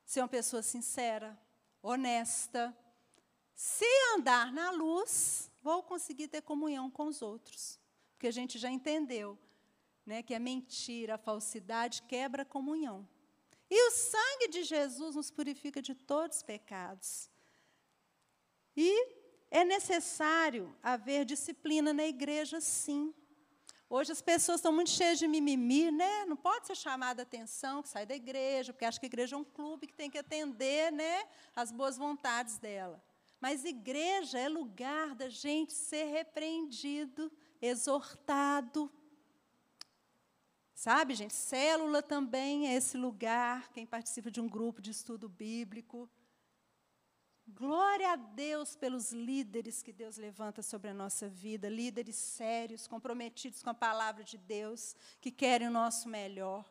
ser 0.03 0.21
uma 0.21 0.27
pessoa 0.27 0.63
sincera, 0.63 1.39
honesta, 1.79 2.75
se 3.53 3.85
andar 4.15 4.51
na 4.51 4.71
luz, 4.71 5.51
vou 5.67 5.83
conseguir 5.83 6.29
ter 6.29 6.41
comunhão 6.41 6.89
com 6.89 7.07
os 7.07 7.21
outros. 7.21 7.77
Porque 8.13 8.27
a 8.27 8.35
gente 8.39 8.57
já 8.57 8.69
entendeu 8.77 9.37
né, 10.05 10.23
que 10.23 10.33
a 10.33 10.39
mentira, 10.39 11.15
a 11.15 11.17
falsidade 11.17 12.03
quebra 12.03 12.43
a 12.43 12.51
comunhão. 12.55 13.05
E 13.69 13.77
o 13.87 13.91
sangue 13.91 14.47
de 14.47 14.63
Jesus 14.63 15.15
nos 15.15 15.29
purifica 15.29 15.81
de 15.81 15.93
todos 15.93 16.37
os 16.37 16.43
pecados. 16.43 17.29
E 18.77 18.89
é 19.51 19.65
necessário 19.65 20.73
haver 20.81 21.25
disciplina 21.25 21.91
na 21.91 22.05
igreja, 22.05 22.61
sim. 22.61 23.13
Hoje 23.89 24.13
as 24.13 24.21
pessoas 24.21 24.59
estão 24.59 24.71
muito 24.71 24.91
cheias 24.91 25.19
de 25.19 25.27
mimimi, 25.27 25.91
né? 25.91 26.25
Não 26.25 26.37
pode 26.37 26.67
ser 26.67 26.75
chamada 26.75 27.23
atenção 27.23 27.83
que 27.83 27.89
sai 27.89 28.05
da 28.05 28.15
igreja, 28.15 28.71
porque 28.71 28.85
acha 28.85 28.99
que 29.01 29.05
a 29.05 29.13
igreja 29.13 29.35
é 29.35 29.39
um 29.39 29.43
clube 29.43 29.87
que 29.87 29.93
tem 29.93 30.09
que 30.09 30.17
atender, 30.17 30.93
né, 30.93 31.27
as 31.53 31.73
boas 31.73 31.97
vontades 31.97 32.57
dela. 32.57 33.03
Mas 33.39 33.63
igreja 33.63 34.39
é 34.39 34.49
lugar 34.49 35.13
da 35.13 35.29
gente 35.29 35.73
ser 35.73 36.05
repreendido, 36.05 37.31
exortado. 37.61 38.91
Sabe, 40.73 41.15
gente, 41.15 41.33
célula 41.33 42.01
também 42.01 42.67
é 42.67 42.75
esse 42.75 42.97
lugar, 42.97 43.69
quem 43.71 43.85
participa 43.85 44.29
de 44.29 44.39
um 44.39 44.47
grupo 44.47 44.81
de 44.81 44.91
estudo 44.91 45.27
bíblico. 45.27 46.09
Glória 47.47 48.11
a 48.11 48.15
Deus 48.15 48.75
pelos 48.75 49.11
líderes 49.11 49.81
que 49.81 49.93
Deus 49.93 50.17
levanta 50.17 50.61
sobre 50.61 50.89
a 50.89 50.93
nossa 50.93 51.29
vida, 51.29 51.69
líderes 51.69 52.15
sérios, 52.15 52.87
comprometidos 52.87 53.63
com 53.63 53.69
a 53.69 53.73
palavra 53.73 54.23
de 54.23 54.37
Deus, 54.37 54.95
que 55.21 55.31
querem 55.31 55.69
o 55.69 55.71
nosso 55.71 56.09
melhor. 56.09 56.65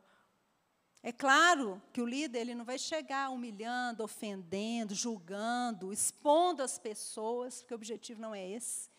É 1.07 1.13
claro 1.13 1.81
que 1.93 2.03
o 2.03 2.05
líder 2.05 2.41
ele 2.41 2.55
não 2.57 2.65
vai 2.65 2.81
chegar 2.81 3.31
humilhando, 3.31 4.03
ofendendo, 4.03 4.93
julgando, 4.93 5.93
expondo 5.93 6.65
as 6.65 6.81
pessoas, 6.81 7.63
porque 7.63 7.73
o 7.73 7.77
objetivo 7.77 8.21
não 8.21 8.35
é 8.35 8.45
esse. 8.51 8.91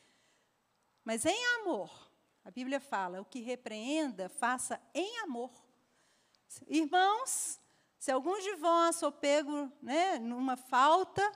Mas 1.03 1.25
em 1.25 1.45
amor, 1.59 2.09
a 2.45 2.49
Bíblia 2.49 2.79
fala: 2.79 3.19
o 3.19 3.25
que 3.25 3.41
repreenda, 3.41 4.29
faça 4.29 4.79
em 4.93 5.19
amor. 5.19 5.51
Irmãos, 6.65 7.59
se 7.99 8.09
algum 8.09 8.39
de 8.39 8.55
vós 8.55 8.97
for 9.01 9.11
pego 9.11 9.69
né, 9.81 10.17
numa 10.17 10.55
falta, 10.55 11.29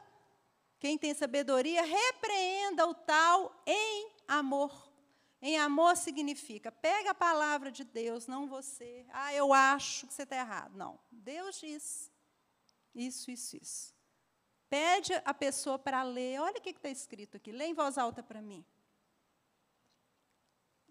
quem 0.80 0.97
tem 0.97 1.13
sabedoria, 1.13 1.84
repreenda 1.84 2.88
o 2.88 2.93
tal 2.93 3.61
em 3.67 4.09
amor. 4.26 4.89
Em 5.42 5.58
amor 5.58 5.98
significa, 5.98 6.72
pega 6.72 7.12
a 7.12 7.16
palavra 7.16 7.72
de 7.72 7.84
Deus, 7.84 8.28
não 8.28 8.48
você. 8.48 9.06
Ah, 9.12 9.34
eu 9.34 9.52
acho 9.52 10.06
que 10.06 10.14
você 10.14 10.22
está 10.22 10.36
errado. 10.36 10.78
Não. 10.78 11.00
Deus 11.12 11.60
diz 11.60 12.12
isso, 12.94 13.32
isso, 13.32 13.58
isso. 13.58 13.96
Pede 14.70 15.14
a 15.26 15.34
pessoa 15.34 15.80
para 15.80 16.04
ler. 16.04 16.39
Olha 16.39 16.60
o 16.60 16.62
que 16.62 16.70
está 16.70 16.89
escrito 16.89 17.38
aqui. 17.38 17.52
Lê 17.52 17.66
em 17.66 17.74
voz 17.74 17.98
alta 17.98 18.22
para 18.22 18.42
mim. 18.42 18.64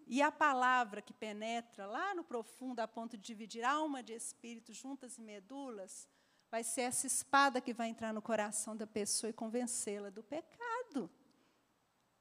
E 0.06 0.20
a 0.20 0.32
palavra 0.32 1.00
que 1.00 1.12
penetra 1.12 1.86
lá 1.86 2.12
no 2.14 2.24
profundo, 2.24 2.80
a 2.80 2.88
ponto 2.88 3.16
de 3.16 3.22
dividir 3.22 3.62
alma 3.62 4.02
de 4.02 4.12
espírito, 4.12 4.72
juntas 4.72 5.16
e 5.16 5.20
medulas, 5.20 6.08
vai 6.50 6.64
ser 6.64 6.80
essa 6.82 7.06
espada 7.06 7.60
que 7.60 7.72
vai 7.72 7.88
entrar 7.88 8.12
no 8.12 8.20
coração 8.20 8.76
da 8.76 8.88
pessoa 8.88 9.30
e 9.30 9.32
convencê-la 9.32 10.10
do 10.10 10.24
pecado. 10.24 11.08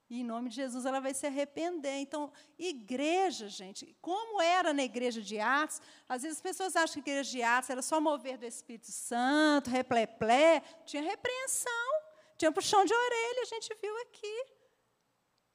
E 0.10 0.22
em 0.22 0.24
nome 0.24 0.50
de 0.50 0.56
Jesus 0.56 0.86
ela 0.86 1.00
vai 1.00 1.14
se 1.14 1.28
arrepender. 1.28 1.98
Então, 1.98 2.32
igreja, 2.58 3.48
gente, 3.48 3.96
como 4.02 4.42
era 4.42 4.74
na 4.74 4.84
igreja 4.84 5.22
de 5.22 5.40
Atos, 5.40 5.80
às 6.08 6.24
vezes 6.24 6.38
as 6.38 6.42
pessoas 6.42 6.76
acham 6.76 7.02
que 7.04 7.10
a 7.10 7.14
igreja 7.14 7.30
de 7.30 7.44
Atos 7.44 7.70
era 7.70 7.82
só 7.82 8.02
mover 8.02 8.38
do 8.38 8.46
Espírito 8.46 8.92
Santo, 8.92 9.70
repleplé, 9.70 10.62
tinha 10.86 11.04
repreensão, 11.04 12.02
tinha 12.38 12.52
puxão 12.52 12.84
de 12.84 12.94
orelha, 12.94 13.42
a 13.44 13.46
gente 13.46 13.76
viu 13.80 13.96
aqui. 14.02 14.46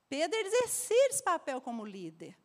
Pedro 0.08 0.38
exercia 0.38 1.08
esse 1.08 1.22
papel 1.22 1.60
como 1.60 1.84
líder. 1.84 2.38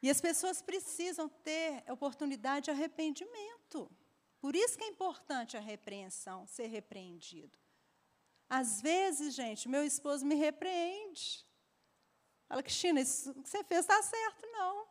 E 0.00 0.08
as 0.08 0.20
pessoas 0.20 0.62
precisam 0.62 1.28
ter 1.28 1.84
oportunidade 1.90 2.66
de 2.66 2.70
arrependimento. 2.70 3.90
Por 4.38 4.54
isso 4.54 4.76
que 4.78 4.84
é 4.84 4.88
importante 4.88 5.56
a 5.56 5.60
repreensão, 5.60 6.46
ser 6.46 6.66
repreendido. 6.66 7.58
Às 8.58 8.80
vezes, 8.80 9.34
gente, 9.34 9.68
meu 9.68 9.84
esposo 9.84 10.24
me 10.24 10.36
repreende. 10.36 11.44
Fala, 12.46 12.62
Cristina, 12.62 13.00
isso 13.00 13.34
que 13.42 13.48
você 13.48 13.64
fez 13.64 13.80
está 13.80 14.00
certo, 14.00 14.46
não. 14.52 14.86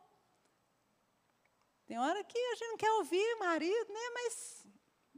Tem 1.86 1.98
hora 1.98 2.22
que 2.22 2.38
a 2.38 2.54
gente 2.56 2.68
não 2.68 2.76
quer 2.76 2.92
ouvir 2.92 3.36
marido, 3.38 3.90
né? 3.90 4.10
Mas 4.12 4.66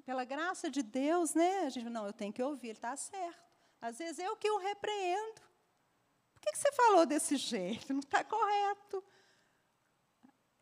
pela 0.04 0.24
graça 0.24 0.70
de 0.70 0.80
Deus, 0.80 1.34
né? 1.34 1.66
A 1.66 1.70
gente, 1.70 1.90
não, 1.90 2.06
eu 2.06 2.12
tenho 2.12 2.32
que 2.32 2.40
ouvir, 2.40 2.68
ele 2.68 2.78
está 2.78 2.96
certo. 2.96 3.50
Às 3.80 3.98
vezes 3.98 4.20
eu 4.20 4.36
que 4.36 4.48
o 4.48 4.58
repreendo. 4.58 5.40
Por 6.32 6.40
que, 6.42 6.52
que 6.52 6.58
você 6.58 6.70
falou 6.70 7.04
desse 7.04 7.36
jeito? 7.36 7.92
Não 7.92 7.98
está 7.98 8.22
correto. 8.22 9.02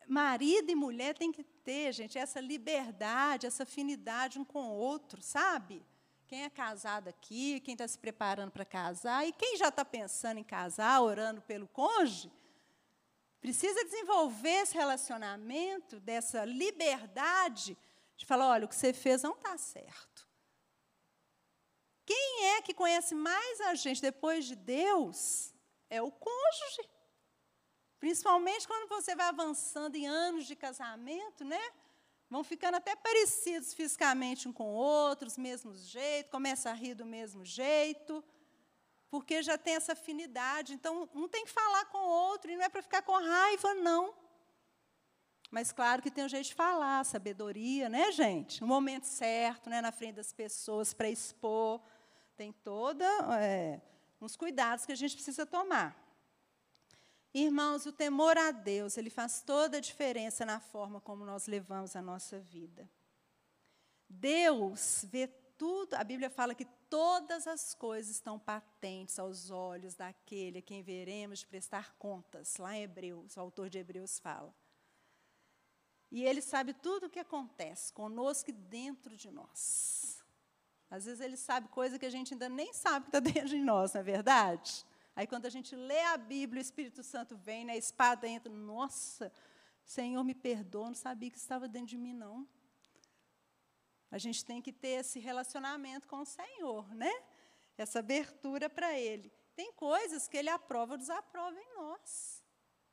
Marido 0.07 0.71
e 0.71 0.75
mulher 0.75 1.15
têm 1.15 1.31
que 1.31 1.43
ter, 1.43 1.93
gente, 1.93 2.17
essa 2.17 2.39
liberdade, 2.39 3.45
essa 3.45 3.61
afinidade 3.61 4.39
um 4.39 4.45
com 4.45 4.69
o 4.69 4.75
outro, 4.75 5.21
sabe? 5.21 5.85
Quem 6.27 6.43
é 6.43 6.49
casado 6.49 7.07
aqui, 7.07 7.59
quem 7.59 7.73
está 7.73 7.87
se 7.87 7.97
preparando 7.97 8.51
para 8.51 8.65
casar, 8.65 9.27
e 9.27 9.31
quem 9.31 9.57
já 9.57 9.67
está 9.67 9.85
pensando 9.85 10.39
em 10.39 10.43
casar, 10.43 11.01
orando 11.01 11.41
pelo 11.41 11.67
cônjuge, 11.67 12.31
precisa 13.39 13.83
desenvolver 13.83 14.63
esse 14.63 14.73
relacionamento, 14.73 15.99
dessa 15.99 16.43
liberdade 16.43 17.77
de 18.17 18.25
falar: 18.25 18.49
olha, 18.49 18.65
o 18.65 18.67
que 18.67 18.75
você 18.75 18.91
fez 18.91 19.21
não 19.21 19.33
está 19.33 19.57
certo. 19.57 20.27
Quem 22.05 22.45
é 22.55 22.61
que 22.61 22.73
conhece 22.73 23.13
mais 23.13 23.61
a 23.61 23.75
gente 23.75 24.01
depois 24.01 24.45
de 24.45 24.55
Deus? 24.55 25.53
É 25.89 26.01
o 26.01 26.11
cônjuge. 26.11 26.89
Principalmente 27.99 28.67
quando 28.67 28.87
você 28.87 29.15
vai 29.15 29.27
avançando 29.27 29.95
em 29.95 30.05
anos 30.05 30.45
de 30.45 30.55
casamento, 30.55 31.43
né? 31.43 31.61
Vão 32.29 32.43
ficando 32.43 32.75
até 32.75 32.95
parecidos 32.95 33.73
fisicamente 33.73 34.47
um 34.47 34.53
com 34.53 34.73
o 34.73 34.75
outro, 34.75 35.27
os 35.27 35.37
mesmos 35.37 35.87
jeitos, 35.87 36.31
começa 36.31 36.69
a 36.69 36.73
rir 36.73 36.95
do 36.95 37.05
mesmo 37.05 37.45
jeito, 37.45 38.23
porque 39.09 39.43
já 39.43 39.57
tem 39.57 39.75
essa 39.75 39.93
afinidade. 39.93 40.73
Então, 40.73 41.07
um 41.13 41.27
tem 41.27 41.45
que 41.45 41.51
falar 41.51 41.85
com 41.85 41.99
o 41.99 42.09
outro, 42.09 42.51
e 42.51 42.55
não 42.55 42.65
é 42.65 42.69
para 42.69 42.81
ficar 42.81 43.03
com 43.03 43.13
raiva, 43.13 43.73
não. 43.75 44.13
Mas 45.51 45.71
claro 45.71 46.01
que 46.01 46.11
tem 46.11 46.25
um 46.25 46.29
jeito 46.29 46.47
de 46.47 46.55
falar, 46.55 47.05
sabedoria, 47.05 47.87
né, 47.87 48.11
gente? 48.11 48.59
No 48.59 48.67
momento 48.67 49.05
certo, 49.05 49.69
né, 49.69 49.79
na 49.79 49.91
frente 49.91 50.15
das 50.15 50.33
pessoas, 50.33 50.93
para 50.93 51.09
expor. 51.09 51.79
Tem 52.35 52.51
toda 52.51 53.05
é, 53.39 53.79
uns 54.19 54.35
cuidados 54.35 54.85
que 54.85 54.91
a 54.91 54.95
gente 54.95 55.15
precisa 55.15 55.45
tomar. 55.45 56.04
Irmãos, 57.37 57.85
o 57.85 57.91
temor 57.91 58.37
a 58.37 58.49
Deus, 58.49 58.97
ele 58.97 59.09
faz 59.09 59.41
toda 59.41 59.75
a 59.75 59.81
diferença 59.81 60.45
na 60.45 60.57
forma 60.57 61.01
como 61.01 61.25
nós 61.25 61.47
levamos 61.47 61.93
a 61.93 62.01
nossa 62.01 62.39
vida. 62.39 62.89
Deus 64.07 65.05
vê 65.09 65.27
tudo, 65.57 65.95
a 65.95 66.03
Bíblia 66.05 66.29
fala 66.29 66.55
que 66.55 66.63
todas 66.89 67.45
as 67.45 67.73
coisas 67.73 68.15
estão 68.15 68.39
patentes 68.39 69.19
aos 69.19 69.51
olhos 69.51 69.95
daquele 69.95 70.59
a 70.59 70.61
quem 70.61 70.81
veremos 70.81 71.39
de 71.39 71.47
prestar 71.47 71.93
contas. 71.97 72.55
Lá 72.55 72.73
em 72.73 72.83
Hebreus, 72.83 73.35
o 73.35 73.41
autor 73.41 73.69
de 73.69 73.79
Hebreus 73.79 74.17
fala. 74.17 74.55
E 76.09 76.23
ele 76.23 76.41
sabe 76.41 76.73
tudo 76.73 77.07
o 77.07 77.09
que 77.09 77.19
acontece 77.19 77.91
conosco 77.91 78.49
e 78.49 78.53
dentro 78.53 79.13
de 79.17 79.29
nós. 79.29 80.23
Às 80.89 81.03
vezes 81.03 81.19
ele 81.19 81.35
sabe 81.35 81.67
coisa 81.67 81.99
que 81.99 82.05
a 82.05 82.09
gente 82.09 82.33
ainda 82.33 82.47
nem 82.47 82.71
sabe 82.71 83.07
que 83.07 83.09
está 83.09 83.19
dentro 83.19 83.49
de 83.49 83.59
nós, 83.59 83.91
não 83.91 83.99
é 83.99 84.03
verdade? 84.05 84.85
Aí, 85.15 85.25
quando 85.25 85.45
a 85.45 85.49
gente 85.49 85.75
lê 85.75 86.01
a 86.01 86.17
Bíblia, 86.17 86.59
o 86.59 86.61
Espírito 86.61 87.01
Santo 87.01 87.37
vem, 87.37 87.63
né, 87.63 87.73
a 87.73 87.77
espada 87.77 88.27
entra. 88.27 88.51
Nossa, 88.51 89.31
Senhor, 89.85 90.23
me 90.23 90.35
perdoa, 90.35 90.87
não 90.87 90.95
sabia 90.95 91.31
que 91.31 91.37
estava 91.37 91.67
dentro 91.67 91.89
de 91.89 91.97
mim, 91.97 92.13
não. 92.13 92.47
A 94.11 94.17
gente 94.17 94.43
tem 94.43 94.61
que 94.61 94.73
ter 94.73 94.99
esse 94.99 95.19
relacionamento 95.19 96.07
com 96.07 96.17
o 96.17 96.25
Senhor, 96.25 96.93
né? 96.93 97.11
Essa 97.77 97.99
abertura 97.99 98.69
para 98.69 98.97
Ele. 98.97 99.31
Tem 99.55 99.71
coisas 99.73 100.27
que 100.27 100.37
Ele 100.37 100.49
aprova 100.49 100.93
ou 100.93 100.97
desaprova 100.97 101.57
em 101.59 101.73
nós. 101.75 102.43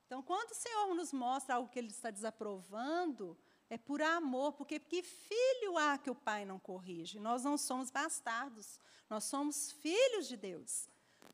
Então, 0.06 0.22
quando 0.22 0.50
o 0.50 0.54
Senhor 0.54 0.94
nos 0.94 1.12
mostra 1.12 1.56
algo 1.56 1.68
que 1.68 1.78
Ele 1.78 1.88
está 1.88 2.10
desaprovando, 2.10 3.38
é 3.70 3.78
por 3.78 4.02
amor, 4.02 4.52
porque 4.52 4.78
que 4.78 5.02
filho 5.02 5.78
há 5.78 5.96
que 5.96 6.10
o 6.10 6.14
Pai 6.14 6.44
não 6.44 6.58
corrige? 6.58 7.18
Nós 7.18 7.42
não 7.42 7.56
somos 7.56 7.90
bastardos, 7.90 8.78
nós 9.08 9.24
somos 9.24 9.72
filhos 9.72 10.28
de 10.28 10.36
Deus. 10.36 10.91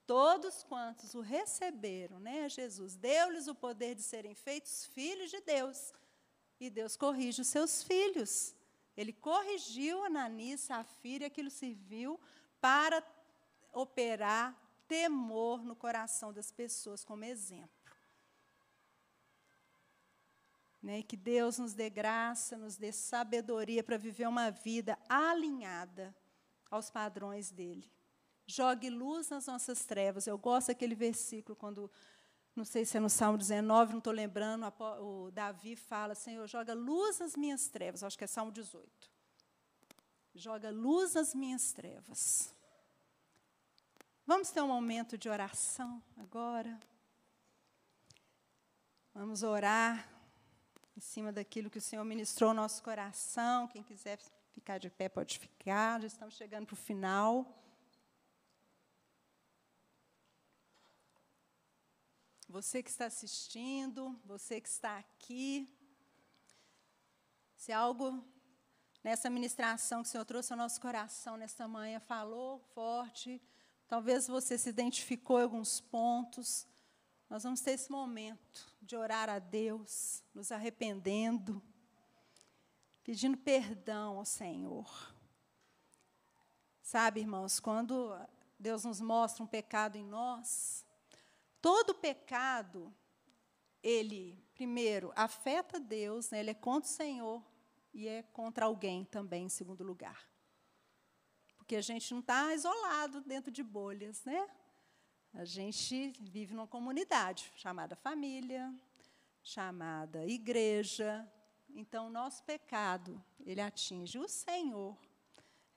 Todos 0.09 0.63
quantos 0.63 1.15
o 1.15 1.21
receberam, 1.21 2.19
né, 2.19 2.49
Jesus, 2.49 2.97
deu-lhes 2.97 3.47
o 3.47 3.55
poder 3.55 3.95
de 3.95 4.03
serem 4.03 4.35
feitos 4.35 4.87
filhos 4.87 5.31
de 5.31 5.39
Deus. 5.43 5.93
E 6.59 6.71
Deus 6.71 6.97
corrige 6.97 7.43
os 7.43 7.49
seus 7.49 7.83
filhos. 7.83 8.55
Ele 8.97 9.13
corrigiu 9.13 10.03
Ananias, 10.03 10.63
Safira, 10.63 11.25
e 11.25 11.27
aquilo 11.27 11.51
serviu 11.51 12.19
para 12.59 13.07
operar 13.71 14.57
temor 14.89 15.63
no 15.63 15.77
coração 15.77 16.33
das 16.33 16.51
pessoas 16.51 17.05
como 17.05 17.27
exemplo. 17.27 17.69
Né, 20.83 21.03
que 21.03 21.19
Deus 21.19 21.59
nos 21.59 21.75
dê 21.75 21.91
graça, 21.91 22.57
nos 22.57 22.79
dê 22.79 22.93
sabedoria 22.93 23.85
para 23.85 23.99
viver 23.99 24.27
uma 24.27 24.51
vida 24.51 24.99
alinhada 25.07 26.17
aos 26.71 26.89
padrões 26.89 27.51
dele. 27.51 27.98
Jogue 28.51 28.89
luz 28.89 29.29
nas 29.29 29.47
nossas 29.47 29.85
trevas. 29.85 30.27
Eu 30.27 30.39
gosto 30.39 30.69
daquele 30.69 30.95
versículo 30.95 31.55
quando, 31.55 31.91
não 32.57 32.65
sei 32.65 32.83
se 32.87 32.97
é 32.97 33.01
no 33.01 33.11
Salmo 33.11 33.37
19, 33.37 33.93
não 33.93 33.99
estou 33.99 34.13
lembrando, 34.13 34.65
o 35.01 35.31
Davi 35.31 35.77
fala, 35.77 36.15
Senhor, 36.15 36.49
joga 36.49 36.73
luz 36.73 37.19
nas 37.19 37.37
minhas 37.37 37.69
trevas. 37.69 38.03
Acho 38.03 38.17
que 38.17 38.25
é 38.25 38.27
Salmo 38.27 38.51
18. 38.51 38.89
Joga 40.35 40.71
luz 40.71 41.13
nas 41.13 41.35
minhas 41.35 41.73
trevas. 41.73 42.55
Vamos 44.27 44.51
ter 44.51 44.63
um 44.63 44.69
momento 44.69 45.19
de 45.19 45.29
oração 45.29 46.03
agora. 46.17 46.81
Vamos 49.13 49.43
orar 49.43 50.09
em 50.97 51.01
cima 51.01 51.31
daquilo 51.31 51.69
que 51.69 51.79
o 51.79 51.83
Senhor 51.83 52.05
ministrou 52.05 52.55
no 52.55 52.63
nosso 52.63 52.83
coração. 52.83 53.69
Quem 53.69 53.83
quiser 53.83 54.19
ficar 54.55 54.79
de 54.79 54.89
pé 54.89 55.11
pode 55.11 55.39
ficar. 55.39 56.01
Já 56.01 56.07
estamos 56.07 56.35
chegando 56.35 56.65
para 56.65 56.75
o 56.75 56.77
final. 56.77 57.47
Você 62.49 62.83
que 62.83 62.89
está 62.89 63.05
assistindo, 63.05 64.19
você 64.25 64.59
que 64.59 64.69
está 64.71 64.97
aqui, 64.97 65.69
se 67.59 67.71
algo 67.73 68.25
nessa 69.05 69.29
ministração 69.29 70.03
que 70.03 70.09
o 70.09 70.11
Senhor 70.11 70.25
trouxe 70.25 70.55
ao 70.55 70.57
nosso 70.57 70.81
coração 70.81 71.37
nesta 71.37 71.69
manhã 71.69 72.01
falou 72.01 72.59
forte, 72.75 73.39
talvez 73.87 74.27
você 74.27 74.57
se 74.57 74.71
identificou 74.71 75.39
em 75.39 75.43
alguns 75.43 75.79
pontos, 75.79 76.67
nós 77.29 77.43
vamos 77.43 77.61
ter 77.61 77.73
esse 77.73 77.91
momento 77.91 78.75
de 78.81 78.97
orar 78.97 79.29
a 79.29 79.39
Deus, 79.39 80.25
nos 80.33 80.51
arrependendo, 80.51 81.63
pedindo 83.05 83.37
perdão 83.37 84.17
ao 84.17 84.25
Senhor. 84.25 85.15
Sabe, 86.81 87.21
irmãos, 87.21 87.61
quando 87.61 88.19
Deus 88.59 88.85
nos 88.85 89.03
mostra 89.03 89.45
um 89.45 89.47
pecado 89.47 89.97
em 89.97 90.05
nós, 90.07 90.88
todo 91.61 91.95
pecado, 91.95 92.95
ele, 93.83 94.43
primeiro, 94.55 95.13
afeta 95.15 95.79
Deus, 95.79 96.31
né, 96.31 96.41
ele 96.41 96.51
é 96.51 96.55
contra 96.55 96.89
o 96.89 96.93
Senhor 96.93 97.43
e 97.93 98.09
é 98.09 98.23
contra 98.23 98.67
alguém 98.67 99.05
também, 99.05 99.45
em 99.45 99.49
segundo 99.49 99.83
lugar. 99.83 100.29
Porque 101.57 101.77
a 101.77 101.81
gente 101.81 102.13
não 102.13 102.21
está 102.21 102.55
isolado 102.55 103.21
dentro 103.21 103.51
de 103.51 103.63
bolhas, 103.63 104.25
né? 104.25 104.49
A 105.35 105.45
gente 105.45 106.13
vive 106.21 106.55
numa 106.55 106.67
comunidade 106.67 107.53
chamada 107.57 107.95
família, 107.95 108.75
chamada 109.43 110.27
igreja. 110.27 111.31
Então, 111.69 112.07
o 112.07 112.11
nosso 112.11 112.43
pecado, 112.45 113.23
ele 113.45 113.61
atinge 113.61 114.19
o 114.19 114.27
Senhor 114.27 114.97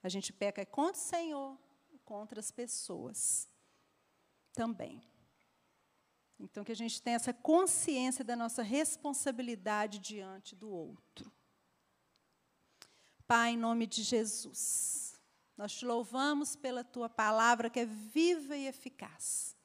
a 0.02 0.08
gente 0.08 0.32
peca 0.32 0.66
contra 0.66 1.00
o 1.00 1.04
Senhor 1.04 1.58
contra 2.04 2.40
as 2.40 2.50
pessoas 2.50 3.48
também. 4.52 5.00
Então, 6.42 6.64
que 6.64 6.72
a 6.72 6.76
gente 6.76 7.00
tenha 7.00 7.16
essa 7.16 7.32
consciência 7.32 8.24
da 8.24 8.34
nossa 8.34 8.62
responsabilidade 8.62 9.98
diante 9.98 10.56
do 10.56 10.68
outro. 10.68 11.32
Pai, 13.26 13.52
em 13.52 13.56
nome 13.56 13.86
de 13.86 14.02
Jesus, 14.02 15.14
nós 15.56 15.72
te 15.72 15.84
louvamos 15.84 16.56
pela 16.56 16.82
tua 16.82 17.08
palavra 17.08 17.70
que 17.70 17.80
é 17.80 17.86
viva 17.86 18.56
e 18.56 18.66
eficaz. 18.66 19.56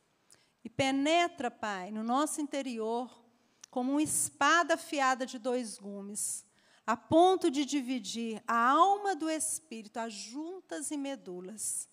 E 0.63 0.69
penetra, 0.69 1.49
Pai, 1.49 1.91
no 1.91 2.03
nosso 2.03 2.39
interior 2.39 3.25
como 3.69 3.91
uma 3.91 4.03
espada 4.03 4.75
afiada 4.75 5.25
de 5.25 5.37
dois 5.37 5.77
gumes 5.77 6.45
a 6.87 6.95
ponto 6.95 7.51
de 7.51 7.65
dividir 7.65 8.41
a 8.47 8.69
alma 8.69 9.13
do 9.13 9.29
espírito, 9.29 9.97
as 9.97 10.13
juntas 10.13 10.89
e 10.89 10.95
medulas. 10.95 11.89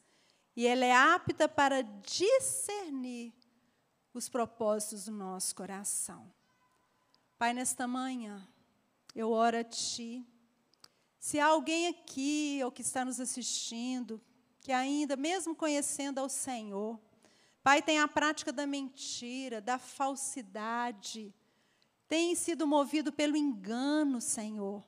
E 0.55 0.69
ela 0.69 0.85
é 0.85 0.93
apta 0.93 1.49
para 1.49 1.83
discernir 1.83 3.35
os 4.15 4.29
propósitos 4.29 5.07
do 5.07 5.13
nosso 5.13 5.55
coração. 5.57 6.33
Pai, 7.37 7.53
nesta 7.53 7.87
manhã, 7.89 8.47
eu 9.15 9.33
oro 9.33 9.59
a 9.59 9.65
Ti. 9.65 10.25
Se 11.19 11.41
há 11.41 11.47
alguém 11.47 11.89
aqui 11.89 12.61
ou 12.65 12.71
que 12.71 12.83
está 12.83 13.05
nos 13.05 13.19
assistindo, 13.19 14.21
que 14.61 14.71
ainda, 14.71 15.17
mesmo 15.17 15.55
conhecendo 15.55 16.21
ao 16.21 16.29
Senhor, 16.29 16.99
Pai, 17.61 17.83
tem 17.83 17.99
a 17.99 18.07
prática 18.07 18.53
da 18.53 18.67
mentira, 18.67 19.61
da 19.61 19.79
falsidade, 19.79 21.35
tem 22.07 22.35
sido 22.37 22.67
movido 22.67 23.13
pelo 23.13 23.37
engano, 23.37 24.21
Senhor. 24.21 24.85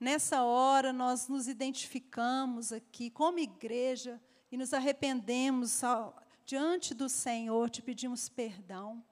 Nessa 0.00 0.42
hora, 0.44 0.92
nós 0.92 1.28
nos 1.28 1.46
identificamos 1.46 2.72
aqui 2.72 3.10
como 3.10 3.38
igreja 3.38 4.20
e 4.50 4.56
nos 4.56 4.72
arrependemos 4.72 5.84
ao, 5.84 6.21
diante 6.44 6.94
do 6.94 7.08
Senhor, 7.08 7.70
te 7.70 7.82
pedimos 7.82 8.28
perdão. 8.28 9.02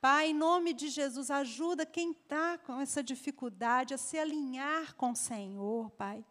Pai, 0.00 0.30
em 0.30 0.34
nome 0.34 0.72
de 0.72 0.88
Jesus, 0.88 1.30
ajuda 1.30 1.84
quem 1.84 2.12
está 2.12 2.56
com 2.56 2.80
essa 2.80 3.02
dificuldade 3.02 3.92
a 3.92 3.98
se 3.98 4.18
alinhar 4.18 4.94
com 4.94 5.12
o 5.12 5.16
Senhor, 5.16 5.90
Pai. 5.90 6.24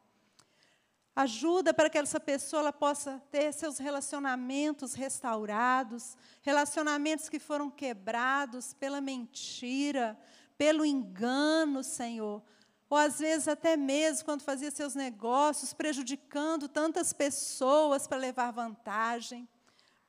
Ajuda 1.16 1.74
para 1.74 1.90
que 1.90 1.98
essa 1.98 2.20
pessoa 2.20 2.62
ela 2.62 2.74
possa 2.74 3.22
ter 3.30 3.54
seus 3.54 3.78
relacionamentos 3.78 4.94
restaurados, 4.94 6.18
relacionamentos 6.42 7.30
que 7.30 7.40
foram 7.40 7.70
quebrados 7.70 8.74
pela 8.74 9.02
mentira, 9.02 10.18
pelo 10.58 10.86
engano, 10.86 11.84
Senhor. 11.84 12.42
Ou 12.90 12.98
às 12.98 13.20
vezes 13.20 13.48
até 13.48 13.78
mesmo 13.78 14.26
quando 14.26 14.42
fazia 14.42 14.72
seus 14.72 14.96
negócios, 14.96 15.74
prejudicando 15.74 16.68
tantas 16.68 17.14
pessoas 17.14 18.08
para 18.08 18.18
levar 18.18 18.52
vantagem. 18.52 19.48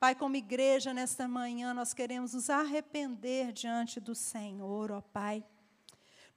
Pai, 0.00 0.14
como 0.14 0.34
igreja, 0.34 0.94
nesta 0.94 1.28
manhã, 1.28 1.74
nós 1.74 1.92
queremos 1.92 2.32
nos 2.32 2.48
arrepender 2.48 3.52
diante 3.52 4.00
do 4.00 4.14
Senhor, 4.14 4.90
ó 4.90 5.02
Pai. 5.02 5.44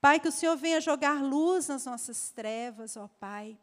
Pai, 0.02 0.20
que 0.20 0.28
o 0.28 0.34
Senhor 0.34 0.58
venha 0.58 0.82
jogar 0.82 1.24
luz 1.24 1.70
nas 1.70 1.86
nossas 1.86 2.30
trevas, 2.30 2.98
ó 2.98 3.08
Pai. 3.08 3.58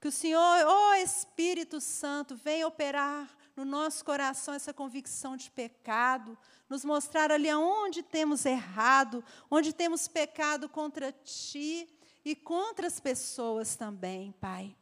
Que 0.00 0.06
o 0.06 0.12
Senhor, 0.12 0.40
ó 0.64 0.94
Espírito 0.94 1.80
Santo, 1.80 2.36
venha 2.36 2.64
operar 2.64 3.28
no 3.56 3.64
nosso 3.64 4.04
coração 4.04 4.54
essa 4.54 4.72
convicção 4.72 5.36
de 5.36 5.50
pecado, 5.50 6.38
nos 6.68 6.84
mostrar 6.84 7.32
ali 7.32 7.50
aonde 7.50 8.04
temos 8.04 8.46
errado, 8.46 9.24
onde 9.50 9.72
temos 9.72 10.06
pecado 10.06 10.68
contra 10.68 11.10
Ti 11.10 11.88
e 12.24 12.36
contra 12.36 12.86
as 12.86 13.00
pessoas 13.00 13.74
também, 13.74 14.30
Pai. 14.40 14.76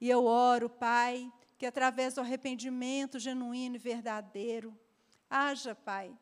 E 0.00 0.08
eu 0.08 0.24
oro, 0.24 0.70
Pai, 0.70 1.32
que 1.58 1.66
através 1.66 2.14
do 2.14 2.20
arrependimento 2.20 3.18
genuíno 3.18 3.74
e 3.74 3.78
verdadeiro, 3.78 4.78
haja, 5.28 5.74
Pai, 5.74 6.16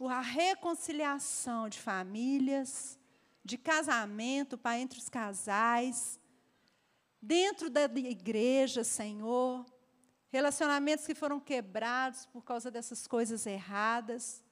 a 0.00 0.20
reconciliação 0.20 1.68
de 1.68 1.78
famílias, 1.78 2.98
de 3.44 3.58
casamento, 3.58 4.56
Pai, 4.56 4.80
entre 4.80 4.98
os 4.98 5.10
casais, 5.10 6.18
dentro 7.20 7.68
da 7.68 7.82
igreja, 7.84 8.82
Senhor, 8.82 9.66
relacionamentos 10.28 11.06
que 11.06 11.14
foram 11.14 11.38
quebrados 11.38 12.24
por 12.24 12.42
causa 12.42 12.70
dessas 12.70 13.06
coisas 13.06 13.46
erradas. 13.46 14.42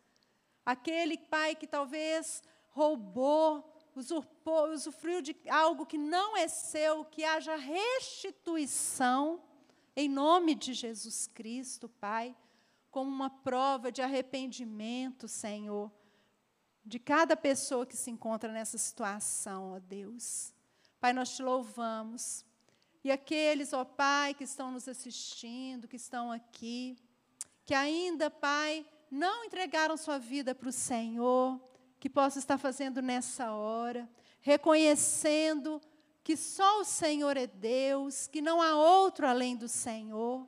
Aquele 0.64 1.16
pai 1.16 1.55
que 1.55 1.66
talvez 1.66 2.43
roubou, 2.68 3.74
usurpou, 3.95 4.70
usufruiu 4.70 5.22
de 5.22 5.34
algo 5.49 5.87
que 5.87 5.97
não 5.97 6.37
é 6.37 6.49
seu, 6.49 7.05
que 7.05 7.24
haja 7.24 7.57
restituição 7.57 9.45
em 9.97 10.09
nome 10.09 10.55
de 10.55 10.74
Jesus 10.74 11.26
Cristo, 11.32 11.88
Pai, 11.88 12.36
como 12.90 13.11
uma 13.11 13.30
prova 13.30 13.90
de 13.90 14.03
arrependimento, 14.03 15.26
Senhor, 15.26 15.90
de 16.84 16.99
cada 16.99 17.34
pessoa 17.36 17.86
que 17.86 17.97
se 17.97 18.11
encontra 18.11 18.53
nessa 18.53 18.76
situação, 18.76 19.72
ó 19.72 19.78
Deus. 19.80 20.53
Pai, 21.01 21.12
nós 21.12 21.34
te 21.34 21.42
louvamos 21.42 22.44
e 23.03 23.11
aqueles, 23.11 23.72
ó 23.72 23.84
Pai, 23.84 24.34
que 24.34 24.44
estão 24.44 24.70
nos 24.70 24.86
assistindo, 24.86 25.88
que 25.88 25.97
estão 25.97 26.30
aqui, 26.30 26.97
que 27.64 27.72
ainda, 27.72 28.30
Pai, 28.30 28.84
não 29.11 29.44
entregaram 29.44 29.97
sua 29.97 30.18
vida 30.18 30.55
para 30.55 30.68
o 30.68 30.72
Senhor, 30.72 31.61
que 31.99 32.11
possa 32.11 32.38
estar 32.38 32.59
fazendo 32.59 33.01
nessa 33.01 33.53
hora, 33.53 34.09
reconhecendo 34.40 35.80
que 36.27 36.37
só 36.37 36.81
o 36.81 36.85
Senhor 36.85 37.37
é 37.37 37.47
Deus, 37.47 38.27
que 38.27 38.43
não 38.43 38.61
há 38.61 38.74
outro 38.74 39.29
além 39.29 39.55
do 39.57 39.68
Senhor, 39.68 40.45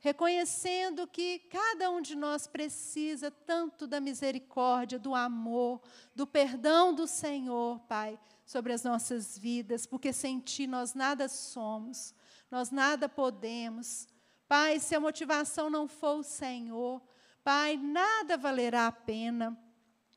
reconhecendo 0.00 1.06
que 1.06 1.40
cada 1.50 1.90
um 1.90 2.00
de 2.00 2.16
nós 2.16 2.46
precisa 2.46 3.30
tanto 3.30 3.86
da 3.86 4.00
misericórdia, 4.00 4.98
do 4.98 5.14
amor, 5.14 5.82
do 6.14 6.26
perdão 6.26 6.94
do 6.94 7.06
Senhor, 7.06 7.78
Pai, 7.80 8.18
sobre 8.46 8.72
as 8.72 8.82
nossas 8.82 9.36
vidas, 9.36 9.84
porque 9.84 10.14
sem 10.14 10.40
Ti 10.40 10.66
nós 10.66 10.94
nada 10.94 11.28
somos, 11.28 12.14
nós 12.50 12.70
nada 12.70 13.06
podemos. 13.06 14.08
Pai, 14.48 14.80
se 14.80 14.94
a 14.94 15.00
motivação 15.00 15.68
não 15.68 15.86
for 15.86 16.20
o 16.20 16.24
Senhor, 16.24 17.02
Pai, 17.44 17.76
nada 17.76 18.38
valerá 18.38 18.86
a 18.86 18.92
pena, 18.92 19.54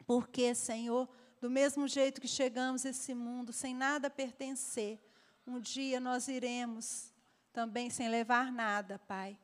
porque, 0.08 0.56
Senhor, 0.56 1.10
do 1.42 1.50
mesmo 1.50 1.86
jeito 1.90 2.22
que 2.22 2.28
chegamos 2.28 2.86
a 2.86 2.90
esse 2.92 3.14
mundo 3.14 3.52
sem 3.52 3.74
nada 3.74 4.10
pertencer, 4.10 4.98
um 5.46 5.60
dia 5.60 6.00
nós 6.00 6.30
iremos 6.30 7.12
também 7.52 7.90
sem 7.90 8.08
levar 8.08 8.50
nada, 8.50 8.98
Pai. 9.00 9.38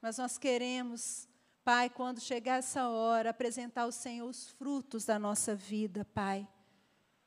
Mas 0.00 0.18
nós 0.18 0.38
queremos, 0.38 1.26
Pai, 1.64 1.90
quando 1.90 2.20
chegar 2.20 2.58
essa 2.58 2.88
hora, 2.88 3.30
apresentar 3.30 3.82
ao 3.82 3.90
Senhor 3.90 4.28
os 4.28 4.50
frutos 4.50 5.04
da 5.04 5.18
nossa 5.18 5.56
vida, 5.56 6.04
Pai 6.04 6.46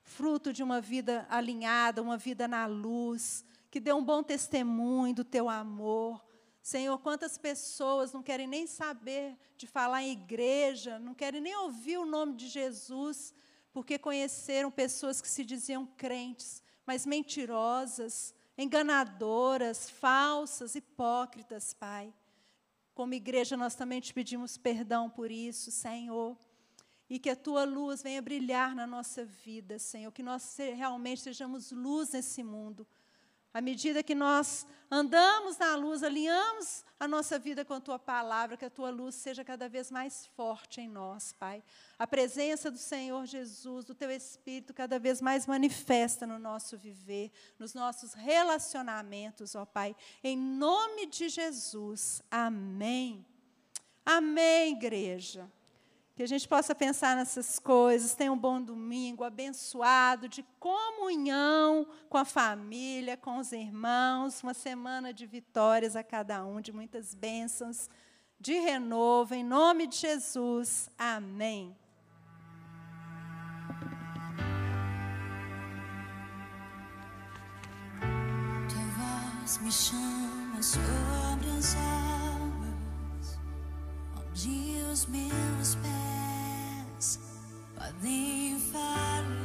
fruto 0.04 0.52
de 0.52 0.62
uma 0.62 0.82
vida 0.82 1.26
alinhada, 1.30 2.02
uma 2.02 2.18
vida 2.18 2.48
na 2.48 2.66
luz, 2.66 3.46
que 3.70 3.80
dê 3.80 3.94
um 3.94 4.04
bom 4.04 4.22
testemunho 4.22 5.16
do 5.16 5.24
teu 5.24 5.48
amor. 5.48 6.24
Senhor, 6.62 6.98
quantas 7.00 7.38
pessoas 7.38 8.12
não 8.12 8.22
querem 8.22 8.46
nem 8.46 8.68
saber 8.68 9.38
de 9.58 9.66
falar 9.66 10.04
em 10.04 10.12
igreja, 10.12 11.00
não 11.00 11.14
querem 11.14 11.42
nem 11.42 11.56
ouvir 11.56 11.98
o 11.98 12.06
nome 12.06 12.36
de 12.36 12.48
Jesus, 12.48 13.34
porque 13.72 13.98
conheceram 13.98 14.70
pessoas 14.70 15.22
que 15.22 15.28
se 15.28 15.44
diziam 15.46 15.86
crentes, 15.86 16.62
mas 16.86 17.06
mentirosas, 17.06 18.34
enganadoras, 18.58 19.90
falsas, 19.90 20.76
hipócritas, 20.76 21.74
Pai. 21.74 22.14
Como 22.94 23.14
igreja, 23.14 23.56
nós 23.56 23.76
também 23.76 24.02
te 24.02 24.14
pedimos 24.14 24.58
perdão 24.58 25.10
por 25.10 25.32
isso, 25.32 25.72
Senhor 25.72 26.38
e 27.12 27.20
que 27.20 27.30
a 27.30 27.36
tua 27.36 27.66
luz 27.66 28.02
venha 28.02 28.22
brilhar 28.22 28.74
na 28.74 28.88
nossa 28.88 29.26
vida, 29.26 29.78
Senhor, 29.78 30.10
que 30.14 30.24
nós 30.24 30.56
realmente 30.58 31.20
sejamos 31.20 31.70
luz 31.70 32.14
nesse 32.14 32.42
mundo. 32.42 32.88
À 33.54 33.60
medida 33.60 34.02
que 34.02 34.16
nós 34.16 34.66
andamos 34.90 35.58
na 35.58 35.76
luz, 35.76 36.04
alinhamos 36.04 36.84
a 37.00 37.08
nossa 37.08 37.40
vida 37.40 37.66
com 37.66 37.74
a 37.74 37.82
tua 37.82 37.98
palavra, 37.98 38.56
que 38.56 38.66
a 38.66 38.70
tua 38.70 38.90
luz 38.90 39.16
seja 39.16 39.44
cada 39.44 39.68
vez 39.68 39.90
mais 39.90 40.26
forte 40.36 40.82
em 40.82 40.88
nós, 40.88 41.34
Pai. 41.34 41.64
A 41.98 42.06
presença 42.06 42.70
do 42.70 42.78
Senhor 42.78 43.26
Jesus, 43.26 43.86
do 43.86 43.96
teu 43.96 44.12
Espírito, 44.12 44.74
cada 44.74 45.00
vez 45.00 45.22
mais 45.22 45.48
manifesta 45.48 46.28
no 46.28 46.38
nosso 46.38 46.78
viver, 46.78 47.32
nos 47.58 47.74
nossos 47.74 48.14
relacionamentos, 48.14 49.56
ó 49.56 49.66
Pai. 49.66 49.96
Em 50.24 50.38
nome 50.38 51.06
de 51.08 51.30
Jesus. 51.30 52.22
Amém. 52.30 53.26
Amém, 54.06 54.74
igreja. 54.74 55.52
Que 56.16 56.24
a 56.24 56.28
gente 56.28 56.48
possa 56.48 56.76
pensar 56.76 57.16
nessas 57.16 57.58
coisas, 57.58 58.14
tenha 58.14 58.32
um 58.32 58.38
bom 58.38 58.62
domingo 58.62 59.24
abençoado, 59.24 60.28
de 60.28 60.44
comunhão 60.60 61.88
com 62.10 62.18
a 62.18 62.26
família, 62.26 63.16
com 63.16 63.38
os 63.38 63.52
irmãos, 63.52 64.44
uma 64.44 64.54
semana 64.54 65.14
de 65.14 65.26
vitórias 65.26 65.96
a 65.96 66.04
cada 66.04 66.46
um, 66.46 66.60
de 66.60 66.72
muitas 66.72 67.16
bênçãos, 67.16 67.90
de 68.40 68.54
renovo, 68.60 69.34
em 69.34 69.44
nome 69.44 69.88
de 69.88 69.98
Jesus. 69.98 70.90
Amém. 70.98 71.76
Tua 78.68 79.40
voz 79.40 79.58
me 79.60 79.72
chama 79.72 80.62
sobre 80.62 81.50
as 81.58 81.76
águas 81.76 82.21
Onde 84.44 84.82
os 84.92 85.06
meus 85.06 85.76
pés 85.76 87.20
podem 87.78 88.60
falhar, 88.72 89.36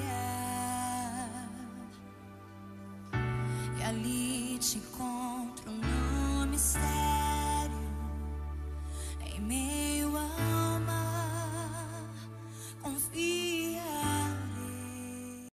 e 3.78 3.82
ali 3.84 4.58
te 4.58 4.78
encontro 4.78 5.70
no 5.70 6.46
mistério. 6.46 7.15